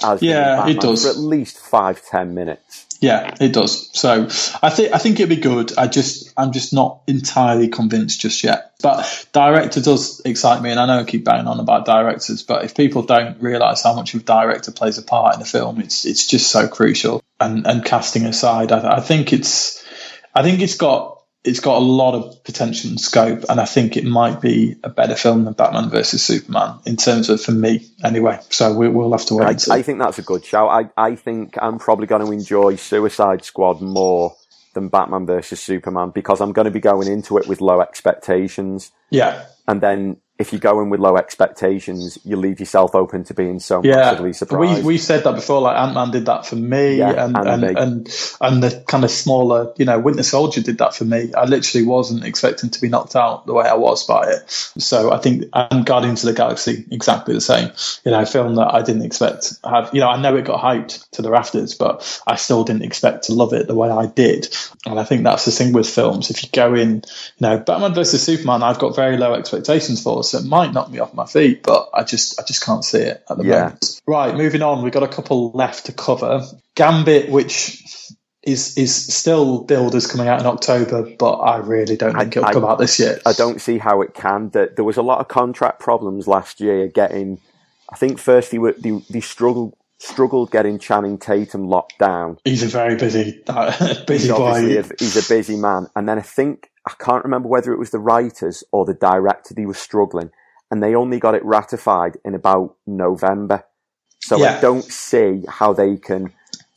as 0.05 0.23
Yeah, 0.23 0.57
Batman 0.57 0.77
it 0.77 0.81
does. 0.81 1.05
for 1.05 1.11
at 1.11 1.17
least 1.17 1.59
five, 1.59 2.05
ten 2.05 2.35
minutes. 2.35 2.87
Yeah, 3.01 3.37
it 3.41 3.53
does. 3.53 3.91
So 3.97 4.25
I 4.61 4.71
think 4.71 4.93
I 4.93 4.99
think 4.99 5.21
it'd 5.21 5.29
be 5.29 5.37
good. 5.37 5.77
I 5.79 5.87
just 5.87 6.33
I'm 6.37 6.51
just 6.51 6.73
not 6.73 7.03
entirely 7.07 7.69
convinced 7.69 8.21
just 8.21 8.43
yet. 8.43 8.73
But 8.83 9.27
director 9.33 9.81
does 9.81 10.21
excite 10.25 10.63
me, 10.63 10.71
and 10.71 10.81
I 10.81 10.87
know 10.87 11.01
I 11.01 11.05
keep 11.05 11.25
banging 11.25 11.47
on 11.47 11.61
about 11.61 11.85
directors, 11.85 12.43
but 12.43 12.65
if 12.65 12.77
people 12.77 13.03
don't 13.03 13.41
realise 13.41 13.83
how 13.83 13.95
much 13.95 14.15
of 14.15 14.25
director 14.25 14.73
plays 14.73 14.99
a 14.99 15.03
part 15.03 15.37
in 15.37 15.43
a 15.43 15.45
film, 15.45 15.81
it's 15.81 16.05
it's 16.05 16.27
just 16.27 16.51
so 16.51 16.67
crucial. 16.67 17.23
And 17.39 17.67
and 17.69 17.85
casting 17.85 18.25
aside, 18.25 18.73
I, 18.73 18.97
I 18.97 19.01
think 19.01 19.33
it's 19.33 19.85
I 20.35 20.43
think 20.43 20.61
it's 20.61 20.77
got 20.77 21.18
it's 21.45 21.61
got 21.61 21.77
a 21.77 21.85
lot 21.85 22.15
of 22.15 22.43
potential 22.45 22.91
and 22.91 23.01
scope, 23.01 23.45
and 23.49 23.61
I 23.61 23.65
think 23.65 23.97
it 23.97 24.05
might 24.05 24.41
be 24.41 24.77
a 24.83 24.89
better 24.89 25.15
film 25.15 25.45
than 25.45 25.55
Batman 25.55 25.89
versus 25.89 26.23
Superman 26.23 26.79
in 26.85 26.97
terms 26.97 27.29
of 27.29 27.41
for 27.41 27.53
me 27.53 27.87
anyway. 28.05 28.41
So 28.51 28.75
we, 28.75 28.89
we'll 28.89 29.13
have 29.13 29.27
to 29.27 29.35
wait. 29.35 29.69
I. 29.69 29.77
I 29.77 29.83
think 29.83 29.99
that's 30.01 30.19
a 30.19 30.23
good 30.23 30.45
shout. 30.45 30.69
I, 30.69 31.11
I 31.11 31.15
think 31.15 31.57
I'm 31.61 31.79
probably 31.79 32.07
going 32.07 32.25
to 32.27 32.33
enjoy 32.33 32.77
Suicide 32.77 33.45
Squad 33.45 33.81
more 33.81 34.35
than 34.75 34.89
Batman 34.89 35.27
versus 35.27 35.61
Superman 35.61 36.11
because 36.11 36.41
I'm 36.41 36.53
going 36.53 36.67
to 36.67 36.71
be 36.71 36.81
going 36.81 37.09
into 37.09 37.39
it 37.39 37.47
with 37.47 37.61
low 37.61 37.81
expectations. 37.81 38.91
yeah. 39.11 39.45
And 39.67 39.81
then 39.83 40.17
if 40.39 40.53
you 40.53 40.59
go 40.61 40.81
in 40.81 40.89
with 40.89 41.01
low 41.01 41.17
expectations, 41.17 42.19
you 42.25 42.37
leave 42.37 42.61
yourself 42.61 42.95
open 42.95 43.25
to 43.25 43.35
being 43.35 43.59
so 43.59 43.83
Yeah, 43.83 43.97
massively 43.97 44.33
surprised. 44.33 44.85
we 44.85 44.95
we 44.95 44.99
said 44.99 45.25
that 45.25 45.35
before. 45.35 45.61
Like 45.61 45.77
Ant 45.77 45.95
Man 45.95 46.11
did 46.13 46.27
that 46.27 46.47
for 46.47 46.55
me, 46.57 46.99
Yeah, 46.99 47.25
and 47.25 47.37
and 47.37 47.65
and, 47.65 47.79
and 47.79 48.37
and 48.41 48.63
the 48.63 48.85
kind 48.87 49.05
of 49.05 49.11
smaller, 49.11 49.73
you 49.77 49.85
know, 49.85 49.99
Winter 49.99 50.23
Soldier 50.23 50.61
did 50.61 50.79
that 50.79 50.95
for 50.95 51.05
me. 51.05 51.33
I 51.35 51.45
literally 51.45 51.85
wasn't 51.87 52.25
expecting 52.25 52.71
to 52.71 52.81
be 52.81 52.89
knocked 52.89 53.17
out 53.17 53.47
the 53.47 53.53
way 53.53 53.67
I 53.67 53.75
was 53.75 54.07
by 54.07 54.31
it. 54.31 54.49
So 54.49 55.11
I 55.13 55.19
think 55.19 55.45
and 55.53 55.85
Guardians 55.85 56.23
of 56.25 56.29
the 56.29 56.37
Galaxy 56.37 56.87
exactly 56.91 57.35
the 57.35 57.41
same. 57.41 57.73
You 58.05 58.13
know, 58.13 58.21
a 58.21 58.27
film 58.27 58.55
that 58.57 58.73
I 58.73 58.83
didn't 58.83 59.03
expect. 59.03 59.55
Have 59.65 59.91
you 59.93 60.01
know? 60.01 60.09
I 60.09 60.21
know 60.21 60.37
it 60.37 60.45
got 60.45 60.63
hyped 60.63 61.11
to 61.11 61.23
the 61.23 61.31
rafters, 61.31 61.75
but 61.75 62.23
I 62.27 62.37
still 62.37 62.63
didn't 62.63 62.83
expect 62.83 63.25
to 63.25 63.33
love 63.35 63.53
it 63.53 63.67
the 63.67 63.75
way 63.75 63.91
I 63.91 64.07
did. 64.07 64.55
And 64.87 65.01
I 65.01 65.05
think 65.05 65.25
that's 65.25 65.45
the 65.45 65.51
thing 65.51 65.73
with 65.73 65.89
films. 65.89 66.31
If 66.31 66.45
you 66.45 66.49
go 66.53 66.75
in, 66.75 66.97
you 66.97 67.41
know, 67.41 67.59
Batman 67.59 67.95
versus 67.95 68.23
Superman, 68.23 68.63
I've 68.63 68.79
got 68.79 68.95
very 68.95 69.17
low 69.17 69.35
expectations 69.35 70.03
for, 70.03 70.23
so 70.29 70.39
it 70.39 70.45
might 70.45 70.73
knock 70.73 70.91
me 70.91 70.99
off 70.99 71.15
my 71.15 71.27
feet, 71.27 71.63
but 71.63 71.89
I 71.95 72.05
just 72.05 72.41
I 72.41 72.45
just 72.45 72.65
can't 72.65 72.85
see 72.85 73.01
it 73.01 73.23
at 73.29 73.37
the 73.39 73.45
Yeah. 73.45 73.59
moment. 73.65 74.01
Right, 74.07 74.35
moving 74.35 74.63
on. 74.63 74.83
We've 74.83 74.93
got 74.93 75.03
a 75.03 75.09
couple 75.09 75.51
left 75.53 75.87
to 75.87 75.93
cover. 75.93 76.43
Gambit, 76.75 77.31
which 77.31 77.83
is 78.43 78.77
is 78.79 78.95
still 78.95 79.65
billed 79.65 79.95
as 79.95 80.07
coming 80.07 80.29
out 80.29 80.41
in 80.41 80.47
October, 80.47 81.03
but 81.19 81.33
I 81.35 81.57
really 81.59 81.97
don't 81.97 82.17
think 82.17 82.37
it'll 82.37 82.49
I- 82.49 82.53
come 82.53 82.65
out 82.65 82.79
this 82.79 82.99
year. 82.99 83.21
I 83.27 83.33
don't 83.33 83.61
see 83.61 83.79
how 83.79 84.03
it 84.03 84.15
can. 84.15 84.51
There, 84.51 84.69
there 84.75 84.85
was 84.85 84.97
a 84.97 85.03
lot 85.03 85.21
of 85.21 85.29
contract 85.29 85.81
problems 85.81 86.27
last 86.29 86.61
year 86.61 86.89
getting. 86.89 87.41
I 87.93 87.97
think 87.97 88.19
first 88.19 88.51
they 88.51 88.59
were 88.59 88.75
they, 88.79 89.03
they 89.11 89.21
struggled 89.21 89.75
struggled 90.01 90.51
getting 90.53 90.79
Channing 90.79 91.19
Tatum 91.19 91.67
locked 91.69 91.99
down. 91.99 92.39
He's 92.45 92.63
a 92.63 92.67
very 92.69 92.95
busy 92.97 93.43
busy 94.07 94.29
he's 94.29 94.29
boy. 94.29 94.79
a, 94.79 94.83
he's 94.99 95.17
a 95.17 95.29
busy 95.29 95.57
man. 95.57 95.89
And 95.97 96.09
then 96.09 96.19
I 96.19 96.23
think 96.23 96.71
I 96.89 96.93
can't 97.05 97.25
remember 97.25 97.49
whether 97.49 97.73
it 97.73 97.79
was 97.79 97.91
the 97.91 97.99
writers 97.99 98.65
or 98.73 98.87
the 98.87 98.95
director 98.95 99.55
they 99.55 99.67
were 99.67 99.75
struggling, 99.75 100.31
and 100.71 100.83
they 100.83 100.95
only 100.95 101.21
got 101.21 101.35
it 101.35 101.45
ratified 101.45 102.17
in 102.25 102.35
about 102.35 102.77
November. 102.87 103.65
So 104.21 104.43
I 104.43 104.61
don't 104.61 104.85
see 104.85 105.45
how 105.49 105.75
they 105.75 105.97
can 105.99 106.33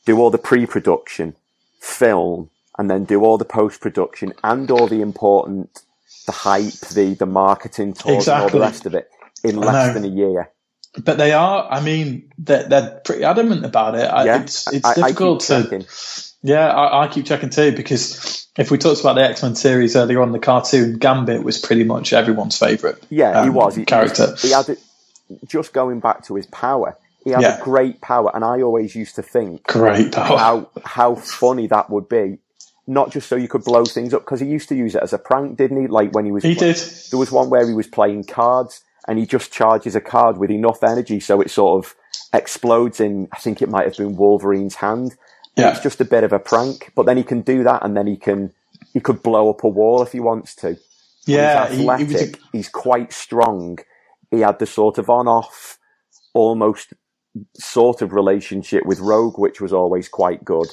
do 0.06 0.20
all 0.20 0.30
the 0.32 0.38
pre-production, 0.38 1.36
film, 1.80 2.50
and 2.78 2.90
then 2.92 3.06
do 3.06 3.24
all 3.24 3.38
the 3.38 3.46
post-production 3.46 4.34
and 4.44 4.70
all 4.72 4.88
the 4.88 5.02
important, 5.02 5.84
the 6.26 6.34
hype, 6.34 6.74
the 6.94 7.16
the 7.16 7.26
marketing 7.26 7.94
tours, 7.94 8.28
and 8.28 8.42
all 8.42 8.50
the 8.50 8.60
rest 8.60 8.86
of 8.86 8.96
it 8.96 9.10
in 9.44 9.60
I 9.62 9.66
less 9.66 9.94
than 9.94 10.04
a 10.06 10.10
year. 10.10 10.52
But 11.04 11.18
they 11.18 11.34
are. 11.34 11.68
I 11.72 11.82
mean, 11.82 12.32
they're, 12.38 12.68
they're 12.68 13.02
pretty 13.06 13.24
adamant 13.24 13.66
about 13.66 13.96
it. 13.96 14.06
I, 14.06 14.26
Yeah, 14.26 14.44
it's 14.44 14.72
it's 14.74 14.86
I- 14.86 14.92
I 14.92 15.12
difficult 15.12 15.42
to. 15.48 15.64
checking. 15.64 15.88
Yeah, 16.44 16.68
I, 16.70 17.04
I 17.04 17.08
keep 17.08 17.26
checking 17.26 17.50
too 17.50 17.72
because 17.76 18.48
if 18.58 18.72
we 18.72 18.78
talked 18.78 19.02
about 19.02 19.14
the 19.16 19.24
X 19.24 19.44
Men 19.44 19.56
series 19.56 19.96
earlier 19.96 20.22
on, 20.22 20.32
the 20.32 20.40
cartoon 20.40 20.98
Gambit 20.98 21.44
was 21.44 21.58
pretty 21.60 21.84
much 21.84 22.14
everyone's 22.14 22.58
favourite. 22.58 22.98
Yeah, 23.10 23.44
he 23.44 23.50
um, 23.50 23.54
was 23.56 23.76
he, 23.76 23.86
character. 23.86 24.36
He 24.40 24.52
had 24.52 24.70
it, 24.70 24.80
just 25.48 25.74
going 25.74 26.00
back 26.00 26.26
to 26.26 26.36
his 26.36 26.48
power. 26.48 26.98
He 27.24 27.30
had 27.30 27.42
Yeah. 27.42 27.60
a 27.60 27.64
great 27.64 28.02
power, 28.02 28.32
and 28.34 28.44
I 28.44 28.62
always 28.62 28.96
used 28.96 29.16
to 29.16 29.22
think 29.22 29.64
Great 29.68 30.12
power. 30.14 30.38
how 30.38 30.70
how 30.84 31.16
funny 31.16 31.68
that 31.68 31.90
would 31.90 32.10
be. 32.10 32.40
Not 32.88 33.12
just 33.12 33.30
so 33.30 33.36
you 33.36 33.48
could 33.48 33.64
blow 33.64 33.86
things 33.86 34.14
up, 34.14 34.24
because 34.24 34.40
he 34.40 34.48
used 34.48 34.68
to 34.70 34.76
use 34.76 34.96
it 34.96 35.04
as 35.04 35.14
a 35.14 35.20
prank, 35.20 35.58
didn't 35.58 35.80
he? 35.80 35.88
Like 35.88 36.14
when 36.14 36.26
he 36.26 36.32
was 36.32 36.44
He 36.44 36.56
did. 36.56 36.78
There 37.12 37.20
was 37.20 37.32
one 37.32 37.50
where 37.52 37.68
he 37.68 37.74
was 37.76 37.88
playing 37.88 38.24
cards, 38.24 38.84
and 39.08 39.20
he 39.20 39.28
just 39.28 39.54
charges 39.54 39.96
a 39.96 40.02
card 40.02 40.38
with 40.38 40.50
enough 40.50 40.84
energy 40.84 41.20
so 41.20 41.40
it 41.42 41.52
sort 41.52 41.86
of 41.86 41.94
explodes 42.34 43.00
in. 43.00 43.28
I 43.32 43.38
think 43.38 43.62
it 43.62 43.70
might 43.70 43.86
have 43.86 43.98
been 43.98 44.16
Wolverine's 44.16 44.76
hand. 44.76 45.16
Yeah. 45.58 45.72
It's 45.72 45.82
just 45.82 46.00
a 46.02 46.06
bit 46.06 46.24
of 46.24 46.32
a 46.34 46.40
prank, 46.40 46.92
but 46.96 47.06
then 47.06 47.18
he 47.18 47.24
can 47.24 47.42
do 47.42 47.64
that, 47.64 47.84
and 47.84 47.96
then 47.96 48.08
he 48.08 48.18
can 48.18 48.54
he 48.94 49.00
could 49.00 49.22
blow 49.22 49.50
up 49.50 49.64
a 49.64 49.68
wall 49.68 50.02
if 50.02 50.12
he 50.12 50.20
wants 50.20 50.56
to. 50.58 50.78
Yeah, 51.26 51.68
he's 51.68 51.78
he- 51.78 51.84
he 51.84 51.88
was 51.88 52.00
a- 52.00 52.04
athletic. 52.16 52.40
he's 52.52 52.70
quite 52.70 53.14
strong. 53.14 53.80
He 54.32 54.40
had 54.40 54.60
the 54.60 54.66
sort 54.66 54.98
of 54.98 55.10
on-off, 55.10 55.78
almost 56.34 56.94
sort 57.58 58.02
of 58.02 58.14
relationship 58.14 58.86
with 58.86 59.00
Rogue, 59.00 59.38
which 59.38 59.60
was 59.62 59.74
always 59.74 60.08
quite 60.10 60.44
good. 60.46 60.68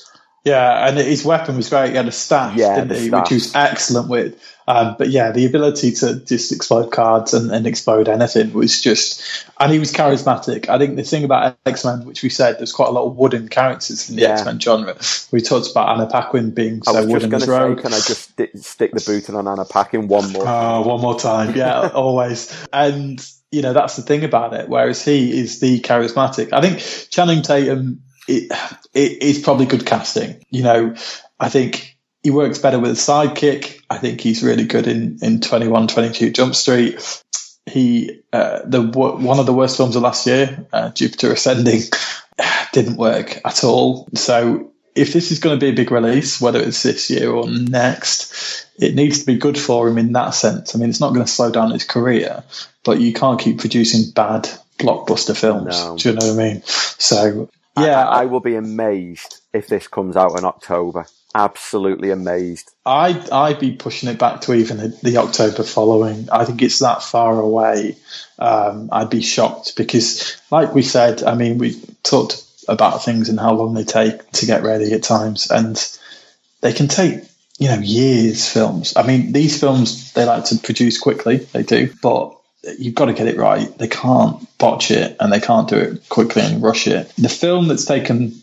Yeah, 0.45 0.87
and 0.89 0.97
his 0.97 1.25
weapon 1.25 1.57
was 1.57 1.69
great. 1.69 1.91
He 1.91 1.97
had 1.97 2.09
a 2.09 2.13
staff, 2.13 2.57
Yeah, 2.57 2.77
didn't 2.77 2.97
he? 2.97 3.09
staff. 3.09 3.21
Which 3.23 3.29
he 3.31 3.35
was 3.35 3.55
excellent 3.55 4.09
with. 4.09 4.41
Um, 4.67 4.97
but 4.99 5.09
yeah, 5.09 5.33
the 5.33 5.47
ability 5.47 5.93
to 5.93 6.17
just 6.25 6.53
explode 6.53 6.93
cards 6.93 7.33
and, 7.35 7.51
and 7.51 7.67
explode 7.67 8.07
anything 8.09 8.53
was 8.53 8.81
just, 8.83 9.23
and 9.59 9.73
he 9.73 9.79
was 9.79 9.93
charismatic. 9.93 10.69
I 10.69 10.79
think 10.79 10.97
the 10.97 11.03
thing 11.03 11.25
about 11.25 11.57
X 11.65 11.85
Men, 11.85 12.05
which 12.05 12.23
we 12.23 12.29
said, 12.29 12.59
there's 12.59 12.73
quite 12.73 12.89
a 12.89 12.93
lot 12.93 13.07
of 13.07 13.17
wooden 13.17 13.49
characters 13.49 14.11
in 14.11 14.17
the 14.17 14.23
Yeah. 14.23 14.33
X 14.35 14.45
Men 14.45 14.61
genre. 14.61 14.97
We 15.33 15.41
talked 15.41 15.71
about 15.71 15.89
Anna 15.97 16.07
Paquin 16.07 16.51
being 16.51 16.83
I 16.87 16.93
so 16.93 17.07
wooden 17.07 17.31
going 17.31 17.43
as 17.43 17.49
to 17.49 17.77
say, 17.77 17.83
can 17.83 17.93
I 17.95 17.97
just 17.97 18.31
sti- 18.31 18.49
stick 18.57 18.93
the 18.93 19.01
boot 19.05 19.29
in 19.31 19.35
on 19.37 19.49
Anna 19.49 19.65
Paquin 19.65 20.07
one 20.07 20.33
more? 20.33 20.45
Oh, 20.47 20.83
one 20.87 21.01
more 21.01 21.19
time. 21.19 21.57
Yeah, 21.57 21.89
always. 21.95 22.55
And, 22.73 23.27
you 23.51 23.63
know, 23.63 23.73
that's 23.73 23.97
the 23.97 24.03
thing 24.03 24.23
about 24.23 24.53
it. 24.55 24.69
Whereas 24.69 25.03
he 25.03 25.41
is 25.41 25.61
the 25.61 25.81
charismatic. 25.81 26.53
I 26.53 26.61
think 26.61 27.09
Channing 27.11 27.41
Tatum 27.43 28.03
it, 28.29 28.53
it 28.95 29.23
is 29.23 29.41
probably 29.41 29.67
good 29.67 29.87
casting. 29.87 30.45
You 30.51 30.63
know, 30.63 30.95
I 31.41 31.49
think 31.49 31.99
he 32.23 32.31
works 32.31 32.59
better 32.59 32.79
with 32.79 32.91
a 32.93 32.95
sidekick. 32.95 33.81
I 33.91 33.99
think 33.99 34.21
he's 34.21 34.43
really 34.43 34.67
good 34.67 34.87
in, 34.87 35.19
in 35.23 35.41
21, 35.41 35.89
22 35.89 36.31
Jump 36.31 36.55
Street. 36.55 37.23
He, 37.67 38.23
uh, 38.33 38.61
the 38.65 38.83
one 38.83 39.39
of 39.39 39.47
the 39.47 39.53
worst 39.53 39.77
films 39.77 39.97
of 39.97 40.03
last 40.03 40.27
year, 40.27 40.67
uh, 40.73 40.91
Jupiter 40.91 41.33
Ascending, 41.33 41.83
didn't 42.73 42.97
work 42.97 43.41
at 43.45 43.65
all. 43.65 44.09
So 44.15 44.73
if 44.95 45.13
this 45.13 45.31
is 45.31 45.39
going 45.39 45.59
to 45.59 45.65
be 45.65 45.71
a 45.71 45.75
big 45.75 45.91
release, 45.91 46.41
whether 46.41 46.61
it's 46.61 46.83
this 46.83 47.11
year 47.11 47.31
or 47.31 47.49
next, 47.49 48.67
it 48.79 48.95
needs 48.95 49.21
to 49.21 49.27
be 49.27 49.37
good 49.37 49.59
for 49.59 49.89
him 49.89 49.99
in 49.99 50.13
that 50.13 50.31
sense. 50.31 50.75
I 50.75 50.79
mean, 50.79 50.91
it's 50.91 51.01
not 51.01 51.13
going 51.13 51.25
to 51.25 51.31
slow 51.31 51.51
down 51.51 51.71
his 51.71 51.85
career, 51.85 52.43
but 52.85 53.01
you 53.01 53.13
can't 53.13 53.41
keep 53.41 53.59
producing 53.59 54.11
bad 54.13 54.49
blockbuster 54.79 55.37
films. 55.37 55.79
No. 55.79 55.97
Do 55.97 56.09
you 56.09 56.15
know 56.15 56.33
what 56.33 56.41
I 56.41 56.53
mean? 56.53 56.63
So 56.65 57.49
yeah, 57.85 58.07
I, 58.07 58.23
I 58.23 58.25
will 58.27 58.41
be 58.41 58.55
amazed 58.55 59.41
if 59.53 59.69
this 59.69 59.89
comes 59.89 60.17
out 60.17 60.39
in 60.39 60.45
October. 60.45 61.07
Absolutely 61.35 62.11
amazed. 62.11 62.71
I'd, 62.87 63.31
I'd 63.31 63.61
be 63.61 63.73
pushing 63.73 64.09
it 64.09 64.19
back 64.19 64.41
to 64.43 64.55
even 64.55 64.79
the, 64.79 64.89
the 65.03 65.19
October 65.19 65.63
following. 65.63 66.29
I 66.31 66.45
think 66.45 66.63
it's 66.63 66.79
that 66.79 67.03
far 67.03 67.39
away. 67.39 67.97
Um, 68.39 68.89
I'd 68.93 69.11
be 69.11 69.21
shocked 69.21 69.77
because, 69.77 70.41
like 70.51 70.75
we 70.75 70.83
said, 70.83 71.23
I 71.23 71.35
mean, 71.35 71.59
we 71.59 71.81
talked 72.03 72.43
about 72.67 73.05
things 73.05 73.29
and 73.29 73.39
how 73.39 73.55
long 73.55 73.75
they 73.75 73.85
take 73.85 74.31
to 74.33 74.47
get 74.47 74.63
ready 74.63 74.93
at 74.93 75.03
times, 75.03 75.51
and 75.51 75.77
they 76.61 76.73
can 76.73 76.89
take, 76.89 77.21
you 77.59 77.69
know, 77.69 77.79
years. 77.79 78.51
Films. 78.51 78.95
I 78.97 79.07
mean, 79.07 79.33
these 79.33 79.61
films 79.61 80.13
they 80.13 80.25
like 80.25 80.45
to 80.47 80.59
produce 80.59 80.99
quickly. 80.99 81.37
They 81.37 81.63
do, 81.63 81.93
but 82.03 82.38
you've 82.79 82.95
got 82.95 83.07
to 83.07 83.13
get 83.13 83.29
it 83.29 83.37
right. 83.37 83.77
They 83.79 83.89
can't 83.89 84.47
botch 84.59 84.91
it, 84.91 85.17
and 85.21 85.33
they 85.33 85.41
can't 85.41 85.69
do 85.69 85.77
it 85.77 86.09
quickly 86.09 86.43
and 86.43 86.63
rush 86.63 86.87
it. 86.87 87.13
The 87.17 87.29
film 87.29 87.69
that's 87.69 87.85
taken 87.85 88.41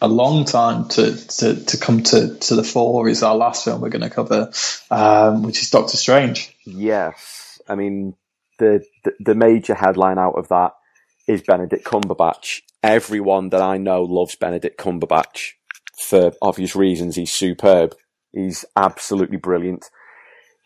a 0.00 0.08
long 0.08 0.44
time 0.44 0.88
to, 0.88 1.26
to, 1.28 1.64
to 1.64 1.78
come 1.78 2.02
to, 2.04 2.36
to 2.36 2.54
the 2.54 2.62
fore 2.62 3.08
is 3.08 3.22
our 3.22 3.36
last 3.36 3.64
film 3.64 3.80
we're 3.80 3.88
going 3.88 4.02
to 4.02 4.10
cover, 4.10 4.52
um, 4.90 5.42
which 5.42 5.60
is 5.60 5.70
Doctor 5.70 5.96
Strange. 5.96 6.54
Yes, 6.64 7.60
I 7.68 7.74
mean 7.74 8.14
the, 8.58 8.84
the 9.04 9.12
the 9.20 9.34
major 9.34 9.74
headline 9.74 10.18
out 10.18 10.34
of 10.38 10.48
that 10.48 10.72
is 11.26 11.42
Benedict 11.42 11.84
Cumberbatch. 11.84 12.62
Everyone 12.82 13.50
that 13.50 13.62
I 13.62 13.76
know 13.76 14.02
loves 14.02 14.36
Benedict 14.36 14.78
Cumberbatch 14.78 15.52
for 15.98 16.32
obvious 16.40 16.76
reasons. 16.76 17.16
He's 17.16 17.32
superb. 17.32 17.94
He's 18.32 18.64
absolutely 18.76 19.36
brilliant. 19.36 19.90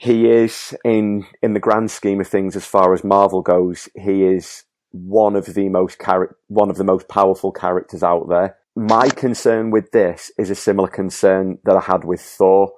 He 0.02 0.28
is 0.28 0.76
in 0.84 1.26
in 1.42 1.54
the 1.54 1.60
grand 1.60 1.92
scheme 1.92 2.20
of 2.20 2.26
things, 2.26 2.56
as 2.56 2.66
far 2.66 2.92
as 2.92 3.04
Marvel 3.04 3.40
goes, 3.40 3.88
he 3.94 4.24
is 4.24 4.64
one 4.90 5.36
of 5.36 5.54
the 5.54 5.68
most 5.68 6.00
char- 6.00 6.36
one 6.48 6.70
of 6.70 6.76
the 6.76 6.82
most 6.82 7.06
powerful 7.06 7.52
characters 7.52 8.02
out 8.02 8.28
there. 8.28 8.56
My 8.74 9.08
concern 9.10 9.70
with 9.70 9.92
this 9.92 10.32
is 10.36 10.50
a 10.50 10.56
similar 10.56 10.88
concern 10.88 11.58
that 11.62 11.76
I 11.76 11.82
had 11.82 12.02
with 12.02 12.20
Thor. 12.20 12.72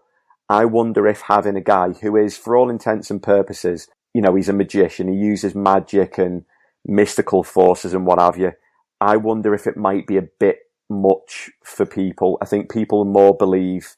I 0.50 0.66
wonder 0.66 1.06
if 1.06 1.22
having 1.22 1.56
a 1.56 1.62
guy 1.62 1.94
who 1.94 2.14
is, 2.14 2.36
for 2.36 2.58
all 2.58 2.68
intents 2.68 3.10
and 3.10 3.22
purposes, 3.22 3.88
you 4.12 4.20
know, 4.20 4.34
he's 4.34 4.50
a 4.50 4.52
magician, 4.52 5.08
he 5.08 5.18
uses 5.18 5.54
magic 5.54 6.18
and 6.18 6.44
mystical 6.84 7.42
forces 7.42 7.94
and 7.94 8.04
what 8.04 8.18
have 8.18 8.36
you. 8.36 8.52
I 9.00 9.16
wonder 9.16 9.54
if 9.54 9.66
it 9.66 9.78
might 9.78 10.06
be 10.06 10.18
a 10.18 10.28
bit 10.38 10.58
much 10.90 11.50
for 11.64 11.86
people. 11.86 12.36
I 12.42 12.44
think 12.44 12.70
people 12.70 13.06
more 13.06 13.34
believe 13.34 13.96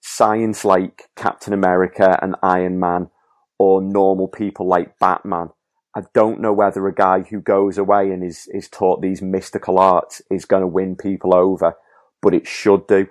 science 0.00 0.64
like 0.64 1.04
Captain 1.16 1.52
America 1.52 2.18
and 2.22 2.36
Iron 2.42 2.78
Man 2.78 3.10
or 3.58 3.82
normal 3.82 4.28
people 4.28 4.66
like 4.66 4.98
Batman. 4.98 5.50
I 5.96 6.02
don't 6.14 6.40
know 6.40 6.52
whether 6.52 6.86
a 6.86 6.94
guy 6.94 7.20
who 7.20 7.40
goes 7.40 7.76
away 7.76 8.10
and 8.10 8.24
is, 8.24 8.48
is 8.52 8.68
taught 8.68 9.02
these 9.02 9.20
mystical 9.20 9.78
arts 9.78 10.22
is 10.30 10.44
going 10.44 10.62
to 10.62 10.66
win 10.66 10.96
people 10.96 11.34
over, 11.34 11.74
but 12.22 12.32
it 12.32 12.46
should 12.46 12.86
do 12.86 13.08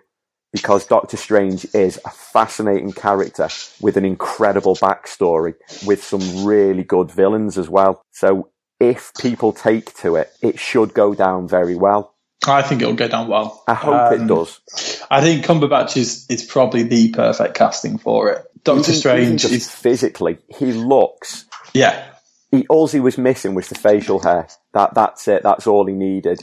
because 0.51 0.85
Doctor 0.85 1.17
Strange 1.17 1.67
is 1.75 1.99
a 2.05 2.09
fascinating 2.09 2.91
character 2.91 3.49
with 3.81 3.97
an 3.97 4.05
incredible 4.05 4.75
backstory 4.75 5.53
with 5.85 6.03
some 6.03 6.45
really 6.45 6.83
good 6.83 7.11
villains 7.11 7.57
as 7.57 7.69
well. 7.69 8.01
So 8.11 8.49
if 8.79 9.11
people 9.19 9.53
take 9.53 9.93
to 9.99 10.15
it, 10.15 10.31
it 10.41 10.57
should 10.57 10.93
go 10.93 11.13
down 11.13 11.47
very 11.47 11.75
well. 11.75 12.15
I 12.47 12.61
think 12.61 12.81
it'll 12.81 12.93
go 12.95 13.07
down 13.07 13.27
well. 13.27 13.63
I 13.67 13.73
hope 13.73 14.13
it 14.13 14.21
Um, 14.21 14.27
does. 14.27 14.59
I 15.11 15.21
think 15.21 15.45
Cumberbatch 15.45 15.97
is, 15.97 16.25
is 16.29 16.43
probably 16.43 16.83
the 16.83 17.09
perfect 17.09 17.53
casting 17.55 17.97
for 17.97 18.29
it. 18.31 18.45
Doctor 18.63 18.79
Even- 18.79 18.89
even 18.91 18.99
Strange 18.99 19.41
just 19.41 19.53
is, 19.53 19.69
physically, 19.69 20.37
he 20.47 20.71
looks. 20.73 21.45
yeah, 21.73 22.03
He, 22.51 22.65
all 22.67 22.87
he 22.87 22.99
was 22.99 23.17
missing 23.17 23.53
was 23.55 23.67
the 23.69 23.75
facial 23.75 24.19
hair. 24.19 24.47
That 24.73 24.93
that's 24.95 25.27
it. 25.27 25.43
That's 25.43 25.67
all 25.67 25.85
he 25.85 25.93
needed. 25.93 26.39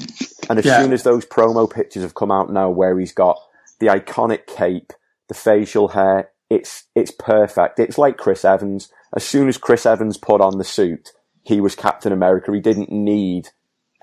And 0.49 0.59
as 0.59 0.65
Yeah. 0.65 0.81
soon 0.83 0.93
as 0.93 1.03
those 1.03 1.27
promo 1.27 1.69
pictures 1.69 2.03
have 2.05 2.15
come 2.15 2.31
out 2.31 2.53
now, 2.53 2.71
where 2.71 2.97
he's 2.99 3.13
got 3.13 3.39
the 3.81 3.87
iconic 3.89 4.47
cape, 4.47 4.93
the 5.29 5.35
facial 5.35 5.89
hair, 5.89 6.31
it's 6.49 6.85
it's 6.95 7.11
perfect. 7.11 7.81
It's 7.81 7.99
like 7.99 8.17
Chris 8.19 8.45
Evans. 8.45 8.89
As 9.17 9.25
soon 9.25 9.49
as 9.49 9.59
Chris 9.59 9.85
Evans 9.85 10.17
put 10.17 10.41
on 10.41 10.59
the 10.59 10.65
suit, 10.65 11.11
he 11.43 11.61
was 11.61 11.75
Captain 11.75 12.13
America. 12.13 12.53
He 12.53 12.61
didn't 12.61 12.91
need 12.93 13.49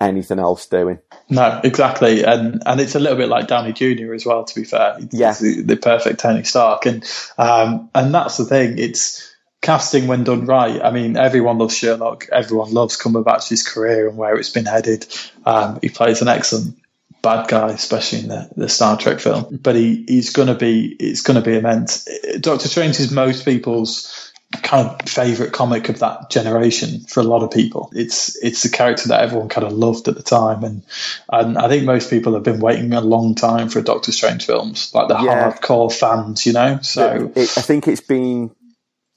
anything 0.08 0.38
else 0.38 0.66
doing. 0.66 0.98
No, 1.28 1.60
exactly, 1.64 2.24
and 2.24 2.62
and 2.66 2.80
it's 2.80 2.94
a 2.94 3.00
little 3.00 3.16
bit 3.18 3.28
like 3.28 3.46
Downey 3.48 3.72
Jr. 3.72 4.14
as 4.14 4.24
well. 4.26 4.44
To 4.44 4.54
be 4.54 4.64
fair, 4.64 4.96
He's 4.98 5.08
Yeah. 5.12 5.32
the, 5.34 5.62
the 5.62 5.76
perfect 5.76 6.20
Tony 6.20 6.44
Stark, 6.44 6.86
and 6.86 7.04
um, 7.38 7.90
and 7.94 8.14
that's 8.14 8.36
the 8.36 8.44
thing. 8.44 8.78
It's 8.78 9.34
casting 9.62 10.06
when 10.06 10.24
done 10.24 10.44
right. 10.46 10.82
I 10.82 10.90
mean, 10.90 11.16
everyone 11.16 11.58
loves 11.58 11.76
Sherlock. 11.76 12.28
Everyone 12.30 12.72
loves 12.72 12.96
Cumberbatch's 12.98 13.66
career 13.66 14.08
and 14.08 14.16
where 14.18 14.36
it's 14.36 14.50
been 14.50 14.66
headed. 14.66 15.06
Um, 15.46 15.78
he 15.80 15.88
plays 15.88 16.20
an 16.20 16.28
excellent 16.28 16.76
bad 17.22 17.48
guy, 17.48 17.70
especially 17.70 18.20
in 18.20 18.28
the, 18.28 18.50
the 18.54 18.68
Star 18.68 18.98
Trek 18.98 19.20
film. 19.20 19.58
But 19.62 19.74
he, 19.76 20.04
he's 20.06 20.30
going 20.34 20.48
to 20.48 20.54
be 20.54 20.94
it's 21.00 21.22
going 21.22 21.42
to 21.42 21.50
be 21.50 21.56
immense. 21.56 22.06
Doctor 22.40 22.68
Strange 22.68 23.00
is 23.00 23.10
most 23.10 23.46
people's 23.46 24.23
kind 24.62 24.88
of 24.88 25.08
favorite 25.08 25.52
comic 25.52 25.88
of 25.88 25.98
that 26.00 26.30
generation 26.30 27.00
for 27.00 27.20
a 27.20 27.24
lot 27.24 27.42
of 27.42 27.50
people. 27.50 27.90
It's 27.94 28.36
it's 28.42 28.64
a 28.64 28.70
character 28.70 29.08
that 29.08 29.22
everyone 29.22 29.48
kind 29.48 29.66
of 29.66 29.72
loved 29.72 30.08
at 30.08 30.14
the 30.14 30.22
time, 30.22 30.64
and 30.64 30.82
and 31.30 31.58
I 31.58 31.68
think 31.68 31.84
most 31.84 32.10
people 32.10 32.34
have 32.34 32.42
been 32.42 32.60
waiting 32.60 32.92
a 32.92 33.00
long 33.00 33.34
time 33.34 33.68
for 33.68 33.80
Doctor 33.80 34.12
Strange 34.12 34.46
films, 34.46 34.92
like 34.94 35.08
the 35.08 35.14
Yeah. 35.14 35.52
hardcore 35.52 35.92
fans, 35.92 36.46
you 36.46 36.52
know. 36.52 36.78
So 36.82 37.32
It, 37.34 37.56
I 37.56 37.62
think 37.62 37.88
it's 37.88 38.00
been 38.00 38.50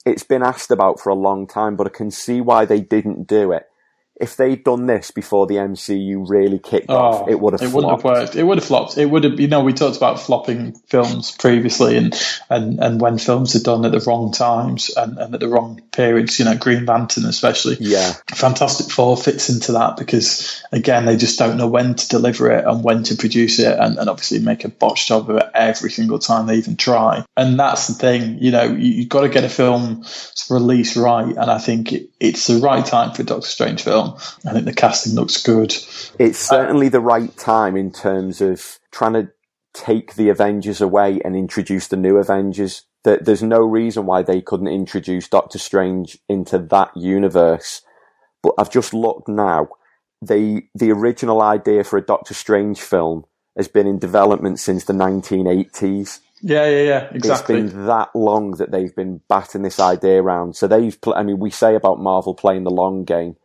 it's 0.06 0.24
been 0.24 0.44
asked 0.44 0.72
about 0.72 1.00
for 1.00 1.10
a 1.10 1.16
long 1.16 1.48
time, 1.48 1.76
but 1.76 1.88
I 1.88 1.90
can 1.90 2.12
see 2.12 2.42
why 2.42 2.66
they 2.66 2.80
didn't 2.80 3.28
do 3.28 3.52
it. 3.52 3.68
If 4.20 4.36
they'd 4.36 4.64
done 4.64 4.88
this 4.88 5.12
before 5.12 5.46
the 5.46 5.56
MCU 5.56 6.28
really 6.28 6.58
kicked 6.60 6.90
Oh, 6.90 6.96
off, 6.96 7.30
it 7.30 7.40
would 7.40 7.54
have 7.54 7.62
it 7.62 7.74
wouldn't 7.74 7.92
have 7.94 8.04
worked. 8.04 8.36
It 8.36 8.44
would 8.44 8.58
have 8.58 8.66
flopped. 8.66 8.98
It 8.98 9.06
would 9.06 9.24
have. 9.24 9.40
You 9.40 9.48
know, 9.48 9.64
we 9.64 9.74
talked 9.74 9.98
about 9.98 10.20
flopping 10.20 10.74
films 10.88 11.32
previously, 11.32 11.98
and 11.98 12.14
and 12.50 12.80
and 12.80 13.00
when 13.00 13.20
films 13.20 13.56
are 13.56 13.62
done 13.64 13.86
at 13.86 13.92
the 13.92 14.00
wrong 14.08 14.32
times 14.32 14.90
and, 14.96 15.18
and 15.20 15.34
at 15.34 15.40
the 15.40 15.48
wrong 15.48 15.82
periods. 15.92 16.40
You 16.40 16.46
know, 16.46 16.58
Green 16.58 16.86
Lantern 16.86 17.26
especially. 17.26 17.78
Yeah. 17.80 18.14
Fantastic 18.34 18.92
Four 18.92 19.18
fits 19.18 19.50
into 19.50 19.74
that 19.74 19.98
because 19.98 20.64
again, 20.72 21.06
they 21.06 21.18
just 21.18 21.38
don't 21.38 21.58
know 21.58 21.68
when 21.68 21.96
to 21.96 22.08
deliver 22.08 22.52
it 22.52 22.66
and 22.66 22.84
when 22.84 23.04
to 23.04 23.16
produce 23.16 23.60
it, 23.60 23.78
and, 23.78 24.00
and 24.00 24.10
obviously 24.10 24.40
make 24.40 24.64
a 24.64 24.70
botch 24.70 25.08
job 25.08 25.30
of 25.30 25.38
it 25.38 25.50
every 25.54 25.92
single 25.92 26.20
time 26.20 26.48
they 26.48 26.56
even 26.56 26.76
try. 26.76 27.24
And 27.36 27.60
that's 27.60 27.88
the 27.88 27.94
thing. 27.94 28.40
You 28.40 28.52
know, 28.52 28.64
you, 28.64 28.94
you've 28.94 29.10
got 29.10 29.22
to 29.22 29.30
get 29.30 29.44
a 29.44 29.50
film 29.50 30.06
released 30.50 30.96
right, 30.96 31.28
and 31.28 31.52
I 31.52 31.58
think 31.60 31.94
it, 31.94 32.10
it's 32.20 32.48
the 32.48 32.60
right 32.60 32.86
time 32.86 33.14
for 33.14 33.22
a 33.22 33.26
Doctor 33.26 33.48
Strange 33.48 33.84
film. 33.84 34.07
I 34.46 34.54
think 34.54 34.66
the 34.66 34.74
casting 34.74 35.16
looks 35.16 35.42
good. 35.42 35.72
It's 36.20 36.40
certainly 36.40 36.90
the 36.90 37.00
right 37.02 37.36
time 37.38 37.76
in 37.76 37.92
terms 37.92 38.42
of 38.42 38.80
trying 38.92 39.14
to 39.14 39.30
take 39.74 40.16
the 40.16 40.30
Avengers 40.30 40.82
away 40.82 41.20
and 41.24 41.36
introduce 41.36 41.88
the 41.88 41.98
new 41.98 42.18
Avengers. 42.18 42.84
There- 43.04 43.20
There's 43.22 43.44
no 43.44 43.60
reason 43.60 44.06
why 44.06 44.24
they 44.24 44.42
couldn't 44.42 44.68
introduce 44.68 45.28
Doctor 45.28 45.60
Strange 45.60 46.18
into 46.28 46.58
that 46.58 46.96
universe. 46.96 47.82
But 48.44 48.54
I've 48.58 48.72
just 48.72 48.94
looked 48.94 49.28
now. 49.28 49.70
The 50.22 50.64
the 50.74 50.92
original 50.92 51.42
idea 51.42 51.84
for 51.84 51.98
a 51.98 52.02
Doctor 52.06 52.34
Strange 52.34 52.80
film 52.82 53.26
has 53.56 53.68
been 53.68 53.86
in 53.88 54.00
development 54.00 54.60
since 54.60 54.84
the 54.86 54.94
1980s. 54.94 56.20
Yeah, 56.42 56.68
yeah, 56.68 56.82
yeah, 56.84 57.10
exactly. 57.14 57.60
It's 57.62 57.74
been 57.74 57.86
that 57.88 58.10
long 58.16 58.52
that 58.52 58.72
they've 58.72 58.96
been 58.96 59.22
batting 59.28 59.64
this 59.64 59.80
idea 59.80 60.22
around. 60.22 60.56
So 60.56 60.68
they've, 60.68 61.00
pl- 61.02 61.16
I 61.16 61.24
mean, 61.24 61.40
we 61.40 61.50
say 61.50 61.74
about 61.76 62.00
Marvel 62.00 62.36
playing 62.36 62.64
the 62.64 62.70
long 62.72 63.04
game, 63.06 63.36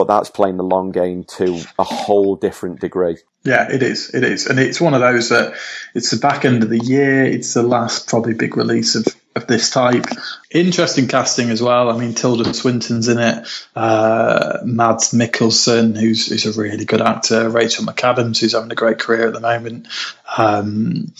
but 0.00 0.08
that's 0.08 0.30
playing 0.30 0.56
the 0.56 0.64
long 0.64 0.92
game 0.92 1.24
to 1.24 1.62
a 1.78 1.84
whole 1.84 2.34
different 2.34 2.80
degree. 2.80 3.18
Yeah, 3.44 3.70
it 3.70 3.82
is. 3.82 4.14
It 4.14 4.24
is, 4.24 4.46
and 4.46 4.58
it's 4.58 4.80
one 4.80 4.94
of 4.94 5.00
those 5.00 5.28
that 5.28 5.52
it's 5.94 6.10
the 6.10 6.16
back 6.16 6.46
end 6.46 6.62
of 6.62 6.70
the 6.70 6.78
year. 6.78 7.22
It's 7.22 7.52
the 7.52 7.62
last 7.62 8.08
probably 8.08 8.32
big 8.32 8.56
release 8.56 8.94
of, 8.94 9.06
of 9.36 9.46
this 9.46 9.68
type. 9.68 10.06
Interesting 10.50 11.06
casting 11.06 11.50
as 11.50 11.60
well. 11.60 11.90
I 11.90 11.98
mean, 11.98 12.14
Tilda 12.14 12.54
Swinton's 12.54 13.08
in 13.08 13.18
it. 13.18 13.46
Uh, 13.76 14.60
Mads 14.64 15.12
Mikkelsen, 15.12 16.00
who's 16.00 16.28
who's 16.28 16.46
a 16.46 16.58
really 16.58 16.86
good 16.86 17.02
actor. 17.02 17.50
Rachel 17.50 17.84
McAdams, 17.84 18.40
who's 18.40 18.54
having 18.54 18.72
a 18.72 18.74
great 18.74 19.00
career 19.00 19.26
at 19.26 19.34
the 19.34 19.40
moment. 19.40 19.86
Um, 20.34 21.12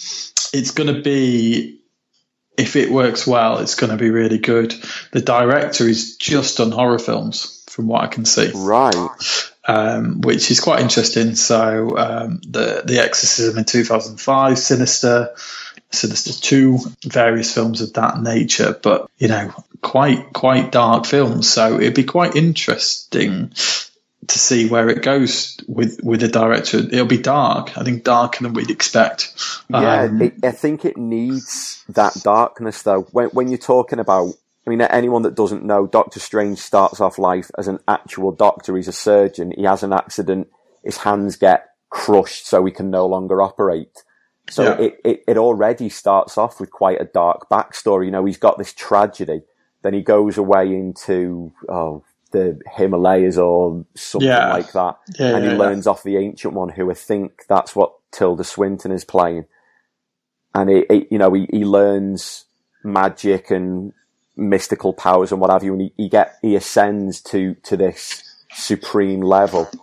it's 0.54 0.70
going 0.70 0.94
to 0.94 1.02
be. 1.02 1.76
If 2.56 2.76
it 2.76 2.90
works 2.90 3.26
well, 3.26 3.58
it's 3.58 3.74
going 3.74 3.90
to 3.90 3.96
be 3.96 4.10
really 4.10 4.38
good. 4.38 4.74
The 5.12 5.20
director 5.20 5.86
is 5.86 6.16
just 6.16 6.60
on 6.60 6.70
horror 6.70 6.98
films, 6.98 7.59
from 7.80 7.88
what 7.88 8.02
I 8.04 8.06
can 8.08 8.24
see 8.26 8.50
Right. 8.54 8.94
um, 9.66 10.20
which 10.20 10.50
is 10.50 10.60
quite 10.60 10.80
interesting. 10.80 11.34
So 11.34 11.96
um, 11.96 12.40
the 12.46 12.82
the 12.84 12.98
Exorcism 13.02 13.58
in 13.58 13.64
2005, 13.64 14.58
Sinister, 14.58 15.34
Sinister 15.90 16.32
Two, 16.32 16.78
various 17.04 17.52
films 17.54 17.80
of 17.80 17.94
that 17.94 18.20
nature, 18.20 18.78
but 18.82 19.08
you 19.18 19.28
know, 19.28 19.52
quite 19.80 20.32
quite 20.32 20.72
dark 20.72 21.06
films. 21.06 21.48
So 21.48 21.76
it'd 21.80 21.94
be 21.94 22.04
quite 22.04 22.36
interesting 22.36 23.52
to 24.26 24.38
see 24.38 24.68
where 24.68 24.88
it 24.90 25.02
goes 25.02 25.56
with 25.66 26.00
with 26.02 26.20
the 26.20 26.28
director. 26.28 26.78
It'll 26.78 27.06
be 27.06 27.18
dark. 27.18 27.76
I 27.78 27.82
think 27.84 28.04
darker 28.04 28.44
than 28.44 28.52
we'd 28.52 28.70
expect. 28.70 29.32
Yeah, 29.70 30.02
Um, 30.02 30.20
it, 30.22 30.34
I 30.44 30.50
think 30.50 30.84
it 30.84 30.96
needs 30.98 31.82
that 31.88 32.14
darkness 32.22 32.82
though. 32.82 33.02
When, 33.12 33.28
when 33.30 33.48
you're 33.48 33.58
talking 33.58 33.98
about, 33.98 34.34
I 34.66 34.70
mean, 34.70 34.80
anyone 34.82 35.22
that 35.22 35.34
doesn't 35.34 35.64
know, 35.64 35.86
Doctor 35.86 36.20
Strange 36.20 36.58
starts 36.58 37.00
off 37.00 37.18
life 37.18 37.50
as 37.58 37.66
an 37.66 37.78
actual 37.88 38.30
doctor. 38.32 38.76
He's 38.76 38.88
a 38.88 38.92
surgeon. 38.92 39.52
He 39.56 39.64
has 39.64 39.82
an 39.82 39.92
accident. 39.92 40.48
His 40.84 40.98
hands 40.98 41.36
get 41.36 41.66
crushed 41.88 42.46
so 42.46 42.64
he 42.64 42.72
can 42.72 42.90
no 42.90 43.06
longer 43.06 43.42
operate. 43.42 44.04
So 44.50 44.64
Yeah. 44.64 44.78
it, 44.78 45.00
it, 45.04 45.24
it 45.28 45.38
already 45.38 45.88
starts 45.88 46.36
off 46.36 46.61
with 46.61 46.70
quite 46.70 47.00
a 47.00 47.04
dark 47.04 47.48
backstory. 47.48 48.04
You 48.06 48.11
know, 48.11 48.24
he's 48.24 48.36
got 48.38 48.58
this 48.58 48.72
tragedy. 48.72 49.42
Then 49.82 49.94
he 49.94 50.02
goes 50.02 50.36
away 50.36 50.66
into, 50.66 51.52
oh, 51.68 52.04
the 52.32 52.61
Himalayas 52.76 53.38
or 53.38 53.84
something 53.96 54.28
Yeah. 54.28 54.52
like 54.52 54.72
that. 54.72 54.98
Yeah, 55.18 55.36
and 55.36 55.44
he 55.44 55.50
learns 55.52 55.86
off 55.86 56.02
the 56.02 56.16
ancient 56.18 56.54
one 56.54 56.68
who 56.68 56.90
I 56.90 56.94
think 56.94 57.44
that's 57.48 57.74
what 57.74 57.94
Tilda 58.12 58.44
Swinton 58.44 58.92
is 58.92 59.04
playing. 59.04 59.46
And 60.54 60.68
it, 60.70 60.86
it 60.90 61.08
you 61.11 61.18
know, 61.18 61.32
he, 61.32 61.48
he 61.50 61.64
learns 61.64 62.44
magic 62.84 63.50
and 63.50 63.92
mystical 64.41 64.95
powers 64.95 65.32
and 65.32 65.41
what 65.41 65.51
have 65.51 65.64
you, 65.64 65.74
and 65.74 65.82
he, 65.82 65.95
he 65.99 66.11
get 66.11 66.36
he 66.43 66.57
ascends 66.57 67.22
to 67.24 67.57
to 67.64 67.76
this 67.78 68.24
supreme 68.55 69.22
level. 69.22 69.74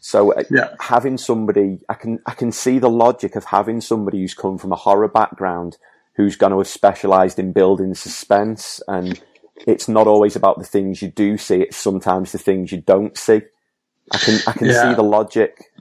So 0.00 0.32
uh, 0.34 0.44
Yeah. 0.50 0.70
having 0.80 1.18
somebody, 1.18 1.80
I 1.88 1.94
can 1.94 2.20
I 2.26 2.34
can 2.34 2.52
see 2.52 2.78
the 2.80 2.90
logic 2.90 3.36
of 3.36 3.46
having 3.46 3.80
somebody 3.82 4.20
who's 4.20 4.34
come 4.34 4.58
from 4.58 4.72
a 4.72 4.76
horror 4.76 5.08
background, 5.08 5.78
who's 6.16 6.36
going 6.36 6.52
to 6.52 6.58
have 6.58 6.68
specialised 6.68 7.38
in 7.38 7.52
building 7.52 7.94
suspense, 7.94 8.80
and 8.88 9.20
it's 9.66 9.88
not 9.88 10.08
always 10.08 10.36
about 10.36 10.58
the 10.58 10.66
things 10.66 11.02
you 11.02 11.10
do 11.10 11.38
see; 11.38 11.62
it's 11.62 11.76
sometimes 11.78 12.32
the 12.32 12.38
things 12.38 12.72
you 12.72 12.82
don't 12.82 13.18
see. 13.18 13.42
I 14.12 14.18
can 14.18 14.42
I 14.46 14.52
can 14.52 14.70
Yeah. 14.70 14.72
see 14.72 14.94
the 14.94 15.04
logic. 15.04 15.72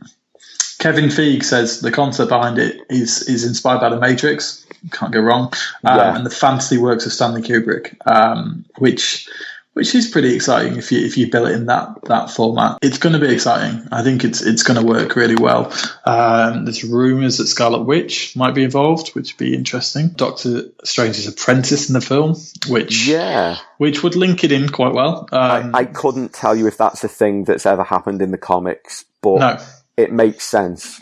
Kevin 0.88 1.10
Feige 1.10 1.44
says 1.44 1.82
the 1.82 1.92
concept 1.92 2.30
behind 2.30 2.58
it 2.58 2.80
is 2.90 3.24
is 3.24 3.44
inspired 3.44 3.82
by 3.82 3.90
The 3.90 4.00
Matrix. 4.00 4.66
Can't 4.94 5.12
go 5.12 5.20
wrong. 5.20 5.52
Um, 5.84 5.98
Yeah. 5.98 6.16
And 6.16 6.26
the 6.26 6.30
fantasy 6.30 6.78
works 6.78 7.06
of 7.06 7.12
Stanley 7.12 7.42
Kubrick, 7.42 7.96
um, 8.10 8.64
which 8.78 9.28
which 9.74 9.94
is 9.94 10.08
pretty 10.08 10.34
exciting 10.34 10.78
if 10.78 10.90
you 10.94 11.06
if 11.06 11.18
you 11.18 11.30
build 11.30 11.50
it 11.50 11.56
in 11.56 11.66
that 11.66 11.90
that 12.06 12.30
format. 12.30 12.78
It's 12.82 13.00
going 13.00 13.12
to 13.12 13.20
be 13.20 13.34
exciting. 13.34 13.86
I 13.92 14.02
think 14.02 14.24
it's 14.24 14.42
it's 14.42 14.64
going 14.64 14.80
to 14.80 14.86
work 14.86 15.18
really 15.18 15.36
well. 15.36 15.74
Um, 16.06 16.64
there's 16.64 16.86
rumours 16.86 17.40
that 17.40 17.48
Scarlet 17.48 17.84
Witch 17.84 18.34
might 18.38 18.56
be 18.56 18.64
involved, 18.64 19.10
which 19.10 19.34
would 19.34 19.38
be 19.46 19.54
interesting. 19.54 20.12
Doctor 20.16 20.70
Strange's 20.86 21.28
apprentice 21.28 21.90
in 21.90 21.96
the 21.96 22.02
film, 22.02 22.38
which 22.70 23.06
Yeah. 23.06 23.58
which 23.78 24.04
would 24.04 24.16
link 24.16 24.46
it 24.46 24.54
in 24.54 24.70
quite 24.70 24.94
well. 24.94 25.28
Um, 25.34 25.76
I 25.76 25.84
couldn't 25.84 26.32
tell 26.32 26.56
you 26.56 26.66
if 26.68 26.78
that's 26.78 27.04
a 27.04 27.10
thing 27.10 27.44
that's 27.44 27.66
ever 27.66 27.84
happened 27.84 28.22
in 28.22 28.32
the 28.32 28.38
comics, 28.38 29.04
but 29.22 29.40
No. 29.40 29.58
It 29.98 30.12
makes 30.12 30.46
sense. 30.46 31.02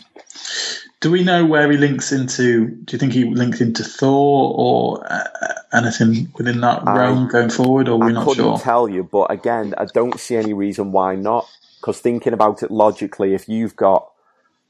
Do 1.00 1.10
we 1.10 1.22
know 1.22 1.44
where 1.44 1.70
he 1.70 1.76
links 1.76 2.10
into? 2.12 2.68
Do 2.68 2.94
you 2.94 2.98
think 2.98 3.12
he 3.12 3.24
linked 3.24 3.60
into 3.60 3.84
Thor 3.84 4.54
or 4.56 5.06
uh, 5.12 5.24
anything 5.72 6.32
within 6.36 6.60
that 6.62 6.82
realm 6.86 7.28
going 7.28 7.50
forward, 7.50 7.88
or 7.88 7.98
we're 7.98 8.08
I 8.08 8.12
not 8.12 8.24
couldn't 8.24 8.44
sure? 8.44 8.58
tell 8.58 8.88
you, 8.88 9.04
but 9.04 9.30
again, 9.30 9.74
I 9.78 9.84
don't 9.86 10.18
see 10.18 10.36
any 10.36 10.54
reason 10.54 10.92
why 10.92 11.14
not. 11.16 11.46
Because 11.80 12.00
thinking 12.00 12.32
about 12.32 12.62
it 12.62 12.70
logically, 12.70 13.34
if 13.34 13.48
you've 13.48 13.76
got, 13.76 14.10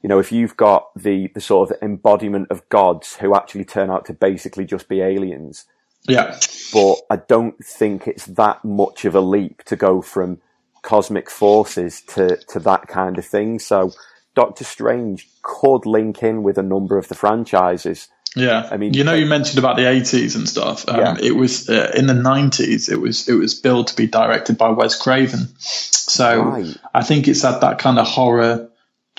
you 0.03 0.09
know, 0.09 0.19
if 0.19 0.31
you've 0.31 0.57
got 0.57 0.89
the, 0.95 1.31
the 1.33 1.41
sort 1.41 1.71
of 1.71 1.77
embodiment 1.81 2.47
of 2.51 2.67
gods 2.69 3.15
who 3.15 3.33
actually 3.35 3.65
turn 3.65 3.89
out 3.89 4.05
to 4.05 4.13
basically 4.13 4.65
just 4.65 4.87
be 4.89 5.01
aliens, 5.01 5.65
Yeah, 6.07 6.37
but 6.73 6.95
I 7.09 7.15
don't 7.15 7.63
think 7.63 8.07
it's 8.07 8.25
that 8.25 8.63
much 8.65 9.05
of 9.05 9.15
a 9.15 9.21
leap 9.21 9.63
to 9.63 9.75
go 9.75 10.01
from 10.01 10.39
cosmic 10.83 11.29
forces 11.29 12.01
to, 12.01 12.37
to 12.49 12.59
that 12.59 12.87
kind 12.87 13.17
of 13.17 13.25
thing. 13.25 13.59
So 13.59 13.91
Doctor 14.37 14.63
Strange 14.63 15.27
could 15.41 15.85
link 15.85 16.21
in 16.21 16.43
with 16.43 16.57
a 16.57 16.63
number 16.63 16.97
of 16.97 17.07
the 17.07 17.15
franchises. 17.15 18.07
yeah. 18.35 18.69
I 18.71 18.77
mean, 18.77 18.93
you 18.93 19.03
know, 19.03 19.13
you 19.21 19.25
mentioned 19.25 19.57
about 19.57 19.75
the 19.77 19.83
'80s 19.83 20.35
and 20.35 20.47
stuff. 20.47 20.87
Um, 20.87 20.99
Yeah. 20.99 21.17
It 21.29 21.35
was 21.35 21.67
uh, 21.69 21.91
in 21.99 22.05
the 22.07 22.13
'90s. 22.13 22.87
It 22.91 23.01
was 23.01 23.27
it 23.27 23.33
was 23.33 23.55
billed 23.55 23.87
to 23.87 23.95
be 23.95 24.05
directed 24.07 24.55
by 24.57 24.69
Wes 24.69 24.95
Craven. 24.95 25.47
So 25.59 26.41
Right. 26.43 26.77
I 26.93 27.03
think 27.03 27.27
it's 27.27 27.41
had 27.41 27.59
that 27.61 27.79
kind 27.79 27.97
of 27.99 28.05
horror 28.07 28.69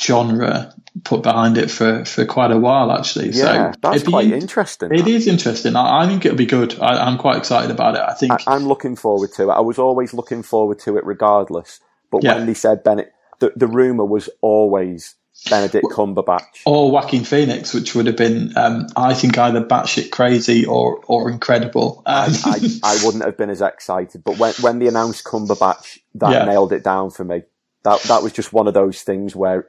genre 0.00 0.72
put 1.04 1.22
behind 1.22 1.58
it 1.58 1.70
for, 1.70 2.04
for 2.04 2.24
quite 2.24 2.50
a 2.52 2.58
while, 2.58 2.90
actually. 2.92 3.30
Yeah, 3.30 3.72
so 3.72 3.78
that's 3.82 4.02
quite 4.04 4.26
in- 4.26 4.32
interesting. 4.42 4.92
It 4.92 5.06
is 5.08 5.26
interesting. 5.26 5.74
I, 5.76 6.04
I 6.04 6.06
think 6.06 6.24
it'll 6.24 6.38
be 6.38 6.46
good. 6.46 6.78
I, 6.80 6.98
I'm 7.06 7.18
quite 7.18 7.36
excited 7.36 7.70
about 7.70 7.94
it. 7.96 8.00
I 8.02 8.14
think 8.14 8.32
I, 8.32 8.54
I'm 8.54 8.66
looking 8.66 8.94
forward 8.96 9.32
to 9.34 9.50
it. 9.50 9.52
I 9.52 9.60
was 9.60 9.78
always 9.78 10.14
looking 10.14 10.42
forward 10.42 10.78
to 10.80 10.96
it 10.98 11.04
regardless. 11.04 11.80
But 12.10 12.22
Yeah. 12.24 12.36
when 12.36 12.46
they 12.46 12.54
said 12.54 12.82
Bennett, 12.84 13.12
the, 13.38 13.52
the 13.56 13.66
rumour 13.66 14.04
was 14.04 14.28
always 14.40 15.14
Benedict 15.48 15.86
Cumberbatch. 15.92 16.62
or 16.66 16.90
Joaquin 16.90 17.22
Phoenix, 17.24 17.72
which 17.72 17.94
would 17.94 18.06
have 18.06 18.16
been, 18.16 18.56
um, 18.56 18.88
I 18.96 19.14
think, 19.14 19.38
either 19.38 19.62
batshit 19.64 20.10
crazy 20.10 20.66
or 20.66 21.00
or 21.06 21.30
incredible. 21.30 22.02
Um, 22.06 22.32
I, 22.44 22.58
I 22.82 22.98
wouldn't 23.04 23.24
have 23.24 23.36
been 23.36 23.50
as 23.50 23.60
excited. 23.62 24.24
But 24.24 24.38
when, 24.38 24.52
when 24.54 24.78
they 24.80 24.88
announced 24.88 25.24
Cumberbatch, 25.24 25.98
that 26.16 26.32
Yeah. 26.32 26.44
nailed 26.44 26.72
it 26.72 26.82
down 26.82 27.10
for 27.10 27.24
me. 27.24 27.42
That, 27.84 28.02
that 28.02 28.22
was 28.24 28.32
just 28.32 28.52
one 28.52 28.66
of 28.66 28.74
those 28.74 29.02
things 29.02 29.36
where 29.36 29.68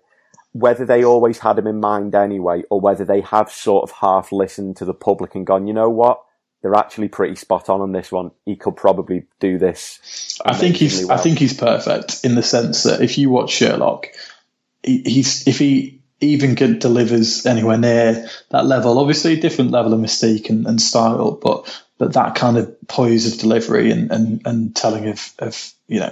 whether 0.54 0.84
they 0.84 1.04
always 1.06 1.38
had 1.38 1.60
him 1.60 1.68
in 1.68 1.80
mind 1.80 2.16
anyway, 2.16 2.64
or 2.72 2.82
whether 2.82 3.06
they 3.06 3.22
have 3.22 3.52
sort 3.52 3.84
of 3.84 3.92
half 3.98 4.32
listened 4.32 4.76
to 4.78 4.86
the 4.86 4.96
public 4.96 5.36
and 5.36 5.46
gone, 5.46 5.68
you 5.68 5.74
know 5.74 5.92
what? 5.92 6.20
They're 6.62 6.76
actually 6.76 7.08
pretty 7.08 7.36
spot 7.36 7.70
on 7.70 7.82
on 7.82 7.92
this 7.94 8.12
one. 8.12 8.32
He 8.46 8.56
could 8.56 8.76
probably 8.76 9.24
do 9.40 9.58
this. 9.58 10.40
I 10.46 10.54
think 10.54 10.76
he's 10.76 10.94
amazingly 10.94 11.14
I 11.16 11.18
think 11.18 11.40
he's 11.40 11.54
perfect 11.58 12.26
in 12.26 12.36
the 12.36 12.44
sense 12.44 12.84
that 12.84 13.02
if 13.02 13.18
you 13.18 13.30
watch 13.30 13.52
Sherlock, 13.52 14.08
he, 14.84 15.02
he's 15.06 15.48
if 15.48 15.58
he 15.58 16.02
even 16.22 16.56
get, 16.56 16.80
delivers 16.80 17.46
anywhere 17.46 17.78
near 17.78 18.28
that 18.50 18.66
level, 18.66 19.00
obviously 19.00 19.34
a 19.34 19.42
different 19.42 19.72
level 19.72 19.94
of 19.94 20.00
mystique 20.00 20.50
and, 20.50 20.68
and 20.68 20.82
style, 20.82 21.32
but 21.32 21.84
but 22.00 22.14
that 22.14 22.34
kind 22.34 22.58
of 22.58 22.76
poise 22.88 23.32
of 23.32 23.40
delivery 23.40 23.92
and, 23.92 24.10
and, 24.12 24.42
and 24.46 24.76
telling 24.76 25.08
of, 25.10 25.32
of 25.38 25.72
you 25.88 26.00
know 26.00 26.12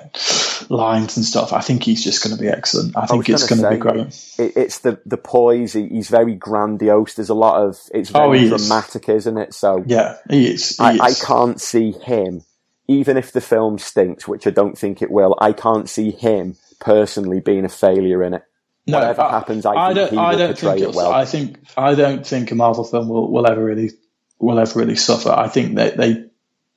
lines 0.69 1.17
and 1.17 1.25
stuff. 1.25 1.53
I 1.53 1.61
think 1.61 1.81
he's 1.83 2.03
just 2.03 2.23
going 2.23 2.35
to 2.35 2.41
be 2.41 2.49
excellent. 2.49 2.95
I 2.95 3.05
think 3.07 3.27
it's 3.29 3.47
going 3.47 3.61
to 3.61 3.69
be 3.69 3.77
great. 3.77 4.07
It, 4.37 4.57
it's 4.57 4.79
the 4.79 4.99
the 5.05 5.17
poise. 5.17 5.73
He, 5.73 5.87
he's 5.87 6.09
very 6.09 6.35
grandiose. 6.35 7.15
There's 7.15 7.29
a 7.29 7.33
lot 7.33 7.63
of 7.63 7.79
it's 7.93 8.11
oh, 8.13 8.13
very 8.13 8.27
Oh, 8.27 8.31
he 8.33 8.53
is. 8.53 8.67
dramatic, 8.67 9.09
is. 9.09 9.25
not 9.25 9.41
it? 9.41 9.53
So 9.53 9.83
Yeah, 9.87 10.17
he 10.29 10.51
is. 10.51 10.77
He 10.77 10.83
I, 10.83 10.97
I 11.01 11.13
can't 11.13 11.59
see 11.59 11.91
him, 11.93 12.43
even 12.87 13.17
if 13.17 13.31
the 13.31 13.41
film 13.41 13.77
stinks, 13.79 14.27
which 14.27 14.45
I 14.45 14.51
don't 14.51 14.77
think 14.77 15.01
it 15.01 15.09
will. 15.09 15.35
I 15.39 15.53
can't 15.53 15.89
see 15.89 16.11
him 16.11 16.57
personally 16.79 17.39
being 17.39 17.65
a 17.65 17.69
failure 17.69 18.21
in 18.23 18.33
it. 18.35 18.43
No, 18.89 18.99
Whatever 18.99 19.21
I- 19.23 19.31
happens, 19.31 19.65
I, 19.65 19.71
I 19.73 19.93
think 19.93 19.95
don't. 19.95 20.11
he 20.11 20.17
I 20.17 20.35
don't 20.35 20.47
portray 20.49 20.79
think. 20.79 20.89
it 20.91 20.95
well. 20.95 21.11
I 21.11 21.25
think. 21.25 21.59
I 21.77 21.95
don't 21.95 22.25
think 22.27 22.51
a 22.51 22.55
Marvel 22.55 22.83
film 22.83 23.09
will, 23.09 23.31
will 23.31 23.45
ever 23.47 23.63
really 23.63 23.91
will 24.39 24.59
ever 24.59 24.79
really 24.79 24.95
suffer. 24.95 25.31
I 25.31 25.47
think 25.47 25.75
that 25.75 25.97
they 25.97 26.27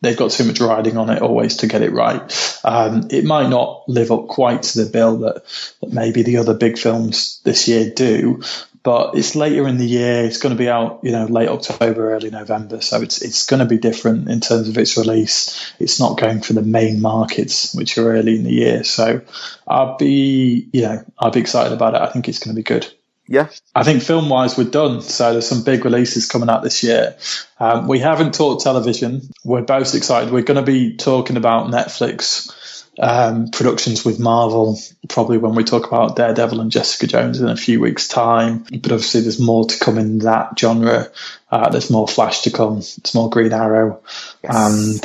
they've 0.02 0.16
got 0.16 0.30
too 0.30 0.44
much 0.44 0.60
riding 0.60 0.96
on 0.96 1.10
it 1.10 1.22
always 1.22 1.58
to 1.58 1.66
get 1.66 1.82
it 1.82 1.92
right. 1.92 2.60
Um, 2.64 3.08
it 3.10 3.24
might 3.24 3.48
not 3.48 3.88
live 3.88 4.10
up 4.10 4.28
quite 4.28 4.62
to 4.62 4.84
the 4.84 4.90
bill 4.90 5.18
that, 5.18 5.44
that 5.80 5.92
maybe 5.92 6.22
the 6.22 6.38
other 6.38 6.54
big 6.54 6.78
films 6.78 7.40
this 7.44 7.68
year 7.68 7.90
do. 7.90 8.42
But 8.82 9.14
it's 9.14 9.36
later 9.36 9.68
in 9.68 9.76
the 9.76 9.84
year. 9.86 10.24
It's 10.24 10.38
going 10.38 10.56
to 10.56 10.58
be 10.58 10.70
out, 10.70 11.00
you 11.02 11.12
know, 11.12 11.26
late 11.26 11.50
October, 11.50 12.14
early 12.14 12.30
November. 12.30 12.80
So 12.80 13.02
it's 13.02 13.20
it's 13.20 13.44
going 13.44 13.60
to 13.60 13.66
be 13.66 13.76
different 13.76 14.30
in 14.30 14.40
terms 14.40 14.70
of 14.70 14.78
its 14.78 14.96
release. 14.96 15.74
It's 15.78 16.00
not 16.00 16.18
going 16.18 16.40
for 16.40 16.54
the 16.54 16.62
main 16.62 17.02
markets, 17.02 17.74
which 17.74 17.98
are 17.98 18.16
early 18.16 18.36
in 18.36 18.44
the 18.44 18.52
year. 18.52 18.82
So 18.84 19.20
I'll 19.68 19.98
be, 19.98 20.66
you 20.72 20.80
know, 20.80 21.04
I'll 21.18 21.30
be 21.30 21.40
excited 21.40 21.74
about 21.74 21.94
it. 21.94 22.00
I 22.00 22.06
think 22.06 22.26
it's 22.26 22.38
going 22.38 22.56
to 22.56 22.58
be 22.58 22.62
good. 22.62 22.90
Yeah, 23.30 23.48
I 23.76 23.84
think 23.84 24.02
film 24.02 24.28
wise, 24.28 24.58
we're 24.58 24.64
done. 24.64 25.02
So 25.02 25.30
there's 25.30 25.46
some 25.46 25.62
big 25.62 25.84
releases 25.84 26.26
coming 26.26 26.50
out 26.50 26.64
this 26.64 26.82
year. 26.82 27.16
Um, 27.60 27.86
we 27.86 28.00
haven't 28.00 28.34
talked 28.34 28.64
television. 28.64 29.22
We're 29.44 29.62
both 29.62 29.94
excited. 29.94 30.32
We're 30.32 30.42
going 30.42 30.56
to 30.56 30.66
be 30.66 30.96
talking 30.96 31.36
about 31.36 31.68
Netflix 31.68 32.50
um, 32.98 33.52
productions 33.52 34.04
with 34.04 34.18
Marvel, 34.18 34.76
probably 35.08 35.38
when 35.38 35.54
we 35.54 35.62
talk 35.62 35.86
about 35.86 36.16
Daredevil 36.16 36.60
and 36.60 36.72
Jessica 36.72 37.06
Jones 37.06 37.40
in 37.40 37.48
a 37.48 37.56
few 37.56 37.78
weeks' 37.80 38.08
time. 38.08 38.64
But 38.64 38.90
obviously, 38.90 39.20
there's 39.20 39.38
more 39.38 39.64
to 39.64 39.78
come 39.78 39.98
in 39.98 40.18
that 40.18 40.58
genre. 40.58 41.12
Uh, 41.52 41.70
there's 41.70 41.88
more 41.88 42.08
Flash 42.08 42.42
to 42.42 42.50
come. 42.50 42.74
There's 42.74 43.14
more 43.14 43.30
Green 43.30 43.52
Arrow. 43.52 44.02
And 44.42 45.00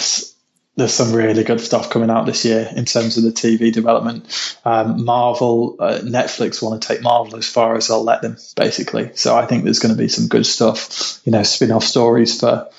there's 0.77 0.93
some 0.93 1.13
really 1.13 1.43
good 1.43 1.61
stuff 1.61 1.89
coming 1.89 2.09
out 2.09 2.25
this 2.25 2.43
year 2.43 2.69
in 2.75 2.85
terms 2.85 3.17
of 3.17 3.23
the 3.23 3.31
TV 3.31 3.71
development. 3.71 4.57
Um, 4.65 5.05
Marvel, 5.05 5.77
uh, 5.79 5.99
Netflix 6.03 6.61
want 6.61 6.81
to 6.81 6.87
take 6.87 7.01
Marvel 7.01 7.37
as 7.37 7.47
far 7.47 7.75
as 7.75 7.87
they'll 7.87 8.03
let 8.03 8.21
them, 8.21 8.37
basically. 8.55 9.11
So 9.15 9.37
I 9.37 9.45
think 9.45 9.63
there's 9.63 9.79
going 9.79 9.95
to 9.95 10.01
be 10.01 10.09
some 10.09 10.27
good 10.27 10.45
stuff, 10.45 11.21
you 11.23 11.31
know, 11.31 11.43
spin-off 11.43 11.83
stories 11.83 12.39
for 12.39 12.69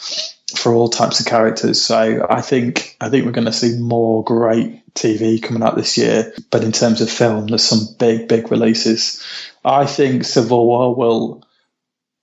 for 0.55 0.73
all 0.73 0.89
types 0.89 1.21
of 1.21 1.27
characters. 1.27 1.83
So 1.83 2.27
I 2.29 2.41
think 2.41 2.97
I 3.01 3.09
think 3.09 3.25
we're 3.25 3.33
going 3.33 3.47
to 3.47 3.53
see 3.53 3.79
more 3.79 4.23
great 4.23 4.83
TV 4.95 5.43
coming 5.43 5.63
out 5.63 5.77
this 5.77 5.97
year. 5.97 6.35
But 6.51 6.65
in 6.65 6.73
terms 6.73 7.01
of 7.01 7.11
film, 7.11 7.47
there's 7.47 7.65
some 7.65 7.95
big 7.99 8.29
big 8.29 8.51
releases. 8.51 9.25
I 9.65 9.87
think 9.87 10.25
Civil 10.25 10.67
War 10.67 10.95
will 10.95 11.45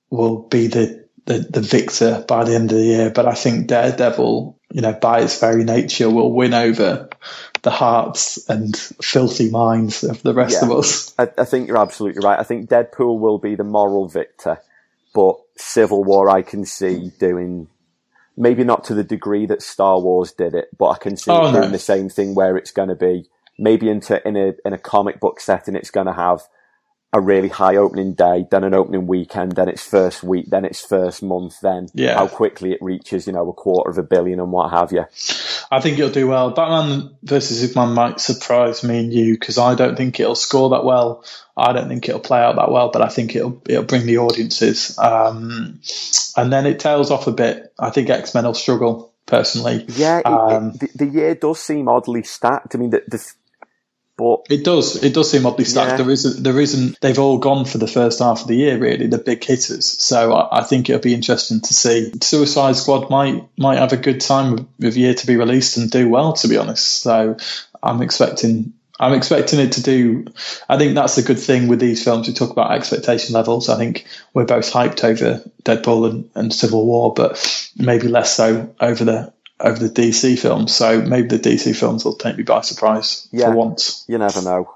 will 0.10 0.48
be 0.48 0.68
the 0.68 1.04
the, 1.26 1.40
the 1.40 1.62
victor 1.62 2.24
by 2.28 2.44
the 2.44 2.56
end 2.56 2.72
of 2.72 2.78
the 2.78 2.84
year. 2.84 3.10
But 3.10 3.28
I 3.28 3.34
think 3.34 3.68
Daredevil, 3.68 4.60
you 4.74 4.82
know, 4.82 4.94
by 4.94 5.22
its 5.22 5.40
very 5.40 5.64
nature, 5.64 6.10
will 6.10 6.34
win 6.34 6.54
over 6.54 7.10
the 7.62 7.72
hearts 7.72 8.50
and 8.50 8.76
filthy 8.78 9.50
minds 9.52 10.04
of 10.04 10.22
the 10.24 10.34
rest 10.34 10.62
Yeah. 10.62 10.70
of 10.70 10.78
us. 10.80 11.14
I, 11.18 11.30
I 11.38 11.46
think 11.46 11.68
you're 11.70 11.78
absolutely 11.78 12.22
right. 12.24 12.40
I 12.40 12.44
think 12.44 12.70
Deadpool 12.70 13.20
will 13.20 13.40
be 13.40 13.56
the 13.56 13.64
moral 13.64 14.08
victor, 14.10 14.60
but 15.14 15.38
Civil 15.58 16.04
War 16.04 16.30
I 16.30 16.42
can 16.42 16.66
see 16.66 17.12
doing 17.20 17.68
maybe 18.36 18.64
not 18.64 18.84
to 18.86 18.96
the 18.96 19.04
degree 19.04 19.46
that 19.46 19.62
Star 19.62 20.00
Wars 20.00 20.32
did 20.32 20.56
it, 20.56 20.70
but 20.78 20.88
I 20.90 20.98
can 20.98 21.18
see 21.18 21.32
Oh, 21.32 21.46
it 21.46 21.52
no. 21.52 21.62
doing 21.62 21.72
the 21.72 21.80
same 21.80 22.10
thing 22.10 22.36
where 22.36 22.58
it's 22.58 22.72
going 22.72 22.90
to 22.90 22.96
be 22.96 23.30
maybe 23.60 23.90
into 23.90 24.28
in 24.28 24.36
a 24.36 24.54
in 24.66 24.74
a 24.74 24.78
comic 24.80 25.20
book 25.20 25.40
setting. 25.40 25.76
It's 25.76 25.92
going 25.92 26.08
to 26.08 26.14
have 26.14 26.42
a 27.14 27.22
really 27.22 27.47
high 27.47 27.76
opening 27.76 28.14
day, 28.14 28.45
then 28.49 28.64
an 28.64 28.74
opening 28.74 29.05
weekend, 29.05 29.51
then 29.51 29.70
its 29.70 29.84
first 29.84 30.24
week, 30.24 30.47
then 30.49 30.66
its 30.66 30.84
first 30.84 31.22
month, 31.22 31.59
then 31.61 31.88
Yeah. 31.93 32.16
how 32.16 32.28
quickly 32.28 32.72
it 32.72 32.80
reaches, 32.82 33.28
you 33.28 33.34
know, 33.34 33.47
a 33.47 33.53
quarter 33.53 33.91
of 33.91 33.99
a 33.99 34.03
billion 34.03 34.39
and 34.39 34.51
what 34.51 34.72
have 34.72 34.91
you. 34.91 35.05
I 35.72 35.80
think 35.80 35.99
it'll 35.99 36.11
do 36.11 36.28
well. 36.28 36.49
Batman 36.49 37.11
versus 37.22 37.59
Superman 37.61 37.93
might 37.93 38.20
surprise 38.20 38.84
me 38.84 38.97
and 38.99 39.14
you 39.14 39.34
because 39.34 39.59
I 39.59 39.76
don't 39.76 39.95
think 39.95 40.20
it'll 40.20 40.34
score 40.36 40.70
that 40.72 40.84
well. 40.84 41.24
I 41.55 41.72
don't 41.72 41.88
think 41.88 42.09
it'll 42.09 42.20
play 42.20 42.39
out 42.41 42.55
that 42.55 42.72
well, 42.72 42.89
but 42.89 43.03
I 43.03 43.09
think 43.09 43.36
it'll 43.36 43.61
it'll 43.70 43.84
bring 43.84 44.07
the 44.07 44.18
audiences. 44.18 44.97
Um, 44.97 45.80
and 46.36 46.51
then 46.51 46.66
it 46.66 46.80
tails 46.80 47.11
off 47.11 47.28
a 47.28 47.32
bit. 47.32 47.72
I 47.78 47.91
think 47.91 48.09
X 48.09 48.34
Men 48.34 48.45
will 48.45 48.55
struggle 48.55 49.14
personally. 49.28 49.86
Yeah, 49.89 50.20
it, 50.20 50.26
Um, 50.26 50.70
it, 50.70 50.80
the, 50.97 51.05
the 51.05 51.11
year 51.11 51.36
does 51.36 51.59
seem 51.59 51.88
oddly 51.88 52.24
stacked. 52.24 52.74
I 52.76 52.80
mean, 52.80 52.89
the, 52.89 53.03
the 53.07 53.24
but 54.18 54.41
It 54.49 54.64
does. 54.64 55.03
It 55.03 55.14
does 55.14 55.32
seem 55.32 55.45
oddly 55.45 55.66
stacked. 55.66 55.91
Yeah. 55.91 55.97
There 55.97 56.11
isn't. 56.11 56.43
There 56.43 56.59
isn't. 56.59 56.99
They've 57.01 57.18
all 57.18 57.39
gone 57.39 57.66
for 57.66 57.78
the 57.80 57.88
first 57.88 58.20
half 58.20 58.41
of 58.41 58.47
the 58.47 58.55
year, 58.55 58.78
really. 58.78 59.07
The 59.07 59.18
big 59.18 59.43
hitters. 59.43 59.86
So 59.86 60.34
I, 60.34 60.59
I 60.59 60.64
think 60.64 60.89
it'll 60.89 61.01
be 61.01 61.14
interesting 61.14 61.61
to 61.61 61.74
see. 61.74 62.11
Suicide 62.22 62.76
Squad 62.76 63.09
might 63.09 63.47
might 63.57 63.80
have 63.80 63.93
a 63.93 63.97
good 63.97 64.22
time 64.22 64.53
of, 64.53 64.68
of 64.84 64.97
year 64.97 65.14
to 65.14 65.28
be 65.28 65.36
released 65.36 65.78
and 65.78 65.89
do 65.89 66.09
well. 66.09 66.34
To 66.34 66.47
be 66.47 66.57
honest, 66.57 67.01
so 67.01 67.38
I'm 67.82 68.01
expecting. 68.01 68.74
I'm 68.99 69.14
expecting 69.14 69.59
it 69.59 69.74
to 69.74 69.84
do. 69.84 70.26
I 70.70 70.78
think 70.78 70.93
that's 70.93 71.18
a 71.18 71.24
good 71.24 71.39
thing 71.39 71.68
with 71.68 71.80
these 71.80 72.03
films. 72.03 72.28
We 72.28 72.34
talk 72.36 72.51
about 72.51 72.72
expectation 72.72 73.34
levels. 73.34 73.68
I 73.68 73.76
think 73.78 74.05
we're 74.36 74.45
both 74.45 74.72
hyped 74.72 75.03
over 75.03 75.43
Deadpool 75.64 76.09
and, 76.09 76.30
and 76.36 76.53
Civil 76.53 76.86
War, 76.86 77.11
but 77.11 77.72
maybe 77.76 78.07
less 78.07 78.36
so 78.36 78.74
over 78.80 79.03
the 79.03 79.34
over 79.64 79.80
the 79.88 79.89
DC 79.89 80.38
films. 80.38 80.76
So 80.76 81.01
maybe 81.01 81.30
the 81.30 81.39
DC 81.39 81.76
films 81.76 82.05
will 82.05 82.16
take 82.16 82.38
me 82.38 82.43
by 82.43 82.61
surprise 82.61 83.28
Yeah. 83.32 83.45
for 83.45 83.55
once. 83.55 84.05
you 84.07 84.18
never 84.18 84.41
know. 84.41 84.76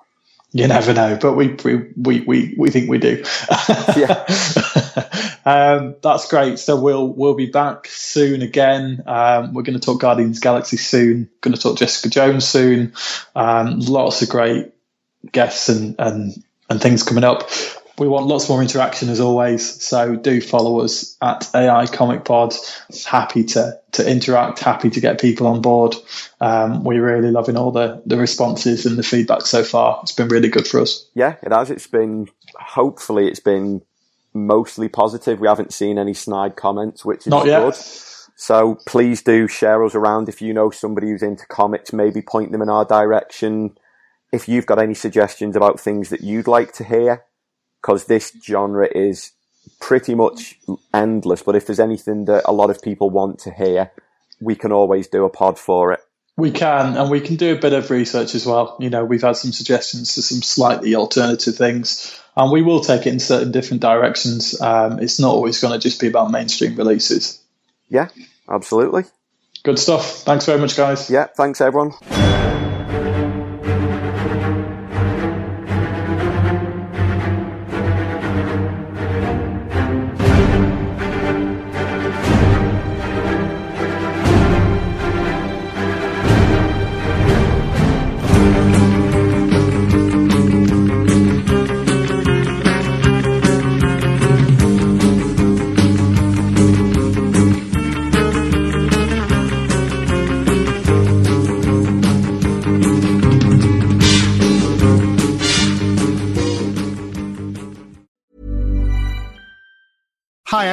You 0.54 0.68
never 0.68 0.94
know, 0.94 1.18
but 1.22 1.34
we 1.34 1.58
we 1.66 2.22
we 2.26 2.56
we, 2.58 2.70
think 2.72 2.90
we 2.90 2.98
do. 3.00 3.24
Yeah. 3.98 4.26
um, 5.46 5.96
that's 6.02 6.30
great. 6.30 6.58
So 6.58 6.80
we'll 6.80 7.08
we'll 7.08 7.36
be 7.36 7.48
back 7.48 7.88
soon 7.88 8.42
again. 8.42 9.04
Um, 9.06 9.54
we're 9.54 9.64
going 9.64 9.78
to 9.78 9.86
talk 9.86 10.00
Guardians 10.00 10.40
Galaxy 10.40 10.78
soon. 10.78 11.30
Going 11.42 11.54
to 11.54 11.62
talk 11.62 11.78
Jessica 11.78 12.10
Jones 12.10 12.48
soon. 12.48 12.94
Um, 13.36 13.80
lots 13.82 14.22
of 14.22 14.30
great 14.30 14.72
guests 15.32 15.68
and 15.68 15.96
and 16.00 16.34
and 16.70 16.82
things 16.82 17.04
coming 17.04 17.26
up. 17.26 17.50
We 18.00 18.08
want 18.08 18.28
lots 18.28 18.48
more 18.48 18.62
interaction 18.62 19.10
as 19.10 19.20
always. 19.20 19.84
So 19.84 20.16
do 20.16 20.40
follow 20.40 20.82
us 20.82 21.18
at 21.22 21.50
AI 21.56 21.88
Comic 21.88 22.26
Pod. 22.26 22.54
Happy 23.06 23.44
to 23.46 23.80
to 23.94 24.10
interact. 24.10 24.60
Happy 24.60 24.92
to 24.92 25.00
get 25.02 25.20
people 25.20 25.48
on 25.48 25.62
board. 25.62 25.96
Um, 26.40 26.84
we're 26.84 27.04
really 27.04 27.32
loving 27.32 27.58
all 27.58 27.72
the 27.72 28.04
the 28.06 28.18
responses 28.18 28.86
and 28.86 28.98
the 28.98 29.04
feedback 29.04 29.42
so 29.42 29.64
far. 29.64 30.00
It's 30.04 30.12
been 30.12 30.28
really 30.28 30.50
good 30.50 30.68
for 30.68 30.80
us. 30.82 31.10
Yeah, 31.16 31.36
it 31.42 31.52
has. 31.52 31.72
It's 31.72 31.88
been 31.88 32.28
hopefully 32.56 33.28
it's 33.28 33.40
been 33.40 33.82
mostly 34.34 34.88
positive. 34.90 35.40
We 35.40 35.48
haven't 35.48 35.74
seen 35.74 35.98
any 35.98 36.14
snide 36.14 36.56
comments, 36.56 37.04
which 37.04 37.22
is 37.22 37.28
Not 37.28 37.48
yet. 37.48 37.62
good. 37.62 37.76
So 38.36 38.78
please 38.86 39.24
do 39.24 39.48
share 39.48 39.84
us 39.84 39.96
around 39.96 40.30
if 40.30 40.44
you 40.44 40.54
know 40.54 40.70
somebody 40.70 41.10
who's 41.10 41.24
into 41.24 41.48
comics. 41.48 41.92
Maybe 41.92 42.22
point 42.22 42.52
them 42.52 42.62
in 42.62 42.70
our 42.70 42.86
direction. 42.86 43.76
If 44.32 44.48
you've 44.48 44.68
got 44.68 44.78
any 44.78 44.94
suggestions 44.94 45.56
about 45.56 45.80
things 45.80 46.10
that 46.10 46.22
you'd 46.22 46.48
like 46.48 46.74
to 46.74 46.84
hear, 46.84 47.24
because 47.88 48.04
this 48.04 48.34
genre 48.44 48.86
is 48.94 49.32
pretty 49.80 50.14
much 50.14 50.60
endless. 50.94 51.42
But 51.42 51.56
if 51.56 51.66
there's 51.66 51.80
anything 51.80 52.26
that 52.26 52.44
a 52.46 52.52
lot 52.52 52.70
of 52.70 52.82
people 52.82 53.10
want 53.10 53.40
to 53.40 53.52
hear, 53.52 53.92
we 54.42 54.56
can 54.56 54.74
always 54.74 55.08
do 55.08 55.24
a 55.24 55.30
pod 55.30 55.58
for 55.58 55.94
it. 55.94 56.02
We 56.36 56.52
can, 56.52 56.98
and 56.98 57.10
we 57.10 57.22
can 57.22 57.38
do 57.38 57.56
a 57.56 57.60
bit 57.60 57.72
of 57.72 57.90
research 57.90 58.36
as 58.36 58.46
well. 58.46 58.76
You 58.82 58.90
know, 58.90 59.06
we've 59.06 59.22
had 59.22 59.38
some 59.38 59.54
suggestions 59.54 60.16
to 60.16 60.22
some 60.22 60.42
slightly 60.42 60.96
alternative 60.96 61.56
things, 61.56 62.22
and 62.36 62.52
we 62.52 62.62
will 62.62 62.82
take 62.82 63.08
it 63.08 63.14
in 63.14 63.20
certain 63.20 63.54
different 63.54 63.82
directions. 63.82 64.60
Um, 64.60 65.00
it's 65.00 65.18
not 65.18 65.34
always 65.34 65.62
going 65.62 65.74
to 65.74 65.80
just 65.80 66.02
be 66.02 66.08
about 66.08 66.30
mainstream 66.30 66.76
releases. 66.76 67.42
Yeah, 67.88 68.10
absolutely. 68.50 69.06
Good 69.64 69.80
stuff. 69.80 70.24
Thanks 70.24 70.46
very 70.46 70.60
much, 70.60 70.76
guys. 70.76 71.10
Yeah, 71.10 71.28
thanks 71.28 71.62
everyone. 71.62 71.94